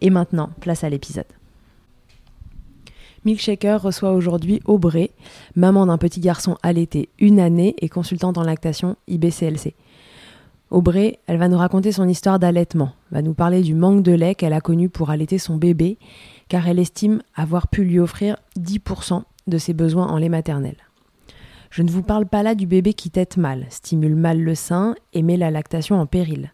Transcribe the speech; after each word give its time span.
Et 0.00 0.10
maintenant, 0.10 0.50
place 0.60 0.84
à 0.84 0.88
l'épisode. 0.88 1.26
Milkshaker 3.24 3.82
reçoit 3.82 4.12
aujourd'hui 4.12 4.60
Aubrey, 4.64 5.10
maman 5.56 5.86
d'un 5.86 5.98
petit 5.98 6.20
garçon 6.20 6.56
allaité 6.62 7.08
une 7.18 7.40
année 7.40 7.74
et 7.78 7.88
consultante 7.88 8.38
en 8.38 8.42
lactation 8.42 8.96
IBCLC. 9.08 9.74
Aubrey, 10.70 11.18
elle 11.26 11.38
va 11.38 11.48
nous 11.48 11.56
raconter 11.56 11.92
son 11.92 12.08
histoire 12.08 12.38
d'allaitement, 12.38 12.92
va 13.10 13.22
nous 13.22 13.34
parler 13.34 13.62
du 13.62 13.74
manque 13.74 14.02
de 14.02 14.12
lait 14.12 14.34
qu'elle 14.34 14.52
a 14.52 14.60
connu 14.60 14.90
pour 14.90 15.10
allaiter 15.10 15.38
son 15.38 15.56
bébé, 15.56 15.98
car 16.48 16.68
elle 16.68 16.78
estime 16.78 17.22
avoir 17.34 17.68
pu 17.68 17.84
lui 17.84 17.98
offrir 17.98 18.36
10% 18.58 19.22
de 19.46 19.58
ses 19.58 19.72
besoins 19.72 20.06
en 20.06 20.18
lait 20.18 20.28
maternel. 20.28 20.76
Je 21.70 21.82
ne 21.82 21.90
vous 21.90 22.02
parle 22.02 22.26
pas 22.26 22.42
là 22.42 22.54
du 22.54 22.66
bébé 22.66 22.94
qui 22.94 23.10
tète 23.10 23.36
mal, 23.36 23.66
stimule 23.70 24.14
mal 24.14 24.40
le 24.40 24.54
sein 24.54 24.94
et 25.12 25.22
met 25.22 25.36
la 25.36 25.50
lactation 25.50 26.00
en 26.00 26.06
péril. 26.06 26.52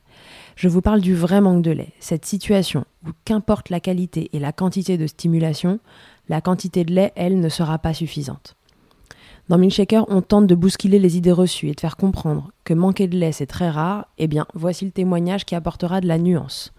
Je 0.56 0.68
vous 0.68 0.80
parle 0.80 1.00
du 1.00 1.14
vrai 1.14 1.40
manque 1.40 1.62
de 1.62 1.72
lait, 1.72 1.92
cette 1.98 2.24
situation 2.24 2.84
où 3.06 3.10
qu'importe 3.24 3.70
la 3.70 3.80
qualité 3.80 4.30
et 4.32 4.38
la 4.38 4.52
quantité 4.52 4.96
de 4.96 5.06
stimulation, 5.06 5.80
la 6.28 6.40
quantité 6.40 6.84
de 6.84 6.92
lait, 6.92 7.12
elle, 7.16 7.40
ne 7.40 7.48
sera 7.48 7.78
pas 7.78 7.92
suffisante. 7.92 8.56
Dans 9.48 9.58
Milkshaker, 9.58 10.06
on 10.08 10.22
tente 10.22 10.46
de 10.46 10.54
bousculer 10.54 10.98
les 10.98 11.18
idées 11.18 11.32
reçues 11.32 11.68
et 11.68 11.74
de 11.74 11.80
faire 11.80 11.98
comprendre 11.98 12.50
que 12.64 12.72
manquer 12.72 13.08
de 13.08 13.18
lait 13.18 13.32
c'est 13.32 13.46
très 13.46 13.68
rare, 13.68 14.06
eh 14.16 14.26
bien 14.26 14.46
voici 14.54 14.86
le 14.86 14.90
témoignage 14.90 15.44
qui 15.44 15.54
apportera 15.54 16.00
de 16.00 16.08
la 16.08 16.18
nuance. 16.18 16.72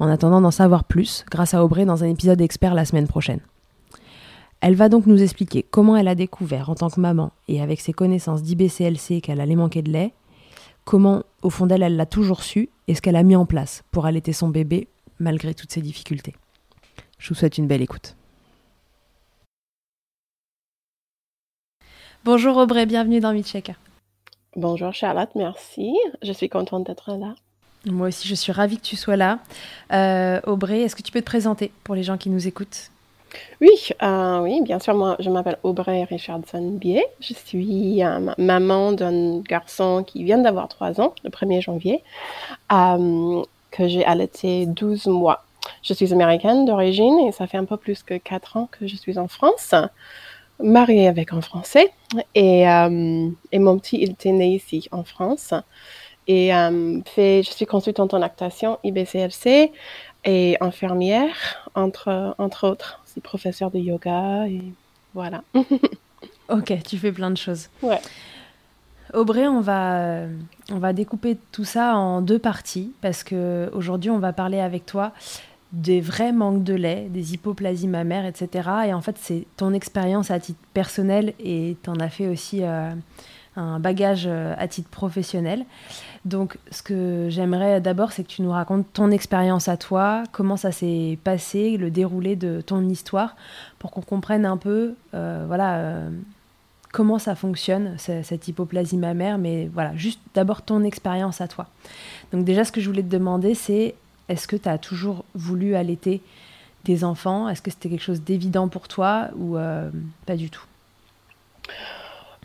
En 0.00 0.08
attendant 0.08 0.40
d'en 0.40 0.50
savoir 0.50 0.82
plus, 0.82 1.24
grâce 1.30 1.54
à 1.54 1.64
Aubrey 1.64 1.84
dans 1.84 2.02
un 2.02 2.08
épisode 2.08 2.40
expert 2.40 2.74
la 2.74 2.84
semaine 2.84 3.06
prochaine. 3.06 3.40
Elle 4.60 4.74
va 4.74 4.88
donc 4.88 5.06
nous 5.06 5.22
expliquer 5.22 5.64
comment 5.70 5.96
elle 5.96 6.08
a 6.08 6.16
découvert 6.16 6.70
en 6.70 6.74
tant 6.74 6.90
que 6.90 7.00
maman 7.00 7.30
et 7.46 7.62
avec 7.62 7.80
ses 7.80 7.92
connaissances 7.92 8.42
d'IBCLC 8.42 9.20
qu'elle 9.20 9.40
allait 9.40 9.54
manquer 9.54 9.82
de 9.82 9.92
lait, 9.92 10.12
comment 10.88 11.22
au 11.42 11.50
fond 11.50 11.66
d'elle 11.66 11.82
elle 11.82 11.96
l'a 11.96 12.06
toujours 12.06 12.42
su 12.42 12.70
et 12.86 12.94
ce 12.94 13.02
qu'elle 13.02 13.16
a 13.16 13.22
mis 13.22 13.36
en 13.36 13.44
place 13.44 13.82
pour 13.90 14.06
allaiter 14.06 14.32
son 14.32 14.48
bébé 14.48 14.88
malgré 15.20 15.52
toutes 15.52 15.70
ces 15.70 15.82
difficultés. 15.82 16.34
Je 17.18 17.28
vous 17.28 17.34
souhaite 17.34 17.58
une 17.58 17.66
belle 17.66 17.82
écoute. 17.82 18.16
Bonjour 22.24 22.56
Aubrey, 22.56 22.86
bienvenue 22.86 23.20
dans 23.20 23.34
Meetchecker. 23.34 23.74
Bonjour 24.56 24.94
Charlotte, 24.94 25.28
merci. 25.34 25.94
Je 26.22 26.32
suis 26.32 26.48
contente 26.48 26.86
d'être 26.86 27.12
là. 27.12 27.34
Moi 27.84 28.08
aussi, 28.08 28.26
je 28.26 28.34
suis 28.34 28.52
ravie 28.52 28.78
que 28.78 28.86
tu 28.86 28.96
sois 28.96 29.16
là. 29.16 29.40
Euh, 29.92 30.40
Aubrey, 30.46 30.80
est-ce 30.80 30.96
que 30.96 31.02
tu 31.02 31.12
peux 31.12 31.20
te 31.20 31.26
présenter 31.26 31.70
pour 31.84 31.96
les 31.96 32.02
gens 32.02 32.16
qui 32.16 32.30
nous 32.30 32.48
écoutent? 32.48 32.90
Oui, 33.60 33.88
euh, 34.02 34.40
oui, 34.40 34.60
bien 34.62 34.78
sûr. 34.78 34.94
Moi, 34.94 35.16
je 35.18 35.30
m'appelle 35.30 35.58
Aubrey 35.62 36.04
Richardson 36.04 36.70
Bier. 36.72 37.04
Je 37.20 37.34
suis 37.34 38.02
euh, 38.02 38.32
maman 38.38 38.92
d'un 38.92 39.40
garçon 39.40 40.04
qui 40.06 40.24
vient 40.24 40.38
d'avoir 40.38 40.68
3 40.68 41.00
ans, 41.00 41.14
le 41.24 41.30
1er 41.30 41.60
janvier, 41.60 42.02
euh, 42.72 43.42
que 43.70 43.88
j'ai 43.88 44.04
allaité 44.04 44.66
12 44.66 45.06
mois. 45.06 45.44
Je 45.82 45.92
suis 45.92 46.12
américaine 46.12 46.64
d'origine 46.64 47.18
et 47.20 47.32
ça 47.32 47.46
fait 47.46 47.58
un 47.58 47.64
peu 47.64 47.76
plus 47.76 48.02
que 48.02 48.14
4 48.14 48.56
ans 48.56 48.68
que 48.70 48.86
je 48.86 48.96
suis 48.96 49.18
en 49.18 49.28
France, 49.28 49.74
mariée 50.62 51.08
avec 51.08 51.32
un 51.32 51.40
Français. 51.40 51.92
Et, 52.34 52.62
et 52.62 53.58
mon 53.58 53.78
petit, 53.78 53.98
il 54.00 54.12
était 54.12 54.32
né 54.32 54.54
ici, 54.54 54.88
en 54.92 55.04
France. 55.04 55.52
Et 56.26 56.50
fait, 57.06 57.42
je 57.42 57.50
suis 57.50 57.66
consultante 57.66 58.14
en 58.14 58.18
lactation 58.18 58.78
IBCLC 58.84 59.72
et 60.24 60.56
infirmière, 60.60 61.70
entre, 61.74 62.34
entre 62.38 62.68
autres 62.68 63.00
professeur 63.20 63.70
de 63.70 63.78
yoga 63.78 64.46
et 64.48 64.62
voilà. 65.14 65.42
ok, 66.48 66.74
tu 66.86 66.98
fais 66.98 67.12
plein 67.12 67.30
de 67.30 67.36
choses. 67.36 67.68
Ouais. 67.82 68.00
Aubrey, 69.14 69.46
on 69.48 69.60
va, 69.60 70.24
on 70.70 70.78
va 70.78 70.92
découper 70.92 71.38
tout 71.50 71.64
ça 71.64 71.96
en 71.96 72.20
deux 72.20 72.38
parties 72.38 72.92
parce 73.00 73.24
que 73.24 73.70
aujourd'hui 73.72 74.10
on 74.10 74.18
va 74.18 74.32
parler 74.32 74.60
avec 74.60 74.84
toi 74.84 75.12
des 75.72 76.00
vrais 76.00 76.32
manques 76.32 76.64
de 76.64 76.74
lait, 76.74 77.08
des 77.10 77.34
hypoplasies 77.34 77.88
mammaires, 77.88 78.24
etc. 78.24 78.68
Et 78.86 78.94
en 78.94 79.02
fait, 79.02 79.16
c'est 79.18 79.46
ton 79.58 79.74
expérience 79.74 80.30
à 80.30 80.40
titre 80.40 80.60
personnel 80.72 81.34
et 81.38 81.76
tu 81.82 81.90
en 81.90 82.00
as 82.00 82.08
fait 82.08 82.26
aussi 82.26 82.60
euh, 82.62 82.90
un 83.58 83.80
bagage 83.80 84.24
euh, 84.26 84.54
à 84.56 84.68
titre 84.68 84.88
professionnel. 84.88 85.64
Donc, 86.24 86.58
ce 86.70 86.82
que 86.82 87.26
j'aimerais 87.28 87.80
d'abord, 87.80 88.12
c'est 88.12 88.22
que 88.22 88.28
tu 88.28 88.42
nous 88.42 88.52
racontes 88.52 88.86
ton 88.92 89.10
expérience 89.10 89.68
à 89.68 89.76
toi, 89.76 90.22
comment 90.32 90.56
ça 90.56 90.72
s'est 90.72 91.18
passé, 91.24 91.76
le 91.76 91.90
déroulé 91.90 92.36
de 92.36 92.60
ton 92.60 92.88
histoire, 92.88 93.36
pour 93.78 93.90
qu'on 93.90 94.00
comprenne 94.00 94.46
un 94.46 94.56
peu, 94.56 94.94
euh, 95.14 95.44
voilà, 95.46 95.76
euh, 95.76 96.10
comment 96.92 97.18
ça 97.18 97.34
fonctionne, 97.34 97.96
cette 97.98 98.48
hypoplasie 98.48 98.96
mammaire, 98.96 99.38
mais 99.38 99.68
voilà, 99.72 99.94
juste 99.96 100.20
d'abord 100.34 100.62
ton 100.62 100.84
expérience 100.84 101.40
à 101.40 101.48
toi. 101.48 101.66
Donc 102.32 102.44
déjà, 102.44 102.64
ce 102.64 102.72
que 102.72 102.80
je 102.80 102.88
voulais 102.88 103.02
te 103.02 103.10
demander, 103.10 103.54
c'est 103.54 103.94
est-ce 104.28 104.46
que 104.46 104.56
tu 104.56 104.68
as 104.68 104.78
toujours 104.78 105.24
voulu 105.34 105.74
allaiter 105.74 106.22
des 106.84 107.04
enfants? 107.04 107.48
Est-ce 107.48 107.60
que 107.60 107.70
c'était 107.70 107.88
quelque 107.88 108.02
chose 108.02 108.22
d'évident 108.22 108.68
pour 108.68 108.88
toi 108.88 109.28
ou 109.36 109.56
pas 110.26 110.36
du 110.36 110.48
tout? 110.48 110.64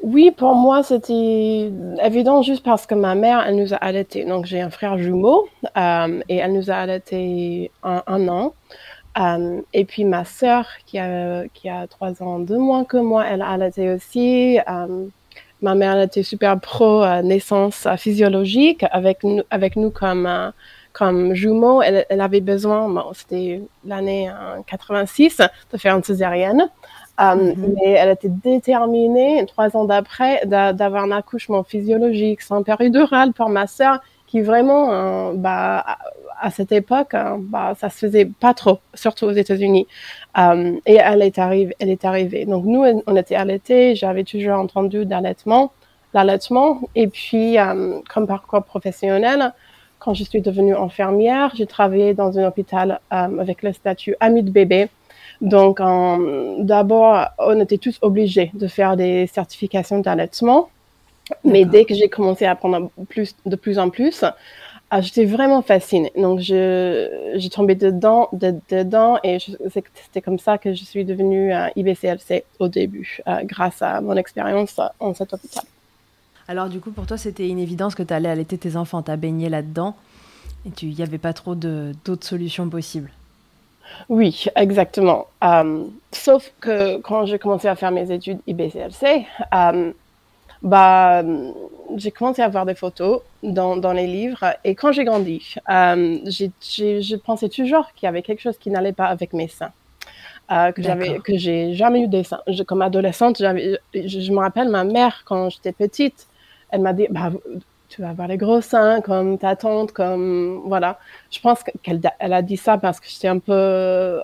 Oui, 0.04 0.32
pour 0.32 0.54
moi, 0.54 0.84
c'était 0.84 1.72
évident 2.04 2.42
juste 2.42 2.62
parce 2.62 2.86
que 2.86 2.94
ma 2.94 3.16
mère, 3.16 3.42
elle 3.48 3.56
nous 3.56 3.74
a 3.74 3.78
allaités. 3.78 4.26
Donc, 4.26 4.46
j'ai 4.46 4.60
un 4.60 4.70
frère 4.70 4.98
jumeau 4.98 5.48
euh, 5.78 6.20
et 6.28 6.38
elle 6.38 6.52
nous 6.52 6.70
a 6.70 6.76
allaités 6.76 7.72
un, 7.84 8.28
an. 8.28 8.54
Euh, 9.18 9.62
et 9.72 9.86
puis, 9.86 10.04
ma 10.04 10.26
sœur, 10.26 10.68
qui 10.86 11.00
a, 11.00 11.46
qui 11.54 11.70
a 11.70 11.88
trois 11.88 12.22
ans 12.22 12.40
de 12.40 12.58
moins 12.58 12.84
que 12.84 12.98
moi, 12.98 13.26
elle 13.26 13.42
a 13.42 13.48
allaité 13.48 13.94
aussi. 13.94 14.60
Euh, 14.68 15.06
ma 15.62 15.74
mère, 15.74 15.96
elle 15.96 16.04
était 16.08 16.24
super 16.24 16.60
pro 16.60 17.06
naissance 17.22 17.88
physiologique 17.96 18.84
avec 18.92 19.24
nous, 19.24 19.44
avec 19.52 19.78
nous 19.78 19.90
comme, 19.90 20.52
comme 20.92 21.34
jumeaux. 21.34 21.82
Elle, 21.82 22.06
elle 22.10 22.20
avait 22.20 22.42
besoin, 22.42 22.90
bon, 22.90 23.06
c'était 23.14 23.62
l'année 23.86 24.30
86, 24.68 25.42
de 25.72 25.78
faire 25.78 25.96
une 25.96 26.04
césarienne. 26.04 26.70
Euh, 27.22 27.36
mhm. 27.36 27.76
Mais 27.76 27.92
elle 27.92 28.10
était 28.10 28.30
déterminée, 28.30 29.46
trois 29.46 29.76
ans 29.78 29.86
d'après, 29.86 30.46
d'avoir 30.46 31.04
un 31.04 31.12
accouchement 31.12 31.64
physiologique 31.64 32.42
sans 32.42 32.64
péridurale 32.64 33.34
pour 33.34 33.50
ma 33.50 33.68
sœur, 33.68 34.00
qui 34.26 34.42
vraiment, 34.42 34.92
euh, 34.92 35.34
bah, 35.36 35.86
à, 36.42 36.50
cette 36.50 36.72
époque, 36.72 37.14
hein, 37.14 37.38
bah, 37.40 37.76
ça 37.78 37.90
se 37.90 38.00
faisait 38.00 38.26
pas 38.26 38.56
trop, 38.56 38.80
surtout 38.96 39.26
aux 39.26 39.32
États-Unis. 39.32 39.88
Euh, 40.40 40.76
et 40.88 40.96
elle 40.96 41.22
est 41.22 41.38
arrivée, 41.38 41.76
elle 41.80 41.90
est 41.90 42.04
arrivée. 42.04 42.46
Donc 42.46 42.66
nous, 42.66 42.84
on 43.06 43.16
était 43.16 43.36
allaités. 43.36 43.96
J'avais 43.96 44.24
toujours 44.24 44.58
entendu 44.58 45.06
d'allaitement, 45.06 45.72
l'allaitement. 46.16 46.82
Et 46.96 47.08
puis, 47.08 47.58
comme 48.12 48.26
parcours 48.26 48.64
professionnel, 48.64 49.54
quand 50.00 50.16
je 50.16 50.24
suis 50.24 50.42
devenue 50.42 50.76
infirmière, 50.76 51.52
j'ai 51.56 51.68
travaillé 51.68 52.16
dans 52.16 52.40
un 52.40 52.48
hôpital 52.48 53.00
avec 53.12 53.62
le 53.62 53.72
statut 53.72 54.16
ami 54.20 54.42
de 54.42 54.50
bébé 54.50 54.90
Donc, 55.42 55.80
d'abord, 56.60 57.28
on 57.40 57.60
était 57.60 57.78
tous 57.78 57.98
obligés 58.02 58.52
de 58.54 58.68
faire 58.68 58.96
des 58.96 59.28
certifications 59.28 60.00
d'allaitement. 60.00 60.70
Mais 61.44 61.66
dès 61.66 61.86
que 61.86 61.94
j'ai 61.94 62.10
commencé 62.10 62.46
à 62.46 62.52
apprendre 62.52 62.90
plus, 63.10 63.36
de 63.46 63.56
plus 63.56 63.80
en 63.80 63.90
plus, 63.90 64.24
ah, 64.96 65.02
j'étais 65.02 65.26
vraiment 65.26 65.64
fascinée. 65.64 66.12
Donc, 66.16 66.40
j'ai 66.40 67.50
tombé 67.52 67.74
dedans, 67.74 68.30
dedans 68.32 69.18
et 69.24 69.40
c'était 69.72 70.22
comme 70.22 70.38
ça 70.38 70.60
que 70.60 70.74
je 70.74 70.84
suis 70.84 71.04
devenue 71.04 71.52
IBCLC 71.76 72.44
au 72.60 72.68
début, 72.68 73.20
euh, 73.28 73.40
grâce 73.44 73.82
à 73.82 74.02
mon 74.02 74.16
expérience 74.16 74.80
en 75.00 75.16
cet 75.16 75.34
hôpital. 75.34 75.64
Alors, 76.48 76.70
du 76.70 76.80
coup, 76.80 76.92
pour 76.92 77.08
toi, 77.08 77.18
c'était 77.18 77.48
une 77.48 77.58
évidence 77.58 77.96
que 77.96 78.04
tu 78.04 78.14
allais 78.14 78.30
allaiter 78.30 78.58
tes 78.58 78.76
enfants, 78.76 79.02
tu 79.02 79.10
as 79.10 79.18
baigné 79.18 79.50
là-dedans 79.50 79.96
et 80.66 80.70
il 80.84 80.94
n'y 80.94 81.02
avait 81.02 81.18
pas 81.18 81.34
trop 81.34 81.56
d'autres 81.56 82.28
solutions 82.28 82.70
possibles. 82.70 83.10
Oui, 84.10 84.46
exactement. 84.56 85.28
Euh, 85.44 85.86
sauf 86.12 86.52
que 86.60 86.98
quand 86.98 87.26
j'ai 87.26 87.40
commencé 87.40 87.68
à 87.68 87.76
faire 87.76 87.92
mes 87.92 88.12
études 88.12 88.40
IBCLC, 88.48 89.26
euh, 89.54 89.92
bah, 90.62 91.24
j'ai 91.96 92.12
commencé 92.12 92.42
à 92.42 92.48
voir 92.48 92.66
des 92.66 92.76
photos 92.76 93.22
dans, 93.44 93.78
dans 93.78 93.94
les 93.94 94.08
livres. 94.08 94.56
Et 94.64 94.76
quand 94.76 94.92
j'ai 94.92 95.04
grandi, 95.04 95.56
euh, 95.70 96.20
je 96.26 97.16
pensais 97.16 97.50
toujours 97.50 97.92
qu'il 97.94 98.08
y 98.08 98.10
avait 98.10 98.22
quelque 98.22 98.42
chose 98.42 98.58
qui 98.58 98.70
n'allait 98.70 98.94
pas 98.94 99.06
avec 99.06 99.34
mes 99.34 99.48
seins. 99.48 99.72
Que 100.50 100.84
j'avais 100.84 101.18
que 101.20 101.36
j'ai 101.36 101.74
jamais 101.74 102.02
eu 102.02 102.08
des 102.08 102.24
seins. 102.24 102.42
comme 102.68 102.84
adolescente, 102.84 103.38
j'avais, 103.40 103.80
je, 103.96 104.20
je, 104.20 104.32
me 104.32 104.38
rappelle 104.38 104.70
ma 104.70 104.84
mère 104.84 105.24
quand 105.26 105.50
j'étais 105.50 105.72
petite, 105.72 106.28
elle 106.70 106.82
m'a 106.82 106.94
dit 106.94 107.08
bah 107.10 107.32
tu 107.94 108.02
vas 108.02 108.10
avoir 108.10 108.28
les 108.28 108.38
gros 108.38 108.62
seins 108.62 109.02
comme 109.02 109.38
ta 109.38 109.56
tante, 109.56 109.92
comme 109.92 110.64
voilà. 110.66 110.98
Je 111.32 111.40
pense 111.40 111.64
qu'elle 111.84 112.02
elle 112.20 112.34
a 112.34 112.42
dit 112.42 112.58
ça 112.58 112.78
parce 112.78 113.00
que 113.00 113.08
j'étais 113.08 113.28
un 113.28 113.38
peu, 113.40 114.22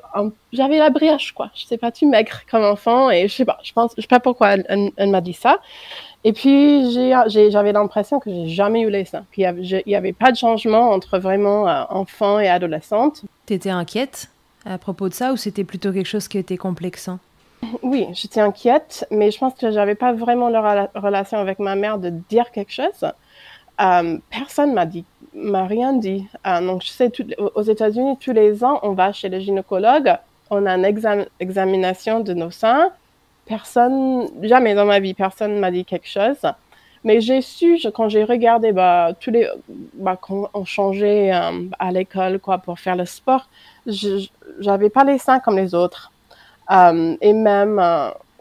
j'avais 0.51 0.79
la 0.79 0.89
brioche 0.89 1.33
quoi. 1.33 1.51
Je 1.53 1.65
sais 1.65 1.77
pas, 1.77 1.91
tu 1.91 2.07
maigre 2.07 2.41
comme 2.49 2.63
enfant 2.63 3.11
et 3.11 3.27
je 3.27 3.35
sais 3.35 3.45
pas, 3.45 3.59
je 3.63 3.71
pense, 3.73 3.91
je 3.95 4.01
sais 4.01 4.07
pas 4.07 4.19
pourquoi 4.19 4.55
elle, 4.55 4.91
elle, 4.97 5.09
m'a 5.09 5.21
dit 5.21 5.33
ça. 5.33 5.59
Et 6.23 6.33
puis 6.33 6.91
j'avais 7.27 7.71
l'impression 7.71 8.19
que 8.19 8.31
j'ai 8.31 8.47
jamais 8.47 8.81
eu 8.81 8.89
les 8.89 9.05
seins, 9.05 9.25
qu'il 9.33 9.43
y, 9.43 9.95
avait 9.95 10.13
pas 10.13 10.31
de 10.31 10.37
changement 10.37 10.89
entre 10.89 11.19
vraiment 11.19 11.69
euh, 11.69 11.83
enfant 11.89 12.39
et 12.39 12.49
adolescente. 12.49 13.21
T'étais 13.45 13.69
inquiète 13.69 14.29
à 14.65 14.77
propos 14.77 15.09
de 15.09 15.13
ça 15.13 15.31
ou 15.31 15.37
c'était 15.37 15.63
plutôt 15.63 15.93
quelque 15.93 16.07
chose 16.07 16.27
qui 16.27 16.37
était 16.37 16.57
complexant? 16.57 17.19
Oui, 17.83 18.07
j'étais 18.13 18.39
inquiète, 18.39 19.05
mais 19.11 19.31
je 19.31 19.37
pense 19.37 19.53
que 19.53 19.71
j'avais 19.71 19.95
pas 19.95 20.13
vraiment 20.13 20.49
la 20.49 20.89
relation 20.95 21.37
avec 21.37 21.59
ma 21.59 21.75
mère 21.75 21.97
de 21.97 22.09
dire 22.29 22.51
quelque 22.51 22.71
chose. 22.71 23.11
Euh, 23.79 24.17
personne 24.29 24.73
m'a 24.73 24.85
dit, 24.85 25.05
m'a 25.33 25.65
rien 25.65 25.93
dit. 25.93 26.27
Euh, 26.45 26.65
donc, 26.65 26.83
je 26.83 26.89
sais, 26.89 27.11
aux 27.55 27.61
États-Unis, 27.61 28.17
tous 28.19 28.33
les 28.33 28.63
ans, 28.63 28.79
on 28.83 28.91
va 28.91 29.13
chez 29.13 29.29
le 29.29 29.39
gynécologue, 29.39 30.15
on 30.49 30.65
a 30.65 30.75
une 30.75 31.25
examination 31.39 32.19
de 32.19 32.33
nos 32.33 32.51
seins. 32.51 32.89
Personne, 33.45 34.27
jamais 34.43 34.75
dans 34.75 34.85
ma 34.85 34.99
vie, 34.99 35.13
personne 35.13 35.59
m'a 35.59 35.71
dit 35.71 35.85
quelque 35.85 36.07
chose. 36.07 36.41
Mais 37.05 37.21
j'ai 37.21 37.41
su, 37.41 37.79
quand 37.93 38.09
j'ai 38.09 38.25
regardé, 38.25 38.73
bah, 38.73 39.13
tous 39.19 39.31
les, 39.31 39.47
bah, 39.93 40.17
quand 40.19 40.49
on 40.53 40.65
changeait 40.65 41.33
euh, 41.33 41.69
à 41.79 41.91
l'école, 41.91 42.39
quoi, 42.39 42.57
pour 42.57 42.77
faire 42.79 42.97
le 42.97 43.05
sport, 43.05 43.47
j'avais 43.87 44.89
pas 44.89 45.05
les 45.05 45.17
seins 45.17 45.39
comme 45.39 45.55
les 45.55 45.73
autres. 45.73 46.11
et 46.69 47.33
même 47.33 47.81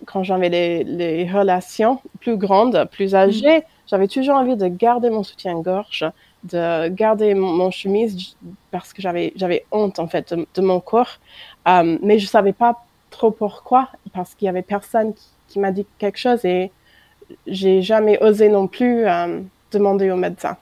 quand 0.07 0.23
j'avais 0.23 0.49
les, 0.49 1.31
relations 1.31 2.01
plus 2.21 2.37
grandes, 2.37 2.89
plus 2.91 3.15
âgées, 3.15 3.65
j'avais 3.89 4.09
toujours 4.09 4.37
envie 4.37 4.57
de 4.57 4.69
garder 4.69 5.11
mon 5.11 5.23
soutien-gorge, 5.23 6.05
de 6.45 6.89
garder 6.89 7.35
mon, 7.35 7.71
chemise 7.71 8.37
parce 8.71 8.93
que 8.93 9.03
j'avais 9.03 9.33
j'avais 9.35 9.65
honte 9.73 9.99
en 9.99 10.07
fait 10.07 10.35
de, 10.55 10.61
mon 10.61 10.81
corps, 10.81 11.19
euh, 11.67 11.99
mais 12.03 12.19
je 12.19 12.27
savais 12.27 12.53
pas 12.53 12.85
trop 13.11 13.31
pourquoi 13.31 13.89
parce 14.13 14.35
qu'il 14.35 14.47
y 14.47 14.49
avait 14.49 14.63
personne 14.63 15.15
qui, 15.49 15.59
m'a 15.59 15.73
dit 15.73 15.87
quelque 15.99 16.19
chose 16.19 16.45
et 16.45 16.71
j'ai 17.47 17.83
jamais 17.83 18.23
osé 18.23 18.49
non 18.49 18.67
plus 18.67 19.07
euh, 19.07 19.41
demander 19.73 20.11
au 20.11 20.17
médecin. 20.17 20.57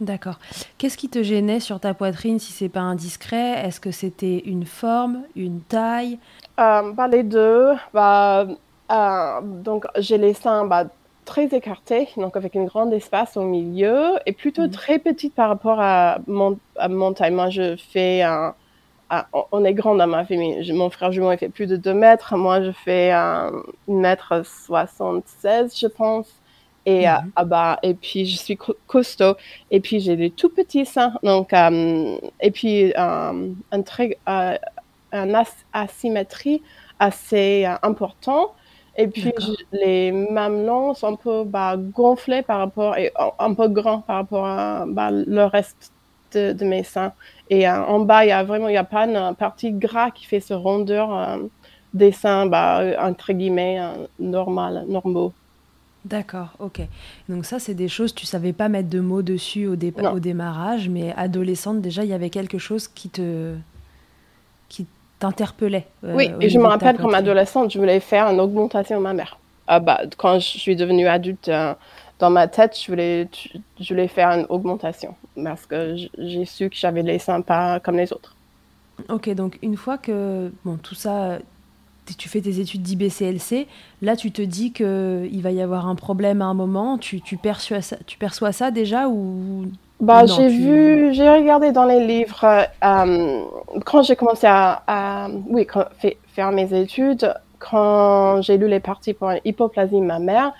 D'accord. 0.00 0.38
Qu'est-ce 0.76 0.96
qui 0.96 1.08
te 1.08 1.22
gênait 1.22 1.60
sur 1.60 1.78
ta 1.78 1.94
poitrine 1.94 2.40
si 2.40 2.52
c'est 2.52 2.68
pas 2.68 2.80
indiscret? 2.80 3.64
Est-ce 3.64 3.80
que 3.80 3.92
c'était 3.92 4.38
une 4.44 4.66
forme, 4.66 5.22
une 5.36 5.60
taille? 5.60 6.18
Euh, 6.58 6.92
bah, 6.92 7.06
Les 7.06 7.22
deux. 7.22 7.72
Bah, 7.92 8.46
euh, 8.90 9.40
donc 9.42 9.86
j'ai 9.98 10.18
les 10.18 10.34
seins 10.34 10.66
bah, 10.66 10.86
très 11.24 11.46
écarté, 11.46 12.08
donc 12.16 12.36
avec 12.36 12.54
une 12.54 12.66
grande 12.66 12.92
espace 12.92 13.36
au 13.36 13.42
milieu, 13.42 14.12
et 14.26 14.32
plutôt 14.32 14.62
mhm. 14.62 14.70
très 14.70 14.98
petite 14.98 15.34
par 15.34 15.48
rapport 15.48 15.80
à 15.80 16.18
mon, 16.26 16.58
à 16.76 16.88
mon 16.88 17.12
taille. 17.12 17.32
Moi, 17.32 17.50
je 17.50 17.76
fais 17.76 18.22
un, 18.22 18.54
on 19.52 19.64
est 19.64 19.74
grand 19.74 19.94
dans 19.94 20.06
ma 20.06 20.24
famille. 20.24 20.72
Mon 20.72 20.90
frère 20.90 21.12
jumeau, 21.12 21.32
il 21.32 21.38
fait 21.38 21.48
plus 21.48 21.66
de 21.66 21.76
2 21.76 21.94
mètres. 21.94 22.36
Moi, 22.36 22.62
je 22.62 22.72
fais 22.72 23.10
un 23.12 23.52
mètre 23.86 24.44
76, 24.44 25.78
je 25.78 25.86
pense. 25.86 26.28
Et, 26.86 27.06
mm 27.06 27.44
bah, 27.46 27.78
et 27.82 27.94
puis, 27.94 28.26
je 28.26 28.36
suis 28.36 28.58
costaud. 28.86 29.36
Et 29.70 29.80
puis, 29.80 30.00
j'ai 30.00 30.16
des 30.16 30.30
tout 30.30 30.48
petits 30.48 30.86
seins. 30.86 31.14
Donc, 31.22 31.52
euh, 31.52 32.18
et 32.40 32.50
puis, 32.50 32.92
euh, 32.96 33.50
un 33.70 33.82
très, 33.82 34.18
un 34.26 35.44
asymétrie 35.72 36.62
assez 36.98 37.66
important. 37.82 38.54
Et 38.96 39.08
puis 39.08 39.32
les 39.72 40.12
mamelons 40.12 40.94
sont 40.94 41.08
un 41.08 41.16
peu 41.16 41.44
bah, 41.44 41.76
gonflés 41.76 42.42
par 42.42 42.58
rapport 42.58 42.96
et 42.96 43.12
un 43.38 43.54
peu 43.54 43.68
grands 43.68 44.00
par 44.00 44.16
rapport 44.16 44.46
à 44.46 44.84
bah, 44.86 45.10
le 45.10 45.44
reste 45.44 45.92
de, 46.34 46.64
mes 46.64 46.82
seins. 46.82 47.12
Et 47.50 47.68
euh, 47.68 47.84
en 47.84 48.00
bas, 48.00 48.24
il 48.24 48.28
y 48.28 48.32
a 48.32 48.42
vraiment, 48.44 48.68
il 48.68 48.72
n'y 48.72 48.76
a 48.76 48.84
pas 48.84 49.06
une 49.06 49.34
partie 49.36 49.72
gras 49.72 50.10
qui 50.10 50.26
fait 50.26 50.40
ce 50.40 50.54
rondeur 50.54 51.16
euh, 51.16 51.38
des 51.92 52.12
seins, 52.12 52.46
bah, 52.46 52.82
entre 53.00 53.32
guillemets, 53.32 53.80
euh, 53.80 54.06
normal, 54.18 54.84
normaux. 54.88 55.32
D'accord, 56.04 56.48
ok. 56.58 56.82
Donc 57.28 57.46
ça, 57.46 57.58
c'est 57.58 57.74
des 57.74 57.88
choses, 57.88 58.14
tu 58.14 58.26
savais 58.26 58.52
pas 58.52 58.68
mettre 58.68 58.90
de 58.90 59.00
mots 59.00 59.22
dessus 59.22 59.66
au, 59.66 59.72
au 59.72 60.20
démarrage, 60.20 60.88
mais 60.88 61.14
adolescente, 61.16 61.80
déjà, 61.80 62.04
il 62.04 62.10
y 62.10 62.12
avait 62.12 62.30
quelque 62.30 62.58
chose 62.58 62.88
qui 62.88 63.08
te, 63.08 63.54
t'interpellait. 65.18 65.86
Euh, 66.04 66.14
oui, 66.14 66.30
et 66.40 66.48
je 66.48 66.58
me 66.58 66.66
rappelle 66.66 66.96
qu'en 66.96 67.12
adolescente, 67.12 67.72
je 67.72 67.78
voulais 67.78 68.00
faire 68.00 68.26
une 68.28 68.40
augmentation 68.40 68.98
de 68.98 69.02
ma 69.02 69.12
mère. 69.12 69.38
Ah 69.66 69.80
bah, 69.80 70.00
quand 70.16 70.38
je 70.38 70.58
suis 70.58 70.76
devenue 70.76 71.06
adulte, 71.06 71.48
euh, 71.48 71.74
dans 72.18 72.30
ma 72.30 72.48
tête, 72.48 72.78
je 72.78 72.90
voulais, 72.90 73.28
je 73.80 73.88
voulais 73.88 74.08
faire 74.08 74.30
une 74.30 74.46
augmentation 74.48 75.14
parce 75.42 75.66
que 75.66 75.96
j'ai 76.18 76.44
su 76.44 76.70
que 76.70 76.76
j'avais 76.76 77.02
les 77.02 77.18
seins 77.18 77.40
pas 77.40 77.80
comme 77.80 77.96
les 77.96 78.12
autres. 78.12 78.36
Ok, 79.08 79.28
donc 79.30 79.58
une 79.62 79.76
fois 79.76 79.98
que 79.98 80.52
bon, 80.64 80.76
tout 80.76 80.94
ça, 80.94 81.38
tu 82.16 82.28
fais 82.28 82.40
tes 82.40 82.60
études 82.60 82.82
d'IBCLC, 82.82 83.66
là 84.02 84.14
tu 84.14 84.30
te 84.30 84.42
dis 84.42 84.72
qu'il 84.72 85.40
va 85.42 85.50
y 85.50 85.60
avoir 85.60 85.88
un 85.88 85.96
problème 85.96 86.42
à 86.42 86.44
un 86.44 86.54
moment, 86.54 86.98
tu, 86.98 87.20
tu, 87.20 87.36
perçois, 87.36 87.82
ça, 87.82 87.96
tu 88.06 88.18
perçois 88.18 88.52
ça 88.52 88.70
déjà 88.70 89.08
ou 89.08 89.66
bah, 90.00 90.26
j'ai 90.26 90.48
vu, 90.48 91.14
j'ai 91.14 91.28
regardé 91.28 91.72
dans 91.72 91.84
les 91.84 92.04
livres 92.04 92.66
euh, 92.84 93.44
quand 93.84 94.02
j'ai 94.02 94.16
commencé 94.16 94.46
à, 94.46 95.28
oui, 95.48 95.66
faire 96.28 96.52
mes 96.52 96.78
études, 96.78 97.32
quand 97.58 98.42
j'ai 98.42 98.58
lu 98.58 98.68
les 98.68 98.80
parties 98.80 99.14
pour 99.14 99.30
l'hypoplasie 99.30 100.00
mammaire, 100.00 100.52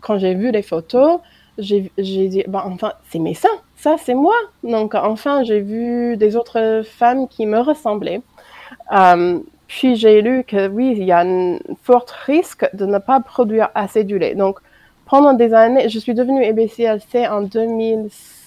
quand 0.00 0.18
j'ai 0.18 0.34
vu 0.34 0.50
les 0.50 0.62
photos, 0.62 1.20
j'ai 1.58 1.90
dit, 1.98 2.44
bah, 2.46 2.64
enfin, 2.66 2.92
c'est 3.08 3.18
mes 3.18 3.34
seins, 3.34 3.48
ça 3.76 3.96
c'est 3.98 4.14
moi. 4.14 4.34
Donc, 4.62 4.94
enfin, 4.94 5.42
j'ai 5.42 5.60
vu 5.60 6.16
des 6.16 6.36
autres 6.36 6.82
femmes 6.84 7.28
qui 7.28 7.46
me 7.46 7.60
ressemblaient. 7.60 8.20
Euh, 8.92 9.38
puis 9.66 9.96
j'ai 9.96 10.20
lu 10.20 10.44
que 10.44 10.68
oui, 10.68 10.94
il 10.96 11.04
y 11.04 11.12
a 11.12 11.20
un 11.20 11.58
fort 11.82 12.06
risque 12.26 12.68
de 12.74 12.84
ne 12.84 12.98
pas 12.98 13.20
produire 13.20 13.70
assez 13.74 14.04
du 14.04 14.18
lait. 14.18 14.34
Donc, 14.34 14.58
pendant 15.06 15.32
des 15.32 15.54
années, 15.54 15.88
je 15.88 15.98
suis 15.98 16.14
devenue 16.14 16.44
EBCLC 16.44 17.26
en 17.28 17.42
2006 17.42 18.41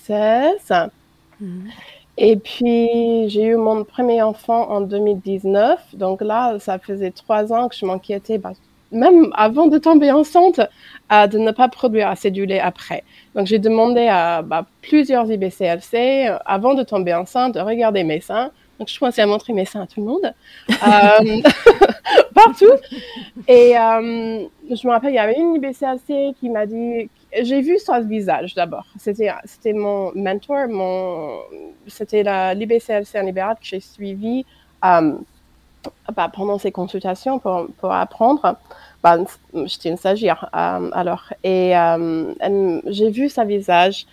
Mhm. 1.39 1.69
Et 2.17 2.37
puis, 2.37 3.27
j'ai 3.29 3.43
eu 3.43 3.55
mon 3.57 3.83
premier 3.83 4.21
enfant 4.21 4.69
en 4.69 4.81
2019. 4.81 5.95
Donc 5.95 6.21
là, 6.21 6.57
ça 6.59 6.79
faisait 6.79 7.11
trois 7.11 7.51
ans 7.51 7.67
que 7.67 7.75
je 7.75 7.85
m'inquiétais, 7.85 8.37
bah, 8.37 8.53
même 8.91 9.31
avant 9.35 9.67
de 9.67 9.77
tomber 9.77 10.11
enceinte, 10.11 10.61
à 11.09 11.27
de 11.27 11.37
ne 11.37 11.51
pas 11.51 11.67
produire 11.67 12.07
assez 12.07 12.31
du 12.31 12.45
lait 12.45 12.59
après. 12.59 13.03
Donc, 13.35 13.47
j'ai 13.47 13.59
demandé 13.59 14.07
à 14.07 14.41
bah, 14.41 14.65
plusieurs 14.81 15.29
IBCLC, 15.29 16.27
euh, 16.29 16.37
avant 16.45 16.73
de 16.73 16.83
tomber 16.83 17.13
enceinte, 17.13 17.55
de 17.55 17.59
regarder 17.59 18.03
mes 18.03 18.21
seins. 18.21 18.51
Donc, 18.79 18.89
je 18.89 18.97
commençais 18.97 19.21
à 19.21 19.25
montrer 19.25 19.53
mes 19.53 19.65
seins 19.65 19.81
à 19.81 19.87
tout 19.87 20.01
le 20.01 20.07
monde, 20.07 20.33
euh, 20.69 21.41
partout. 22.33 22.71
Et 23.47 23.77
euh, 23.77 24.45
je 24.69 24.87
me 24.87 24.91
rappelle, 24.91 25.11
il 25.11 25.15
y 25.15 25.19
avait 25.19 25.37
une 25.37 25.55
IBCLC 25.55 26.35
qui 26.39 26.49
m'a 26.49 26.65
dit, 26.65 27.09
j'ai 27.41 27.61
vu 27.61 27.79
son 27.79 28.01
visage 28.01 28.53
d'abord. 28.55 28.85
C'était, 28.99 29.31
c'était 29.45 29.73
mon 29.73 30.11
mentor, 30.15 30.67
mon, 30.67 31.39
c'était 31.87 32.23
la 32.23 32.53
l'IBCLC 32.53 33.15
en 33.15 33.23
libéral 33.23 33.55
que 33.55 33.65
j'ai 33.65 33.79
suivi 33.79 34.45
euh, 34.83 35.13
bah, 36.15 36.31
pendant 36.33 36.57
ces 36.57 36.71
consultations 36.71 37.39
pour, 37.39 37.67
pour 37.79 37.91
apprendre. 37.91 38.57
Bah, 39.03 39.17
j'étais 39.65 39.89
une 39.89 39.97
stagiaire 39.97 40.49
euh, 40.55 40.89
alors. 40.93 41.33
Et 41.43 41.77
euh, 41.77 42.81
j'ai 42.87 43.09
vu 43.09 43.29
sa 43.29 43.43
visage 43.43 44.05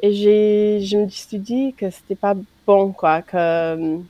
et 0.00 0.12
j'ai, 0.12 0.80
je 0.82 0.96
me 0.96 1.08
suis 1.08 1.38
dit 1.38 1.74
que 1.76 1.90
c'était 1.90 2.14
pas 2.14 2.34
bon, 2.66 2.92
quoi, 2.92 3.22
que 3.22 4.00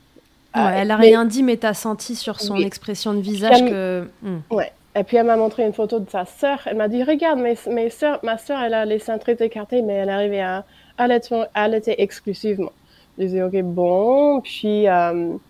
elle 0.55 0.91
a 0.91 0.97
rien 0.97 1.25
dit, 1.25 1.43
mais 1.43 1.57
tu 1.57 1.67
as 1.67 1.75
senti 1.75 2.17
sur 2.17 2.41
son 2.41 2.57
expression 2.57 3.15
de 3.15 3.21
visage 3.21 3.61
que. 3.61 4.09
Hmm. 4.23 4.39
Ouais. 4.51 4.73
Et 4.97 5.05
puis 5.05 5.17
elle 5.17 5.27
m'a 5.27 5.37
montré 5.37 5.65
une 5.65 5.73
photo 5.73 6.01
de 6.01 6.09
sa 6.11 6.25
sœur. 6.25 6.61
Elle 6.67 6.77
m'a 6.77 6.89
dit 6.89 7.03
Regarde, 7.03 7.39
mes, 7.39 7.57
mes 7.71 7.91
soeurs, 7.91 8.21
ma 8.23 8.39
sœur, 8.39 8.61
elle 8.61 8.75
a 8.75 8.85
les 8.85 8.99
seins 8.99 9.19
très 9.19 9.35
écartés, 9.35 9.83
mais 9.83 9.95
elle 9.95 10.11
arrivait 10.11 10.41
à 10.41 10.65
allaiter, 10.97 12.03
exclusivement. 12.03 12.73
Je 13.17 13.25
disais 13.25 13.43
Ok, 13.43 13.61
bon. 13.63 14.41
Puis, 14.41 14.87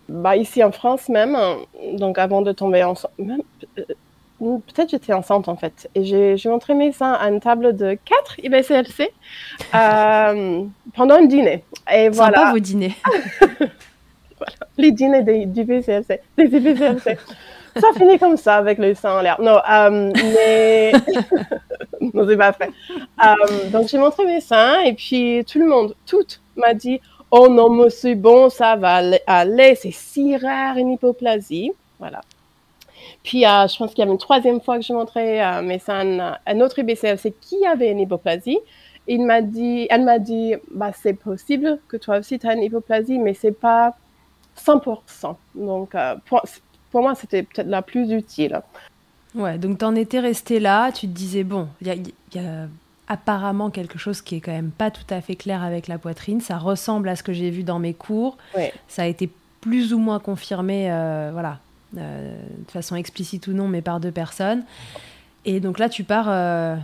bah, 0.08 0.36
ici 0.36 0.62
en 0.62 0.72
France 0.72 1.08
même, 1.08 1.36
donc 1.94 2.18
avant 2.18 2.42
de 2.42 2.52
tomber 2.52 2.84
enceinte, 2.84 3.12
peut-être 4.38 4.90
j'étais 4.90 5.12
enceinte 5.12 5.48
en 5.48 5.56
fait. 5.56 5.88
Et 5.94 6.04
j'ai 6.04 6.48
montré 6.48 6.74
mes 6.74 6.92
seins 6.92 7.12
à 7.12 7.28
une 7.28 7.40
table 7.40 7.76
de 7.76 7.98
4 8.04 8.40
IBCLC 8.44 9.10
euh, 9.74 10.64
pendant 10.94 11.16
un 11.16 11.24
dîner. 11.24 11.64
Et 11.92 12.08
voilà. 12.08 12.38
Sympa 12.38 12.52
vos 12.52 12.58
dîners. 12.58 12.94
voilà. 13.58 14.56
Les 14.76 14.92
dîners 14.92 15.22
des, 15.22 15.46
du 15.46 15.60
IBCLC. 15.62 16.20
Des 16.36 16.44
IBCLC. 16.44 17.18
ça 17.80 17.88
finit 17.96 18.18
comme 18.18 18.36
ça 18.36 18.56
avec 18.56 18.78
les 18.78 18.94
seins 18.94 19.18
en 19.18 19.22
l'air. 19.22 19.40
Non, 19.40 19.58
euh, 19.70 20.12
mais. 20.14 20.92
non, 22.14 22.26
c'est 22.28 22.36
pas 22.36 22.50
vrai. 22.52 22.70
Euh, 23.24 23.70
donc 23.70 23.88
j'ai 23.88 23.98
montré 23.98 24.24
mes 24.24 24.40
seins 24.40 24.80
et 24.80 24.94
puis 24.94 25.44
tout 25.50 25.58
le 25.58 25.66
monde, 25.66 25.94
tout 26.06 26.24
m'a 26.56 26.74
dit 26.74 27.00
Oh 27.30 27.48
non, 27.48 27.68
monsieur, 27.68 28.14
bon, 28.14 28.48
ça 28.48 28.76
va 28.76 29.02
aller, 29.26 29.74
c'est 29.74 29.92
si 29.92 30.36
rare 30.36 30.78
une 30.78 30.92
hypoplasie. 30.92 31.72
Voilà. 31.98 32.20
Puis, 33.22 33.44
euh, 33.44 33.66
je 33.66 33.76
pense 33.76 33.90
qu'il 33.90 33.98
y 33.98 34.02
avait 34.02 34.12
une 34.12 34.18
troisième 34.18 34.60
fois 34.60 34.78
que 34.78 34.92
montrais 34.92 35.44
euh, 35.44 35.62
mes 35.62 35.78
seins 35.78 36.18
à 36.18 36.38
un 36.46 36.60
autre 36.60 36.78
IBCLC 36.78 37.34
qui 37.40 37.66
avait 37.66 37.90
une 37.90 38.00
hypoplasie. 38.00 38.58
Il 39.06 39.24
m'a 39.24 39.42
dit, 39.42 39.86
elle 39.90 40.04
m'a 40.04 40.18
dit, 40.18 40.54
bah, 40.70 40.92
c'est 40.94 41.14
possible 41.14 41.78
que 41.88 41.96
toi 41.96 42.18
aussi 42.18 42.38
tu 42.38 42.46
as 42.46 42.54
une 42.54 42.62
hypoplasie, 42.62 43.18
mais 43.18 43.34
c'est 43.34 43.52
pas 43.52 43.94
100%. 44.56 45.36
Donc, 45.54 45.94
euh, 45.94 46.16
pour, 46.26 46.42
pour, 46.90 47.02
moi, 47.02 47.14
c'était 47.14 47.42
peut-être 47.42 47.68
la 47.68 47.82
plus 47.82 48.10
utile. 48.12 48.60
Ouais, 49.34 49.58
donc 49.58 49.78
tu 49.78 49.84
en 49.84 49.94
étais 49.94 50.20
resté 50.20 50.58
là, 50.60 50.90
tu 50.90 51.06
te 51.06 51.12
disais, 51.12 51.44
bon, 51.44 51.68
il 51.80 51.88
y, 51.88 52.38
a, 52.38 52.66
apparemment 53.08 53.70
quelque 53.70 53.98
chose 53.98 54.20
qui 54.20 54.36
est 54.36 54.40
quand 54.40 54.52
même 54.52 54.70
pas 54.70 54.90
tout 54.90 55.06
à 55.10 55.20
fait 55.20 55.36
clair 55.36 55.62
avec 55.62 55.88
la 55.88 55.98
poitrine. 55.98 56.40
Ça 56.40 56.58
ressemble 56.58 57.08
à 57.08 57.16
ce 57.16 57.22
que 57.22 57.32
j'ai 57.32 57.50
vu 57.50 57.62
dans 57.62 57.78
mes 57.78 57.94
cours. 57.94 58.36
Ça 58.88 59.02
a 59.02 59.06
été 59.06 59.30
plus 59.60 59.92
ou 59.92 59.98
moins 59.98 60.18
confirmé, 60.18 60.88
voilà, 61.32 61.58
euh, 61.96 62.38
de 62.66 62.70
façon 62.70 62.96
explicite 62.96 63.46
ou 63.46 63.52
non, 63.52 63.66
mais 63.66 63.80
par 63.80 63.98
deux 63.98 64.10
personnes. 64.10 64.62
Et 65.46 65.58
donc 65.58 65.78
là, 65.78 65.88
tu 65.88 66.04
pars 66.04 66.26
euh, 66.28 66.76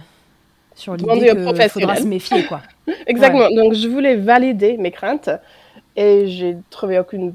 sur 0.75 0.97
l'idée 0.97 1.29
qu'il 1.29 1.69
faudra 1.69 1.97
se 1.97 2.07
méfier. 2.07 2.45
Quoi. 2.45 2.63
Exactement. 3.07 3.51
Donc 3.51 3.75
je 3.75 3.87
voulais 3.87 4.17
valider 4.17 4.79
mes 4.79 4.91
craintes 4.91 5.29
et 5.95 6.27
j'ai 6.29 6.57
trouvé 6.71 6.99
aucune, 6.99 7.35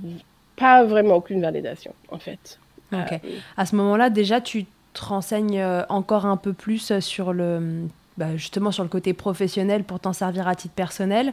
pas 0.59 0.83
vraiment 0.83 1.15
aucune 1.15 1.41
validation, 1.41 1.93
en 2.11 2.19
fait. 2.19 2.59
Ok. 2.91 3.13
Euh, 3.13 3.17
à 3.57 3.65
ce 3.65 3.75
moment-là, 3.75 4.09
déjà, 4.09 4.41
tu 4.41 4.65
te 4.93 5.05
renseignes 5.05 5.63
encore 5.89 6.25
un 6.25 6.37
peu 6.37 6.53
plus 6.53 6.99
sur 6.99 7.31
le 7.31 7.83
bah, 8.17 8.35
justement 8.35 8.71
sur 8.71 8.83
le 8.83 8.89
côté 8.89 9.13
professionnel 9.13 9.85
pour 9.85 10.01
t'en 10.01 10.11
servir 10.11 10.47
à 10.47 10.55
titre 10.55 10.73
personnel, 10.73 11.31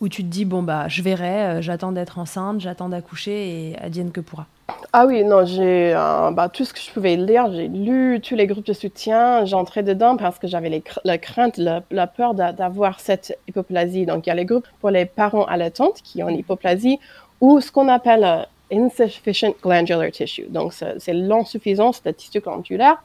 où 0.00 0.08
tu 0.08 0.22
te 0.22 0.28
dis 0.28 0.44
bon 0.44 0.62
bah 0.62 0.86
je 0.86 1.02
verrai, 1.02 1.60
j'attends 1.60 1.90
d'être 1.90 2.18
enceinte, 2.18 2.60
j'attends 2.60 2.90
d'accoucher 2.90 3.70
et 3.72 3.78
adienne 3.80 4.12
que 4.12 4.20
pourra. 4.20 4.46
Ah 4.92 5.06
oui, 5.06 5.24
non, 5.24 5.44
j'ai 5.44 5.92
euh, 5.94 6.30
bah, 6.32 6.48
tout 6.48 6.64
ce 6.64 6.72
que 6.72 6.80
je 6.80 6.90
pouvais 6.90 7.16
lire, 7.16 7.52
j'ai 7.52 7.68
lu 7.68 8.20
tous 8.20 8.34
les 8.34 8.46
groupes 8.46 8.66
de 8.66 8.72
soutien, 8.72 9.44
j'entrais 9.44 9.82
dedans 9.82 10.16
parce 10.16 10.38
que 10.38 10.48
j'avais 10.48 10.82
la 11.04 11.18
crainte, 11.18 11.58
la, 11.58 12.06
peur 12.06 12.34
d'avoir 12.34 12.98
cette 13.00 13.36
hypoplasie. 13.48 14.06
Donc, 14.06 14.26
il 14.26 14.30
y 14.30 14.32
a 14.32 14.34
les 14.34 14.44
groupes 14.44 14.66
pour 14.80 14.90
les 14.90 15.04
parents 15.04 15.44
allaitantes 15.44 16.00
qui 16.02 16.22
ont 16.22 16.28
une 16.28 16.38
hypoplasie 16.38 16.98
ou 17.40 17.60
ce 17.60 17.70
qu'on 17.70 17.88
appelle 17.88 18.24
euh, 18.24 18.42
insufficient 18.72 19.54
glandular 19.62 20.10
tissue. 20.10 20.46
Donc, 20.48 20.72
c'est 20.72 21.12
l'insuffisance 21.12 22.02
de 22.02 22.10
tissu 22.10 22.40
glandulaire 22.40 23.02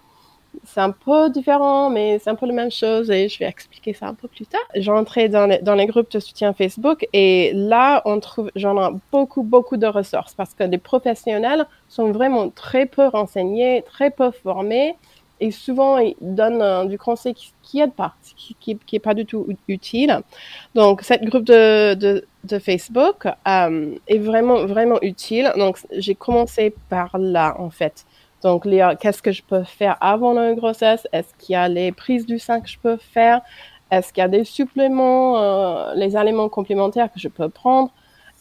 c'est 0.64 0.80
un 0.80 0.92
peu 0.92 1.30
différent, 1.30 1.90
mais 1.90 2.20
c'est 2.20 2.30
un 2.30 2.36
peu 2.36 2.46
la 2.46 2.54
même 2.54 2.72
chose 2.72 3.10
et 3.12 3.28
je 3.28 3.40
vais 3.40 3.46
expliquer 3.46 3.94
ça 3.94 4.08
un 4.08 4.14
peu 4.14 4.28
plus 4.28 4.46
tard. 4.46 4.62
J'entrais 4.76 5.30
dans 5.30 5.48
dans 5.62 5.76
les 5.76 5.86
groupes 5.86 6.12
de 6.12 6.20
soutien 6.20 6.54
Facebook 6.54 7.08
et 7.14 7.52
là, 7.54 8.02
on 8.06 8.20
trouve, 8.20 8.52
j'en 8.56 8.78
ai 8.78 8.96
beaucoup, 9.12 9.44
beaucoup 9.44 9.78
de 9.78 9.88
ressources 9.88 10.34
parce 10.34 10.54
que 10.54 10.64
les 10.64 10.78
professionnels 10.78 11.66
sont 11.90 12.12
vraiment 12.12 12.50
très 12.50 12.86
peu 12.86 13.08
renseignés, 13.08 13.84
très 13.86 14.12
peu 14.12 14.32
formés 14.32 14.96
et 15.40 15.52
souvent 15.52 15.98
ils 15.98 16.16
donnent 16.22 16.62
euh, 16.62 16.86
du 16.86 16.98
conseil 16.98 17.34
qui, 17.34 17.78
n'aide 17.78 17.94
pas, 17.94 18.14
qui, 18.60 18.78
qui, 18.78 18.96
est 18.96 19.00
pas 19.00 19.14
du 19.14 19.26
tout 19.26 19.48
utile. 19.68 20.22
Donc, 20.76 21.02
cette 21.02 21.24
groupe 21.26 21.46
de 21.46 22.24
Facebook 22.60 23.28
euh, 23.48 23.96
est 24.08 24.20
vraiment, 24.20 24.66
vraiment 24.66 25.00
utile. 25.02 25.52
Donc, 25.58 25.78
j'ai 25.92 26.16
commencé 26.16 26.74
par 26.90 27.18
là, 27.18 27.56
en 27.60 27.70
fait. 27.70 28.06
Donc, 28.46 28.68
qu'est-ce 29.00 29.24
que 29.24 29.32
je 29.32 29.42
peux 29.42 29.64
faire 29.64 29.98
avant 30.02 30.34
la 30.34 30.54
grossesse? 30.54 31.08
Est-ce 31.12 31.34
qu'il 31.40 31.54
y 31.54 31.56
a 31.56 31.68
les 31.68 31.92
prises 31.92 32.28
du 32.28 32.38
sein 32.38 32.62
que 32.62 32.70
je 32.70 32.78
peux 32.78 32.98
faire? 32.98 33.42
Est-ce 33.90 34.14
qu'il 34.14 34.22
y 34.22 34.26
a 34.26 34.28
des 34.28 34.44
suppléments, 34.44 35.42
euh, 35.42 35.94
les 35.96 36.16
aliments 36.16 36.50
complémentaires 36.50 37.12
que 37.12 37.20
je 37.20 37.28
peux 37.28 37.50
prendre? 37.50 37.92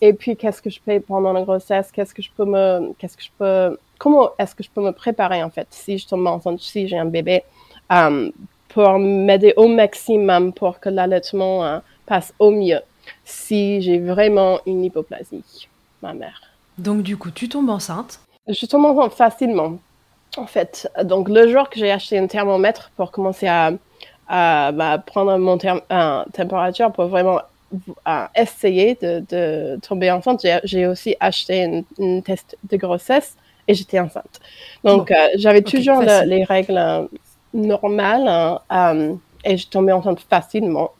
Et 0.07 0.13
puis, 0.13 0.37
qu'est-ce 0.37 0.61
que 0.61 0.69
je 0.69 0.79
fais 0.85 1.01
pendant 1.01 1.33
la 1.33 1.41
grossesse? 1.41 1.91
Qu'est-ce 1.91 2.13
que 2.13 2.21
je 2.21 2.29
peux 2.37 2.45
me, 2.45 2.93
qu'est-ce 2.99 3.17
que 3.17 3.23
je 3.23 3.31
peux, 3.39 3.79
comment 3.97 4.33
est-ce 4.39 4.55
que 4.55 4.63
je 4.63 4.69
peux 4.69 4.83
me 4.83 4.93
préparer, 4.93 5.43
en 5.43 5.49
fait, 5.49 5.67
si 5.71 5.97
je 5.97 6.07
tombe 6.07 6.27
enceinte, 6.27 6.61
si 6.61 6.87
j'ai 6.87 6.99
un 6.99 7.07
bébé, 7.07 7.43
euh, 7.91 8.31
pour 8.69 8.99
m'aider 8.99 9.55
au 9.57 9.67
maximum 9.67 10.53
pour 10.53 10.79
que 10.79 10.91
l'allaitement 10.91 11.65
euh, 11.65 11.79
passe 12.05 12.35
au 12.39 12.51
mieux 12.51 12.81
si 13.25 13.81
j'ai 13.81 13.99
vraiment 13.99 14.61
une 14.67 14.85
hypoplasie, 14.85 15.69
ma 16.03 16.13
mère. 16.13 16.39
Donc, 16.77 17.03
du 17.03 17.17
coup, 17.17 17.31
tu 17.31 17.49
tombes 17.49 17.71
enceinte? 17.71 18.21
Je 18.47 18.67
tombe 18.67 18.85
enceinte 18.85 19.15
facilement 19.15 19.79
en 20.37 20.47
fait. 20.47 20.87
Donc, 21.03 21.31
le 21.31 21.49
jour 21.49 21.71
que 21.71 21.79
j'ai 21.79 21.91
acheté 21.91 22.19
un 22.19 22.27
thermomètre 22.27 22.91
pour 22.97 23.11
commencer 23.11 23.47
à, 23.47 23.71
bah, 24.29 24.99
prendre 24.99 25.39
mon 25.39 25.57
température 25.57 26.93
pour 26.93 27.07
vraiment 27.07 27.41
essayer 28.37 28.99
de, 29.01 29.77
tomber 29.87 30.11
enceinte, 30.11 30.47
j'ai 30.65 30.87
aussi 30.87 31.17
acheté 31.21 31.85
un 32.01 32.21
test 32.21 32.57
de 32.71 32.77
grossesse 32.77 33.37
et 33.67 33.75
j'étais 33.75 33.99
enceinte. 33.99 34.41
Donc, 34.83 35.11
euh, 35.11 35.29
j'avais 35.37 35.63
toujours 35.63 36.03
les 36.03 36.45
règles 36.45 36.77
euh, 36.77 37.07
normales 37.55 38.29
hein, 38.29 38.61
euh, 38.73 39.15
et 39.45 39.57
je 39.57 39.69
tombais 39.69 39.93
enceinte 39.93 40.21
facilement. 40.29 40.91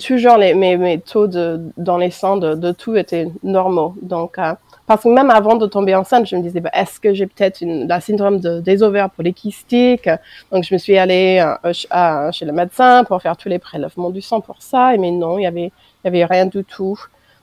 Toujours 0.00 0.36
les, 0.36 0.54
mes, 0.54 0.76
mes 0.76 1.00
taux 1.00 1.26
de, 1.26 1.60
dans 1.76 1.98
les 1.98 2.10
sangs 2.10 2.36
de, 2.36 2.54
de 2.54 2.72
tout 2.72 2.96
étaient 2.96 3.28
normaux. 3.42 3.94
Donc, 4.00 4.38
parce 4.86 5.04
que 5.04 5.08
même 5.08 5.30
avant 5.30 5.56
de 5.56 5.66
tomber 5.66 5.94
enceinte, 5.94 6.26
je 6.26 6.36
me 6.36 6.42
disais, 6.42 6.60
bah, 6.60 6.70
est-ce 6.74 6.98
que 6.98 7.14
j'ai 7.14 7.26
peut-être 7.26 7.62
la 7.62 8.00
syndrome 8.00 8.40
de, 8.40 8.60
des 8.60 8.82
ovaires 8.82 9.10
polykystiques? 9.10 10.10
Donc, 10.50 10.64
je 10.64 10.74
me 10.74 10.78
suis 10.78 10.98
allée 10.98 11.42
euh, 11.64 12.32
chez 12.32 12.44
le 12.44 12.52
médecin 12.52 13.04
pour 13.04 13.22
faire 13.22 13.36
tous 13.36 13.48
les 13.48 13.58
prélèvements 13.58 14.10
du 14.10 14.20
sang 14.20 14.40
pour 14.40 14.60
ça. 14.60 14.94
Et 14.94 14.98
mais 14.98 15.10
non, 15.10 15.38
il 15.38 15.44
y 15.44 15.46
avait, 15.46 15.70
il 16.04 16.06
y 16.06 16.08
avait 16.08 16.24
rien 16.24 16.46
du 16.46 16.64
tout. 16.64 16.98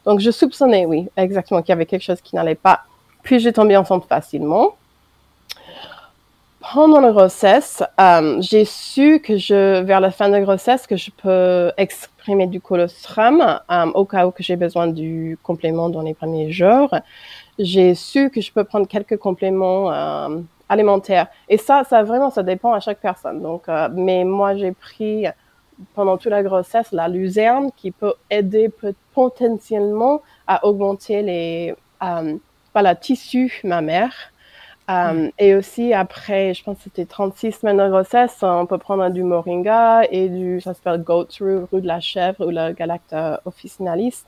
Donc, 0.06 0.20
je 0.20 0.32
soupçonnais, 0.32 0.86
oui, 0.86 1.08
exactement, 1.18 1.62
qu'il 1.62 1.70
y 1.70 1.74
avait 1.74 1.86
quelque 1.86 2.04
chose 2.04 2.22
qui 2.22 2.36
n'allait 2.36 2.56
pas. 2.56 2.82
Puis, 3.24 3.40
j'ai 3.40 3.54
tombé 3.54 3.76
enceinte 3.78 4.06
facilement. 4.06 4.76
Pendant 6.74 7.00
la 7.00 7.12
grossesse, 7.12 7.82
euh, 8.00 8.38
j'ai 8.42 8.66
su 8.66 9.22
que 9.22 9.38
je, 9.38 9.82
vers 9.82 10.00
la 10.00 10.12
fin 10.12 10.30
de 10.30 10.40
grossesse, 10.40 10.88
que 10.88 10.98
je 10.98 11.10
peux 11.10 11.72
exprimer 11.78 12.48
du 12.48 12.60
colostrum 12.60 13.42
euh, 13.72 13.86
au 13.94 14.06
cas 14.06 14.28
où 14.28 14.32
que 14.32 14.44
j'ai 14.44 14.58
besoin 14.58 14.88
du 14.88 15.38
complément 15.42 15.90
dans 15.90 16.02
les 16.02 16.14
premiers 16.14 16.52
jours. 16.52 16.94
J'ai 17.58 17.96
su 17.96 18.30
que 18.30 18.42
je 18.42 18.52
peux 18.52 18.66
prendre 18.66 18.88
quelques 18.88 19.18
compléments 19.18 19.92
euh, 19.92 20.40
alimentaires. 20.68 21.28
Et 21.48 21.58
ça, 21.58 21.84
ça 21.90 22.04
vraiment, 22.04 22.30
ça 22.30 22.44
dépend 22.44 22.74
à 22.74 22.80
chaque 22.82 23.00
personne. 23.00 23.42
Donc, 23.42 23.64
mais 23.94 24.26
moi, 24.26 24.56
j'ai 24.56 24.74
pris 24.74 25.28
pendant 25.94 26.18
toute 26.18 26.32
la 26.32 26.44
grossesse 26.44 26.92
la 26.92 27.08
luzerne 27.08 27.72
qui 27.76 27.92
peut 27.92 28.14
aider 28.30 28.70
potentiellement 29.14 30.22
à 30.48 30.66
augmenter 30.66 31.22
les, 31.22 31.76
euh, 32.04 32.36
voilà, 32.74 32.96
tissus 32.96 33.62
mammaires. 33.64 34.32
Euh, 34.90 35.30
et 35.38 35.54
aussi, 35.54 35.94
après, 35.94 36.56
je 36.56 36.64
pense 36.64 36.78
que 36.78 36.84
c'était 36.86 37.06
36 37.06 37.52
semaines 37.52 37.78
de 37.78 37.88
grossesse, 37.90 38.38
on 38.42 38.66
peut 38.66 38.80
prendre 38.80 39.08
du 39.10 39.22
moringa 39.22 40.02
et 40.10 40.30
du, 40.30 40.60
ça 40.62 40.74
s'appelle 40.74 41.04
goat 41.04 41.28
root, 41.40 41.68
roux 41.72 41.80
de 41.80 41.86
la 41.86 42.00
chèvre 42.00 42.48
ou 42.48 42.50
le 42.50 42.74
galacta 42.74 43.40
officinalis, 43.46 44.24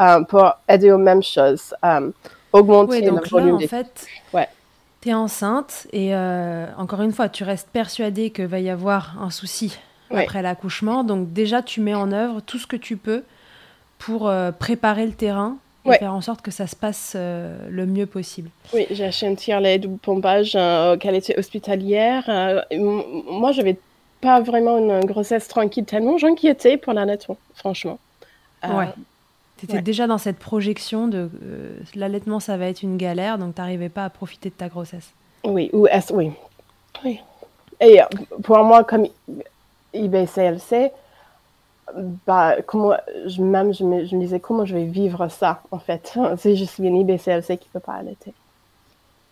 euh, 0.00 0.22
pour 0.22 0.52
aider 0.68 0.92
aux 0.92 0.98
mêmes 0.98 1.24
choses, 1.24 1.74
euh, 1.84 2.12
augmenter 2.52 3.02
donc 3.02 3.24
le 3.24 3.30
volume 3.30 3.58
là, 3.58 3.64
en 3.64 3.68
fait, 3.68 4.06
ouais. 4.32 4.48
tu 5.00 5.08
es 5.08 5.14
enceinte 5.14 5.88
et 5.92 6.14
encore 6.78 7.02
une 7.02 7.12
fois, 7.12 7.28
tu 7.28 7.42
restes 7.42 7.70
persuadée 7.70 8.30
qu'il 8.30 8.46
va 8.46 8.60
y 8.60 8.70
avoir 8.70 9.20
un 9.20 9.30
souci 9.30 9.76
après 10.10 10.42
l'accouchement. 10.42 11.04
Donc 11.04 11.32
déjà, 11.32 11.62
tu 11.62 11.80
mets 11.80 11.94
en 11.94 12.12
œuvre 12.12 12.40
tout 12.40 12.58
ce 12.58 12.66
que 12.66 12.76
tu 12.76 12.96
peux 12.96 13.24
pour 13.98 14.30
préparer 14.58 15.06
le 15.06 15.12
terrain 15.12 15.56
faire 15.94 16.14
en 16.14 16.20
sorte 16.20 16.42
que 16.42 16.50
ça 16.50 16.66
se 16.66 16.76
passe 16.76 17.14
euh, 17.16 17.56
le 17.70 17.86
mieux 17.86 18.06
possible. 18.06 18.50
Oui, 18.72 18.86
j'ai 18.90 19.04
acheté 19.04 19.26
un 19.26 19.34
tirelet 19.34 19.78
de 19.78 19.88
pompage 19.88 20.52
euh, 20.54 20.96
qualité 20.96 21.38
hospitalière. 21.38 22.24
Euh, 22.28 22.60
moi, 23.28 23.52
je 23.52 23.58
n'avais 23.58 23.78
pas 24.20 24.40
vraiment 24.40 24.78
une 24.78 25.04
grossesse 25.04 25.48
tranquille, 25.48 25.84
tellement 25.84 26.18
j'inquiétais 26.18 26.76
pour 26.76 26.92
l'allaitement, 26.92 27.36
franchement. 27.54 27.98
ouais. 28.64 28.88
Tu 29.58 29.64
étais 29.64 29.80
déjà 29.80 30.06
dans 30.06 30.18
cette 30.18 30.36
projection 30.36 31.08
de 31.08 31.30
l'allaitement, 31.94 32.40
ça 32.40 32.58
va 32.58 32.66
être 32.66 32.82
une 32.82 32.98
galère, 32.98 33.38
donc 33.38 33.54
tu 33.54 33.60
n'arrivais 33.62 33.88
pas 33.88 34.04
à 34.04 34.10
profiter 34.10 34.50
de 34.50 34.54
ta 34.54 34.68
grossesse. 34.68 35.12
Oui, 35.44 35.70
ou 35.72 35.86
est 35.86 36.10
oui. 36.12 36.30
oui. 37.02 37.20
Et 37.80 38.00
pour 38.42 38.62
moi, 38.64 38.84
comme 38.84 39.06
IBCLC, 39.94 40.92
bah, 42.26 42.56
comment, 42.66 42.96
je, 43.26 43.42
même 43.42 43.72
je 43.72 43.84
me, 43.84 44.04
je 44.04 44.16
me, 44.16 44.20
disais 44.20 44.40
comment 44.40 44.64
je 44.64 44.74
vais 44.74 44.84
vivre 44.84 45.28
ça, 45.28 45.62
en 45.70 45.78
fait, 45.78 46.16
si 46.38 46.56
je 46.56 46.64
suis 46.64 46.84
une 46.84 46.96
IBCLC 46.96 47.58
qui 47.58 47.68
ne 47.68 47.72
peut 47.72 47.80
pas 47.80 47.94
allaiter. 47.94 48.32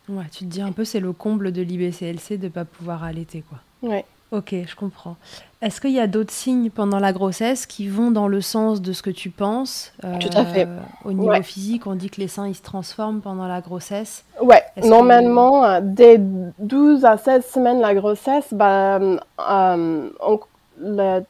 Ouais, 0.08 0.24
tu 0.30 0.44
te 0.44 0.50
dis 0.50 0.60
un 0.60 0.72
peu, 0.72 0.84
c'est 0.84 1.00
le 1.00 1.12
comble 1.12 1.50
de 1.50 1.62
l'IBCLC 1.62 2.38
de 2.38 2.44
ne 2.44 2.48
pas 2.48 2.64
pouvoir 2.64 3.04
allaiter, 3.04 3.42
quoi. 3.48 3.58
Ouais. 3.82 4.04
Ok, 4.32 4.54
je 4.66 4.74
comprends. 4.74 5.16
Est-ce 5.62 5.80
qu'il 5.80 5.92
y 5.92 6.00
a 6.00 6.06
d'autres 6.06 6.32
signes 6.32 6.68
pendant 6.68 6.98
la 6.98 7.12
grossesse 7.12 7.66
qui 7.66 7.88
vont 7.88 8.10
dans 8.10 8.28
le 8.28 8.40
sens 8.40 8.82
de 8.82 8.92
ce 8.92 9.02
que 9.02 9.10
tu 9.10 9.30
penses 9.30 9.92
Tout 10.20 10.36
à 10.36 10.44
fait. 10.44 10.66
Euh, 10.66 10.78
au 11.04 11.12
niveau 11.12 11.40
physique, 11.42 11.86
on 11.86 11.94
dit 11.94 12.10
que 12.10 12.20
les 12.20 12.28
seins 12.28 12.48
ils 12.48 12.54
se 12.54 12.62
transforment 12.62 13.20
pendant 13.20 13.46
la 13.46 13.60
grossesse. 13.60 14.24
Ouais, 14.42 14.62
normalement, 14.84 15.64
euh, 15.64 15.80
dès 15.82 16.18
12 16.18 17.04
à 17.04 17.16
16 17.16 17.46
semaines 17.46 17.76
de 17.78 17.82
la 17.82 17.94
grossesse, 17.94 18.46
bah, 18.52 18.98
euh, 18.98 20.10
on, 20.20 20.40
le, 20.80 21.20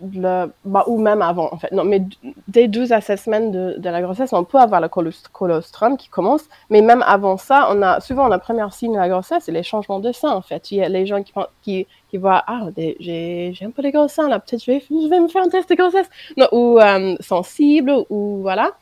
bah, 0.00 0.48
ou 0.86 0.98
même 0.98 1.22
avant, 1.22 1.52
en 1.52 1.58
fait. 1.58 1.72
Non, 1.72 1.84
mais 1.84 2.02
dès 2.48 2.68
12 2.68 2.92
à 2.92 3.00
16 3.00 3.20
semaines 3.22 3.50
de, 3.50 3.76
de 3.78 3.88
la 3.90 4.00
grossesse, 4.02 4.32
on 4.32 4.44
peut 4.44 4.58
avoir 4.58 4.80
le 4.80 4.88
colostrum 4.88 5.96
qui 5.96 6.08
commence. 6.08 6.42
Mais 6.70 6.80
même 6.80 7.02
avant 7.06 7.36
ça, 7.36 7.68
on 7.70 7.82
a 7.82 8.00
souvent 8.00 8.28
la 8.28 8.38
première 8.38 8.72
signe 8.72 8.92
de 8.92 8.98
la 8.98 9.08
grossesse, 9.08 9.44
c'est 9.44 9.52
les 9.52 9.62
changements 9.62 10.00
de 10.00 10.12
sein, 10.12 10.30
en 10.30 10.42
fait. 10.42 10.70
Il 10.70 10.78
y 10.78 10.82
a 10.82 10.88
les 10.88 11.06
gens 11.06 11.22
qui, 11.62 11.86
qui, 12.10 12.16
voient, 12.16 12.42
ah, 12.46 12.68
j'ai 12.76 13.54
un 13.62 13.70
peu 13.70 13.82
les 13.82 13.92
gros 13.92 14.08
seins, 14.08 14.28
là, 14.28 14.40
peut-être 14.40 14.64
je 14.64 14.72
vais, 14.72 14.80
je 14.88 15.08
vais 15.08 15.20
me 15.20 15.28
faire 15.28 15.42
un 15.42 15.48
test 15.48 15.68
de 15.68 15.74
grossesse. 15.74 16.08
Ou 16.52 16.78
euh, 16.78 17.16
sensible, 17.20 17.92
ou 18.08 18.38
voilà. 18.42 18.72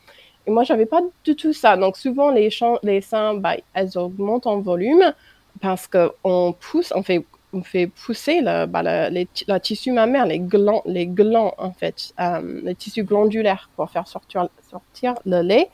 Et 0.47 0.51
moi, 0.51 0.63
j'avais 0.63 0.85
pas 0.85 1.01
du 1.23 1.35
tout 1.35 1.53
ça. 1.53 1.77
Donc, 1.77 1.97
souvent, 1.97 2.31
les, 2.31 2.49
les 2.83 3.01
seins, 3.01 3.35
bah, 3.35 3.55
elles 3.73 3.97
augmentent 3.97 4.47
en 4.47 4.59
volume 4.59 5.13
parce 5.61 5.87
qu'on 5.87 6.55
pousse, 6.59 6.93
on 6.95 7.03
fait 7.03 7.25
on 7.53 7.63
fait 7.63 7.87
pousser 7.87 8.41
le, 8.41 8.65
bah, 8.65 9.09
les, 9.09 9.27
la 9.47 9.59
tissu 9.59 9.91
mammaire, 9.91 10.25
les 10.25 10.39
glands, 10.39 10.83
les 10.85 11.07
glands 11.07 11.53
en 11.57 11.71
fait, 11.71 12.13
euh, 12.19 12.61
les 12.63 12.75
tissus 12.75 13.03
glandulaires 13.03 13.69
pour 13.75 13.89
faire 13.89 14.07
sortir, 14.07 14.47
sortir 14.69 15.15
le 15.25 15.41
lait. 15.41 15.69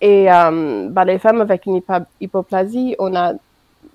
Et 0.00 0.30
euh, 0.32 0.88
bah, 0.90 1.04
les 1.04 1.18
femmes 1.18 1.40
avec 1.40 1.66
une 1.66 1.80
hypoplasie, 2.20 2.96
on 2.98 3.14
a 3.14 3.34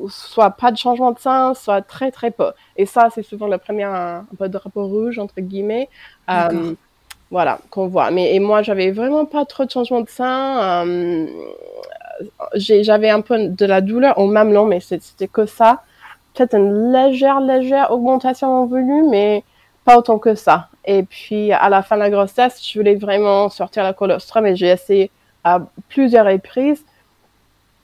soit 0.09 0.51
pas 0.51 0.71
de 0.71 0.77
changement 0.77 1.11
de 1.11 1.19
sein, 1.19 1.53
soit 1.53 1.81
très 1.81 2.11
très 2.11 2.31
peu. 2.31 2.51
Et 2.77 2.85
ça, 2.85 3.09
c'est 3.13 3.23
souvent 3.23 3.47
le 3.47 3.57
premier 3.57 3.83
un, 3.83 4.25
peu 4.37 4.47
de 4.47 4.53
drapeau 4.53 4.87
rouge 4.87 5.19
entre 5.19 5.41
guillemets. 5.41 5.89
Euh, 6.29 6.73
voilà, 7.29 7.59
qu'on 7.69 7.87
voit. 7.87 8.09
Mais 8.11 8.35
et 8.35 8.39
moi, 8.39 8.61
j'avais 8.61 8.91
vraiment 8.91 9.25
pas 9.25 9.43
trop 9.45 9.65
de 9.65 9.71
changement 9.71 10.01
de 10.01 10.09
sein. 10.09 10.85
Euh, 10.87 11.27
j'avais 12.55 13.09
un 13.09 13.21
peu 13.21 13.49
de 13.49 13.65
la 13.65 13.81
douleur 13.81 14.17
au 14.17 14.27
mamelon, 14.27 14.65
mais 14.65 14.79
c'était 14.79 15.27
que 15.27 15.45
ça 15.45 15.83
peut-être 16.37 16.55
une 16.55 16.91
légère, 16.91 17.39
légère 17.39 17.91
augmentation 17.91 18.47
en 18.47 18.65
volume, 18.65 19.09
mais 19.09 19.43
pas 19.83 19.97
autant 19.97 20.19
que 20.19 20.35
ça. 20.35 20.69
Et 20.85 21.03
puis, 21.03 21.51
à 21.51 21.69
la 21.69 21.81
fin 21.81 21.95
de 21.95 22.01
la 22.01 22.09
grossesse, 22.09 22.61
je 22.65 22.79
voulais 22.79 22.95
vraiment 22.95 23.49
sortir 23.49 23.83
la 23.83 23.93
colostrum 23.93 24.45
et 24.45 24.55
j'ai 24.55 24.67
essayé 24.67 25.11
à 25.43 25.59
plusieurs 25.89 26.25
reprises. 26.25 26.83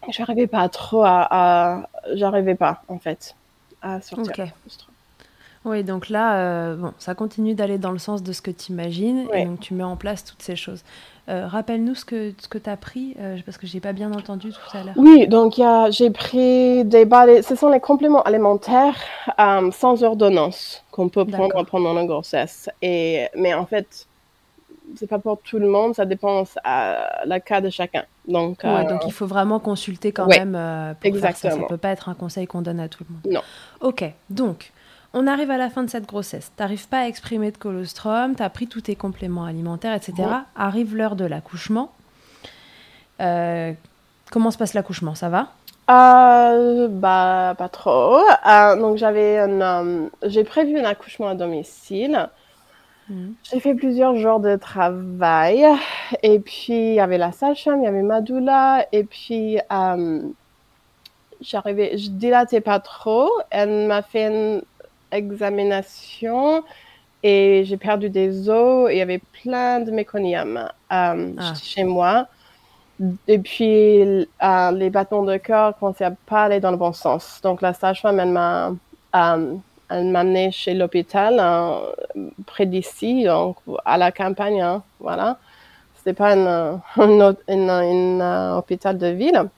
J'arrivais 0.09 0.47
pas 0.47 0.67
trop 0.69 1.03
à, 1.03 1.87
j'arrivais 2.13 2.55
pas, 2.55 2.83
en 2.87 2.99
fait, 2.99 3.35
à 3.81 4.01
sortir 4.01 4.33
la 4.37 4.47
colostrum. 4.47 4.92
Oui, 5.65 5.83
donc 5.83 6.09
là, 6.09 6.35
euh, 6.35 6.75
bon, 6.75 6.93
ça 6.97 7.15
continue 7.15 7.55
d'aller 7.55 7.77
dans 7.77 7.91
le 7.91 7.97
sens 7.97 8.21
de 8.21 8.33
ce 8.33 8.41
que 8.41 8.51
tu 8.51 8.71
imagines 8.71 9.27
et 9.33 9.45
donc 9.45 9.61
tu 9.61 9.73
mets 9.73 9.83
en 9.83 9.95
place 9.95 10.25
toutes 10.25 10.41
ces 10.41 10.55
choses. 10.55 10.83
Euh, 11.29 11.47
rappelle-nous 11.47 11.95
ce 11.95 12.03
que, 12.03 12.33
ce 12.37 12.49
que 12.49 12.57
tu 12.57 12.69
as 12.69 12.75
pris, 12.75 13.15
euh, 13.17 13.37
parce 13.45 13.57
que 13.57 13.65
je 13.65 13.73
n'ai 13.73 13.79
pas 13.79 13.93
bien 13.93 14.11
entendu 14.11 14.51
tout 14.51 14.77
à 14.77 14.83
l'heure. 14.83 14.93
Oui, 14.97 15.25
donc 15.27 15.61
j'ai 15.91 16.09
pris 16.09 16.83
des 16.83 17.05
balais, 17.05 17.41
ce 17.43 17.55
sont 17.55 17.69
les 17.69 17.79
compléments 17.79 18.23
alimentaires 18.23 18.95
sans 19.71 20.03
ordonnance 20.03 20.83
qu'on 20.91 21.07
peut 21.07 21.25
prendre 21.25 21.63
pendant 21.63 21.93
la 21.93 22.05
grossesse. 22.05 22.69
Et, 22.81 23.27
mais 23.35 23.53
en 23.53 23.65
fait, 23.65 24.07
c'est 24.97 25.07
pas 25.07 25.17
pour 25.17 25.39
tout 25.39 25.59
le 25.59 25.69
monde, 25.69 25.95
ça 25.95 26.03
dépend 26.03 26.43
à 26.65 27.23
la 27.25 27.39
cas 27.39 27.61
de 27.61 27.69
chacun. 27.69 28.03
Donc, 28.27 28.65
donc 28.65 29.03
il 29.05 29.13
faut 29.13 29.27
vraiment 29.27 29.61
consulter 29.61 30.11
quand 30.11 30.27
même 30.27 30.59
pour 30.99 31.07
Exactement. 31.07 31.51
faire 31.51 31.51
ça. 31.53 31.61
Ça 31.61 31.67
peut 31.69 31.77
pas 31.77 31.91
être 31.91 32.09
un 32.09 32.15
conseil 32.15 32.47
qu'on 32.47 32.61
donne 32.61 32.81
à 32.81 32.89
tout 32.89 33.05
le 33.07 33.13
monde. 33.13 33.41
Non. 33.41 33.87
Ok, 33.87 34.03
donc 34.29 34.72
on 35.13 35.27
arrive 35.27 35.51
à 35.51 35.57
la 35.57 35.69
fin 35.69 35.83
de 35.83 35.89
cette 35.89 36.07
grossesse. 36.07 36.51
Tu 36.55 36.61
n'arrives 36.61 36.87
pas 36.87 37.01
à 37.01 37.07
exprimer 37.07 37.51
de 37.51 37.57
colostrum, 37.57 38.35
tu 38.35 38.43
as 38.43 38.49
pris 38.49 38.67
tous 38.67 38.81
tes 38.81 38.95
compléments 38.95 39.45
alimentaires, 39.45 39.93
etc. 39.93 40.27
Arrive 40.55 40.95
l'heure 40.95 41.15
de 41.15 41.25
l'accouchement. 41.25 41.91
Euh, 43.21 43.73
comment 44.31 44.49
se 44.49 44.57
passe 44.57 44.73
l'accouchement? 44.73 45.13
Ça 45.15 45.29
va? 45.29 45.49
Euh, 45.89 46.87
bah 46.87 47.55
pas 47.57 47.69
trop. 47.69 48.19
Euh, 48.47 48.75
donc 48.77 48.97
j'avais 48.97 49.45
j'ai 50.23 50.43
prévu 50.43 50.79
un 50.79 50.85
accouchement 50.85 51.27
à 51.27 51.35
domicile. 51.35 52.29
Mhm. 53.09 53.33
J'ai 53.43 53.59
fait 53.59 53.75
plusieurs 53.75 54.15
jours 54.15 54.39
de 54.39 54.55
travail 54.55 55.65
et 56.23 56.39
puis 56.39 56.91
il 56.91 56.93
y 56.95 56.99
avait 57.01 57.17
la 57.17 57.33
sage-femme, 57.33 57.81
il 57.81 57.83
y 57.83 57.87
avait 57.87 58.01
Madoula 58.01 58.87
et 58.93 59.03
puis 59.03 59.59
j'arrivais, 61.41 61.97
je 61.97 62.09
dilatais 62.09 62.61
pas 62.61 62.79
trop. 62.79 63.29
Elle 63.51 63.87
m'a 63.87 64.01
fait 64.01 64.27
une 64.27 64.63
examination 65.13 66.63
et 67.23 67.63
j'ai 67.65 67.77
perdu 67.77 68.09
des 68.09 68.49
os 68.49 68.89
et 68.89 68.95
il 68.95 68.97
y 68.97 69.01
avait 69.01 69.21
plein 69.41 69.79
de 69.79 69.91
méconium 69.91 70.57
euh, 70.57 70.69
ah. 71.37 71.53
chez 71.61 71.85
moi. 71.85 72.27
Et 73.27 73.39
puis, 73.39 74.01
euh, 74.01 74.71
les 74.71 74.89
bâtons 74.89 75.23
de 75.23 75.37
cœur 75.37 75.77
commençaient 75.77 76.05
à 76.05 76.11
pas 76.11 76.43
aller 76.43 76.59
dans 76.59 76.71
le 76.71 76.77
bon 76.77 76.93
sens. 76.93 77.39
Donc, 77.41 77.61
la 77.61 77.73
sage-femme, 77.73 78.19
elle 78.19 78.29
m'a 78.29 78.73
euh, 79.15 79.55
amené 79.89 80.51
chez 80.51 80.73
l'hôpital 80.73 81.41
près 82.45 82.65
d'ici, 82.65 83.23
donc 83.23 83.57
à 83.85 83.97
la 83.97 84.11
campagne, 84.11 84.61
hein, 84.61 84.83
voilà. 84.99 85.37
C'était 85.95 86.13
pas 86.13 86.35
un 86.35 86.81
hôpital 88.57 88.97
de 88.97 89.07
ville. 89.07 89.49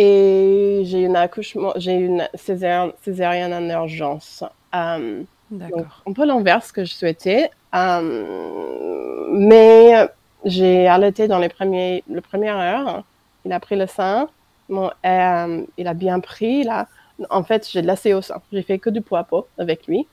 Et 0.00 0.82
j'ai 0.84 1.00
une 1.00 1.16
accouchement, 1.16 1.72
j'ai 1.74 1.94
une 1.94 2.28
césarienne, 2.34 3.52
en 3.52 3.68
urgence. 3.68 4.44
Euh, 4.72 5.24
donc, 5.50 5.86
un 6.06 6.12
peu 6.12 6.24
l'inverse 6.24 6.70
que 6.70 6.84
je 6.84 6.92
souhaitais. 6.94 7.50
Euh, 7.74 9.26
mais 9.32 10.08
j'ai 10.44 10.86
allaité 10.86 11.26
dans 11.26 11.40
les 11.40 11.48
premiers, 11.48 12.04
le 12.08 12.20
première 12.20 12.56
heure. 12.58 13.02
Il 13.44 13.52
a 13.52 13.58
pris 13.58 13.74
le 13.74 13.88
sein. 13.88 14.28
Bon, 14.68 14.88
euh, 15.04 15.64
il 15.76 15.88
a 15.88 15.94
bien 15.94 16.20
pris. 16.20 16.62
Là. 16.62 16.86
En 17.28 17.42
fait, 17.42 17.68
j'ai 17.68 17.82
laissé 17.82 18.14
au 18.14 18.22
sein. 18.22 18.40
J'ai 18.52 18.62
fait 18.62 18.78
que 18.78 18.90
du 18.90 19.00
poids 19.00 19.24
pot 19.24 19.48
avec 19.58 19.88
lui. 19.88 20.06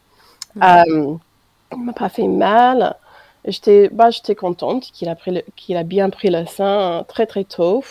Euh, 0.63 1.15
il 1.73 1.83
m'a 1.83 1.93
pas 1.93 2.09
fait 2.09 2.27
mal. 2.27 2.95
J'étais, 3.47 3.89
bah, 3.89 4.09
contente 4.35 4.85
qu'il 4.91 5.09
a 5.09 5.15
pris 5.15 5.43
a 5.75 5.83
bien 5.83 6.09
pris 6.09 6.31
le 6.31 6.47
sein 6.47 7.05
très 7.07 7.27
très 7.27 7.43
tôt. 7.43 7.83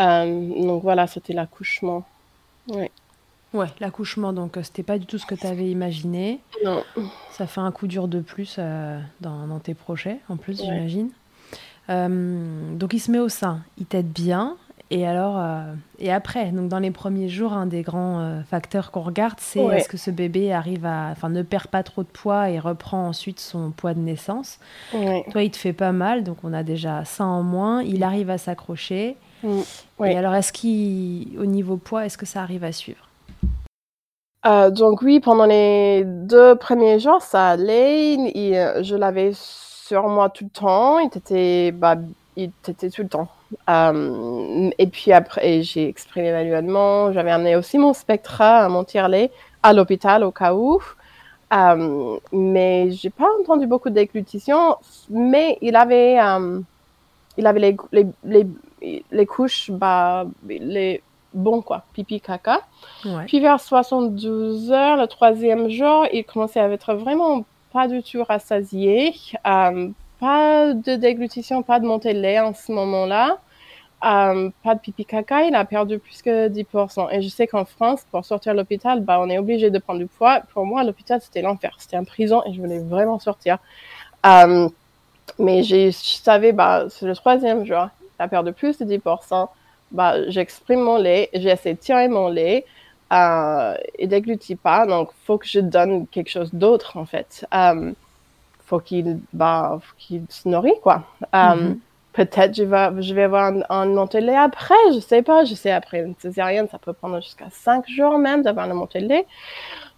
Euh, 0.00 0.64
donc 0.66 0.82
voilà, 0.82 1.06
c'était 1.06 1.32
l'accouchement. 1.32 2.04
Ouais. 2.68 2.90
Ouais, 3.52 3.68
l'accouchement, 3.78 4.32
donc 4.32 4.56
euh, 4.56 4.62
c'était 4.64 4.82
pas 4.82 4.98
du 4.98 5.06
tout 5.06 5.18
ce 5.18 5.26
que 5.26 5.36
tu 5.36 5.46
avais 5.46 5.70
imaginé. 5.70 6.40
Non. 6.64 6.82
Ça 7.30 7.46
fait 7.46 7.60
un 7.60 7.70
coup 7.70 7.86
dur 7.86 8.08
de 8.08 8.20
plus 8.20 8.56
euh, 8.58 8.98
dans, 9.20 9.46
dans, 9.46 9.60
tes 9.60 9.74
projets, 9.74 10.18
en 10.28 10.36
plus, 10.36 10.60
j'imagine. 10.60 11.10
donc 11.88 12.92
il 12.92 12.98
se 12.98 13.10
met 13.10 13.20
au 13.20 13.28
sein, 13.28 13.60
il 13.78 13.86
t'aide 13.86 14.10
bien. 14.10 14.56
Et 14.90 15.06
alors, 15.06 15.42
et 15.98 16.12
après, 16.12 16.50
donc 16.52 16.68
dans 16.68 16.78
les 16.78 16.90
premiers 16.90 17.28
jours, 17.28 17.52
un 17.52 17.66
des 17.66 17.82
grands 17.82 18.42
facteurs 18.48 18.90
qu'on 18.90 19.00
regarde, 19.00 19.38
c'est 19.40 19.60
est-ce 19.60 19.88
que 19.88 19.96
ce 19.96 20.10
bébé 20.10 20.52
arrive 20.52 20.84
à, 20.84 21.08
enfin, 21.10 21.30
ne 21.30 21.42
perd 21.42 21.68
pas 21.68 21.82
trop 21.82 22.02
de 22.02 22.08
poids 22.08 22.50
et 22.50 22.58
reprend 22.58 23.08
ensuite 23.08 23.40
son 23.40 23.70
poids 23.70 23.94
de 23.94 24.00
naissance. 24.00 24.58
Toi, 24.92 25.42
il 25.42 25.50
te 25.50 25.56
fait 25.56 25.72
pas 25.72 25.92
mal, 25.92 26.22
donc 26.22 26.38
on 26.44 26.52
a 26.52 26.62
déjà 26.62 27.04
ça 27.04 27.24
en 27.24 27.42
moins. 27.42 27.82
Il 27.82 28.02
arrive 28.02 28.30
à 28.30 28.38
s'accrocher. 28.38 29.16
Mm. 29.44 29.60
Et 30.04 30.16
alors, 30.16 30.34
est-ce 30.34 30.52
qu'au 30.52 31.44
niveau 31.44 31.76
poids, 31.76 32.06
est-ce 32.06 32.18
que 32.18 32.26
ça 32.26 32.42
arrive 32.42 32.64
à 32.64 32.72
suivre? 32.72 33.08
Euh, 34.46 34.70
donc 34.70 35.00
oui, 35.02 35.20
pendant 35.20 35.46
les 35.46 36.02
deux 36.04 36.56
premiers 36.56 36.98
jours, 36.98 37.22
ça 37.22 37.50
allait. 37.50 38.16
je 38.82 38.96
l'avais 38.96 39.30
sur 39.34 40.08
moi 40.08 40.28
tout 40.30 40.44
le 40.44 40.50
temps. 40.50 40.98
Il 40.98 41.06
était, 41.06 41.72
bah, 41.72 41.96
il 42.36 42.50
était 42.68 42.90
tout 42.90 43.02
le 43.02 43.08
temps. 43.08 43.28
Euh, 43.68 44.70
et 44.78 44.86
puis 44.86 45.12
après, 45.12 45.62
j'ai 45.62 45.88
exprimé 45.88 46.32
manuellement. 46.32 47.12
J'avais 47.12 47.30
amené 47.30 47.56
aussi 47.56 47.78
mon 47.78 47.92
spectra, 47.92 48.68
mon 48.68 48.84
tire-lait, 48.84 49.30
à 49.62 49.72
l'hôpital 49.72 50.24
au 50.24 50.30
cas 50.30 50.54
où. 50.54 50.80
Euh, 51.52 52.18
mais 52.32 52.90
j'ai 52.90 53.10
pas 53.10 53.28
entendu 53.40 53.66
beaucoup 53.66 53.90
de 53.90 54.06
Mais 55.10 55.58
il 55.60 55.76
avait, 55.76 56.18
euh, 56.20 56.60
il 57.36 57.46
avait 57.46 57.60
les, 57.60 57.76
les, 57.92 58.06
les 58.24 58.46
les 59.10 59.26
couches, 59.26 59.70
bah, 59.70 60.26
les 60.46 61.02
bons, 61.32 61.62
quoi, 61.62 61.84
pipi, 61.92 62.20
caca. 62.20 62.60
Puis 63.26 63.40
vers 63.40 63.60
72 63.60 64.70
heures, 64.70 64.96
le 64.96 65.06
troisième 65.06 65.68
jour, 65.68 66.06
il 66.12 66.24
commençait 66.24 66.60
à 66.60 66.68
être 66.68 66.94
vraiment 66.94 67.44
pas 67.72 67.88
du 67.88 68.02
tout 68.02 68.22
rassasié, 68.22 69.14
euh, 69.46 69.88
pas 70.20 70.72
de 70.72 70.94
déglutition, 70.94 71.62
pas 71.62 71.80
de 71.80 71.86
montée 71.86 72.14
de 72.14 72.20
lait 72.20 72.40
en 72.40 72.54
ce 72.54 72.70
moment-là. 72.72 73.38
Euh, 74.04 74.50
pas 74.62 74.74
de 74.74 74.80
pipi 74.80 75.06
caca, 75.06 75.44
il 75.44 75.54
a 75.54 75.64
perdu 75.64 75.98
plus 75.98 76.20
que 76.20 76.48
10%. 76.48 77.08
Et 77.10 77.22
je 77.22 77.28
sais 77.28 77.46
qu'en 77.46 77.64
France, 77.64 78.04
pour 78.10 78.24
sortir 78.24 78.52
de 78.52 78.58
l'hôpital, 78.58 79.00
bah, 79.00 79.18
on 79.20 79.30
est 79.30 79.38
obligé 79.38 79.70
de 79.70 79.78
prendre 79.78 79.98
du 79.98 80.06
poids. 80.06 80.40
Pour 80.52 80.66
moi, 80.66 80.84
l'hôpital, 80.84 81.20
c'était 81.22 81.40
l'enfer. 81.40 81.74
C'était 81.78 81.96
un 81.96 82.04
prison 82.04 82.42
et 82.46 82.52
je 82.52 82.60
voulais 82.60 82.80
vraiment 82.80 83.18
sortir. 83.18 83.58
Euh, 84.26 84.68
mais 85.38 85.62
je 85.62 85.90
savais, 85.90 86.52
bah, 86.52 86.84
c'est 86.90 87.06
le 87.06 87.16
troisième 87.16 87.64
jour, 87.64 87.88
il 88.18 88.22
a 88.22 88.28
perdu 88.28 88.52
plus 88.52 88.78
de 88.78 88.84
10%. 88.84 89.48
Bah, 89.92 90.28
j'exprime 90.28 90.80
mon 90.80 90.96
lait, 90.96 91.30
j'ai 91.32 91.50
essayé 91.50 91.74
de 91.74 91.80
tirer 91.80 92.08
mon 92.08 92.28
lait. 92.28 92.64
Euh, 93.12 93.76
il 93.98 94.08
déglutit 94.08 94.56
pas, 94.56 94.86
donc 94.86 95.10
faut 95.24 95.38
que 95.38 95.46
je 95.46 95.60
donne 95.60 96.06
quelque 96.08 96.30
chose 96.30 96.50
d'autre 96.52 96.96
en 96.96 97.04
fait. 97.04 97.46
Euh, 97.54 97.92
faut 98.66 98.80
qu'il 98.80 99.20
bah, 99.32 99.78
qu'il 99.98 100.24
se 100.28 100.48
nourrit 100.48 100.80
quoi. 100.82 101.04
Euh, 101.34 101.38
mm-hmm. 101.38 101.78
Peut-être 102.14 102.54
je 102.56 102.62
vais, 102.62 103.02
je 103.02 103.14
vais 103.14 103.24
avoir 103.24 103.52
un, 103.68 103.86
montée 103.86 104.20
de 104.20 104.26
lait 104.26 104.36
après, 104.36 104.74
je 104.94 105.00
sais 105.00 105.22
pas, 105.22 105.44
je 105.44 105.54
sais 105.54 105.70
après 105.70 106.00
une 106.00 106.14
césarienne, 106.18 106.68
ça 106.70 106.78
peut 106.78 106.92
prendre 106.92 107.20
jusqu'à 107.20 107.50
5 107.50 107.88
jours 107.88 108.18
même 108.18 108.42
d'avoir 108.42 108.66
une 108.66 108.74
montée 108.74 109.00
de 109.00 109.08
lait. 109.08 109.26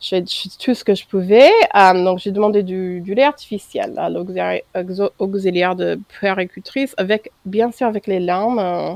Je 0.01 0.09
fais 0.09 0.23
tout 0.23 0.75
ce 0.75 0.85
que 0.85 0.95
je 0.95 1.07
pouvais, 1.07 1.51
euh, 1.75 2.05
donc 2.05 2.19
j'ai 2.19 2.31
demandé 2.31 2.63
du, 2.63 3.01
du, 3.01 3.15
lait 3.15 3.25
artificiel 3.25 3.95
à 3.97 4.11
l'auxiliaire 4.11 5.75
de 5.75 5.99
puéricultrice, 6.09 6.95
avec 6.99 7.33
bien 7.47 7.73
sûr 7.73 7.87
avec 7.87 8.07
les 8.07 8.21
larmes 8.21 8.59
euh, 8.59 8.95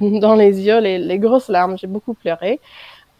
mm. 0.00 0.20
dans 0.20 0.36
les 0.36 0.60
yeux, 0.60 0.78
les, 0.78 0.98
les 0.98 1.18
grosses 1.18 1.48
larmes, 1.48 1.76
j'ai 1.76 1.88
beaucoup 1.88 2.14
pleuré. 2.14 2.60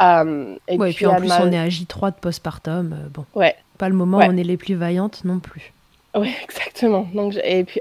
Euh, 0.00 0.54
et, 0.68 0.78
puis, 0.78 1.06
en 1.06 1.16
plus 1.16 1.32
on 1.32 1.50
est 1.50 1.58
à 1.58 1.66
J3 1.66 2.14
de 2.14 2.20
postpartum, 2.20 2.92
euh, 2.92 3.08
bon, 3.12 3.24
ouais. 3.34 3.56
pas 3.76 3.88
le 3.88 3.96
moment 3.96 4.18
où 4.18 4.22
on 4.22 4.36
est 4.36 4.44
les 4.44 4.56
plus 4.56 4.74
vaillantes 4.74 5.24
non 5.24 5.40
plus. 5.40 5.72
Oui, 6.14 6.32
exactement. 6.44 7.08
Donc, 7.12 7.34
et 7.42 7.64
puis 7.64 7.80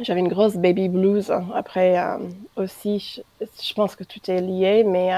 j'avais 0.00 0.20
une 0.20 0.28
grosse 0.28 0.54
baby 0.54 0.88
blues. 0.88 1.32
Hein. 1.32 1.46
Après 1.54 1.96
aussi, 2.56 3.20
je, 3.40 3.74
pense 3.74 3.96
que 3.96 4.04
tout 4.04 4.20
est 4.30 4.40
lié, 4.40 4.84
mais 4.84 5.10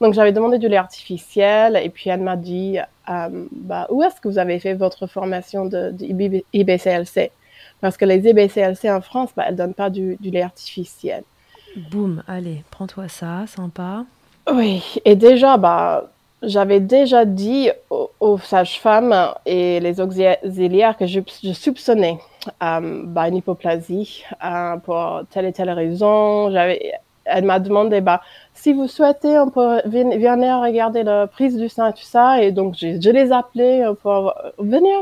donc 0.00 0.14
j'avais 0.14 0.32
demandé 0.32 0.58
du 0.58 0.68
lait 0.68 0.76
artificiel 0.76 1.80
et 1.82 1.88
puis 1.88 2.10
elle 2.10 2.20
m'a 2.20 2.36
dit 2.36 2.78
euh, 3.08 3.46
bah, 3.52 3.86
où 3.90 4.02
est-ce 4.02 4.20
que 4.20 4.28
vous 4.28 4.38
avez 4.38 4.58
fait 4.58 4.74
votre 4.74 5.06
formation 5.06 5.66
de, 5.66 5.90
de 5.90 6.44
IBCLC 6.52 7.30
Parce 7.80 7.96
que 7.96 8.04
les 8.04 8.28
IBCLC 8.28 8.90
en 8.90 9.00
France, 9.00 9.30
bah, 9.36 9.44
elles 9.48 9.56
donnent 9.56 9.74
pas 9.74 9.90
du, 9.90 10.16
du 10.20 10.30
lait 10.30 10.42
artificiel. 10.42 11.22
Boum, 11.90 12.22
allez, 12.28 12.62
prends-toi 12.70 13.08
ça, 13.08 13.44
sympa. 13.46 14.04
Oui, 14.52 14.82
et 15.04 15.16
déjà, 15.16 15.56
bah, 15.56 16.10
j'avais 16.42 16.80
déjà 16.80 17.24
dit 17.24 17.70
aux, 18.20 18.38
sages-femmes 18.38 19.34
et 19.46 19.80
les 19.80 20.00
auxiliaires 20.00 20.96
que 20.96 21.06
je, 21.06 21.20
soupçonnais 21.52 22.18
euh, 22.62 23.02
bah, 23.04 23.28
une 23.28 23.36
hypoplasie 23.36 24.24
euh, 24.44 24.76
pour 24.76 25.22
telle 25.30 25.46
et 25.46 25.52
telle 25.52 25.70
raison. 25.70 26.50
J'avais, 26.50 26.92
elle 27.24 27.44
m'a 27.44 27.58
demandé, 27.58 28.00
bah, 28.00 28.20
si 28.54 28.72
vous 28.72 28.88
souhaitez, 28.88 29.38
on 29.38 29.50
peut 29.50 29.80
venir 29.86 30.60
regarder 30.60 31.02
la 31.02 31.26
prise 31.26 31.56
du 31.56 31.68
sein 31.68 31.88
et 31.88 31.92
tout 31.92 32.02
ça. 32.02 32.42
Et 32.42 32.52
donc, 32.52 32.74
je, 32.76 33.00
je 33.00 33.10
les 33.10 33.32
appelais 33.32 33.82
pour 34.02 34.34
venir, 34.58 35.00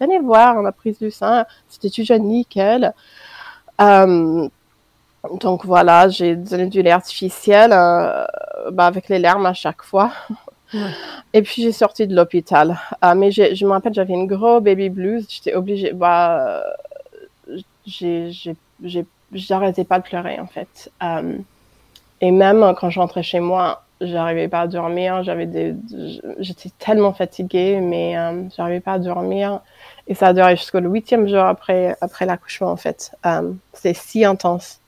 venez 0.00 0.18
voir 0.18 0.62
la 0.62 0.72
prise 0.72 0.98
du 0.98 1.10
sein. 1.10 1.46
C'était 1.68 1.90
toujours 1.90 2.18
nickel. 2.18 2.92
Euh, 3.80 4.48
donc 5.40 5.66
voilà, 5.66 6.08
j'ai 6.08 6.34
donné 6.34 6.66
du 6.66 6.82
lait 6.82 6.90
artificiel 6.90 7.72
euh, 7.72 8.24
bah, 8.72 8.86
avec 8.86 9.08
les 9.08 9.18
larmes 9.18 9.46
à 9.46 9.52
chaque 9.52 9.82
fois. 9.82 10.12
Et 11.32 11.42
puis 11.42 11.62
j'ai 11.62 11.72
sorti 11.72 12.06
de 12.06 12.14
l'hôpital. 12.14 12.78
Euh, 13.04 13.14
mais 13.14 13.30
je 13.30 13.64
me 13.66 13.70
rappelle, 13.70 13.92
j'avais 13.92 14.14
une 14.14 14.26
grosse 14.26 14.62
baby 14.62 14.88
blues. 14.88 15.26
J'étais 15.28 15.54
obligée. 15.54 15.92
Bah, 15.92 16.62
j'arrêtais 19.32 19.84
pas 19.84 19.98
de 19.98 20.04
pleurer 20.04 20.40
en 20.40 20.46
fait. 20.46 20.90
Euh, 21.02 21.38
et 22.20 22.30
même 22.30 22.74
quand 22.78 22.90
je 22.90 23.00
rentrais 23.00 23.22
chez 23.22 23.40
moi, 23.40 23.82
j'arrivais 24.00 24.48
pas 24.48 24.62
à 24.62 24.66
dormir. 24.66 25.22
J'avais 25.22 25.46
des, 25.46 25.74
j'étais 26.38 26.70
tellement 26.78 27.12
fatiguée, 27.12 27.80
mais 27.80 28.16
euh, 28.18 28.44
j'arrivais 28.56 28.80
pas 28.80 28.94
à 28.94 28.98
dormir. 28.98 29.60
Et 30.06 30.14
ça 30.14 30.28
a 30.28 30.32
duré 30.32 30.56
jusqu'au 30.56 30.80
huitième 30.80 31.28
jour 31.28 31.40
après 31.40 31.96
après 32.00 32.26
l'accouchement 32.26 32.70
en 32.70 32.76
fait. 32.76 33.12
Euh, 33.26 33.52
C'était 33.72 33.94
si 33.94 34.24
intense. 34.24 34.80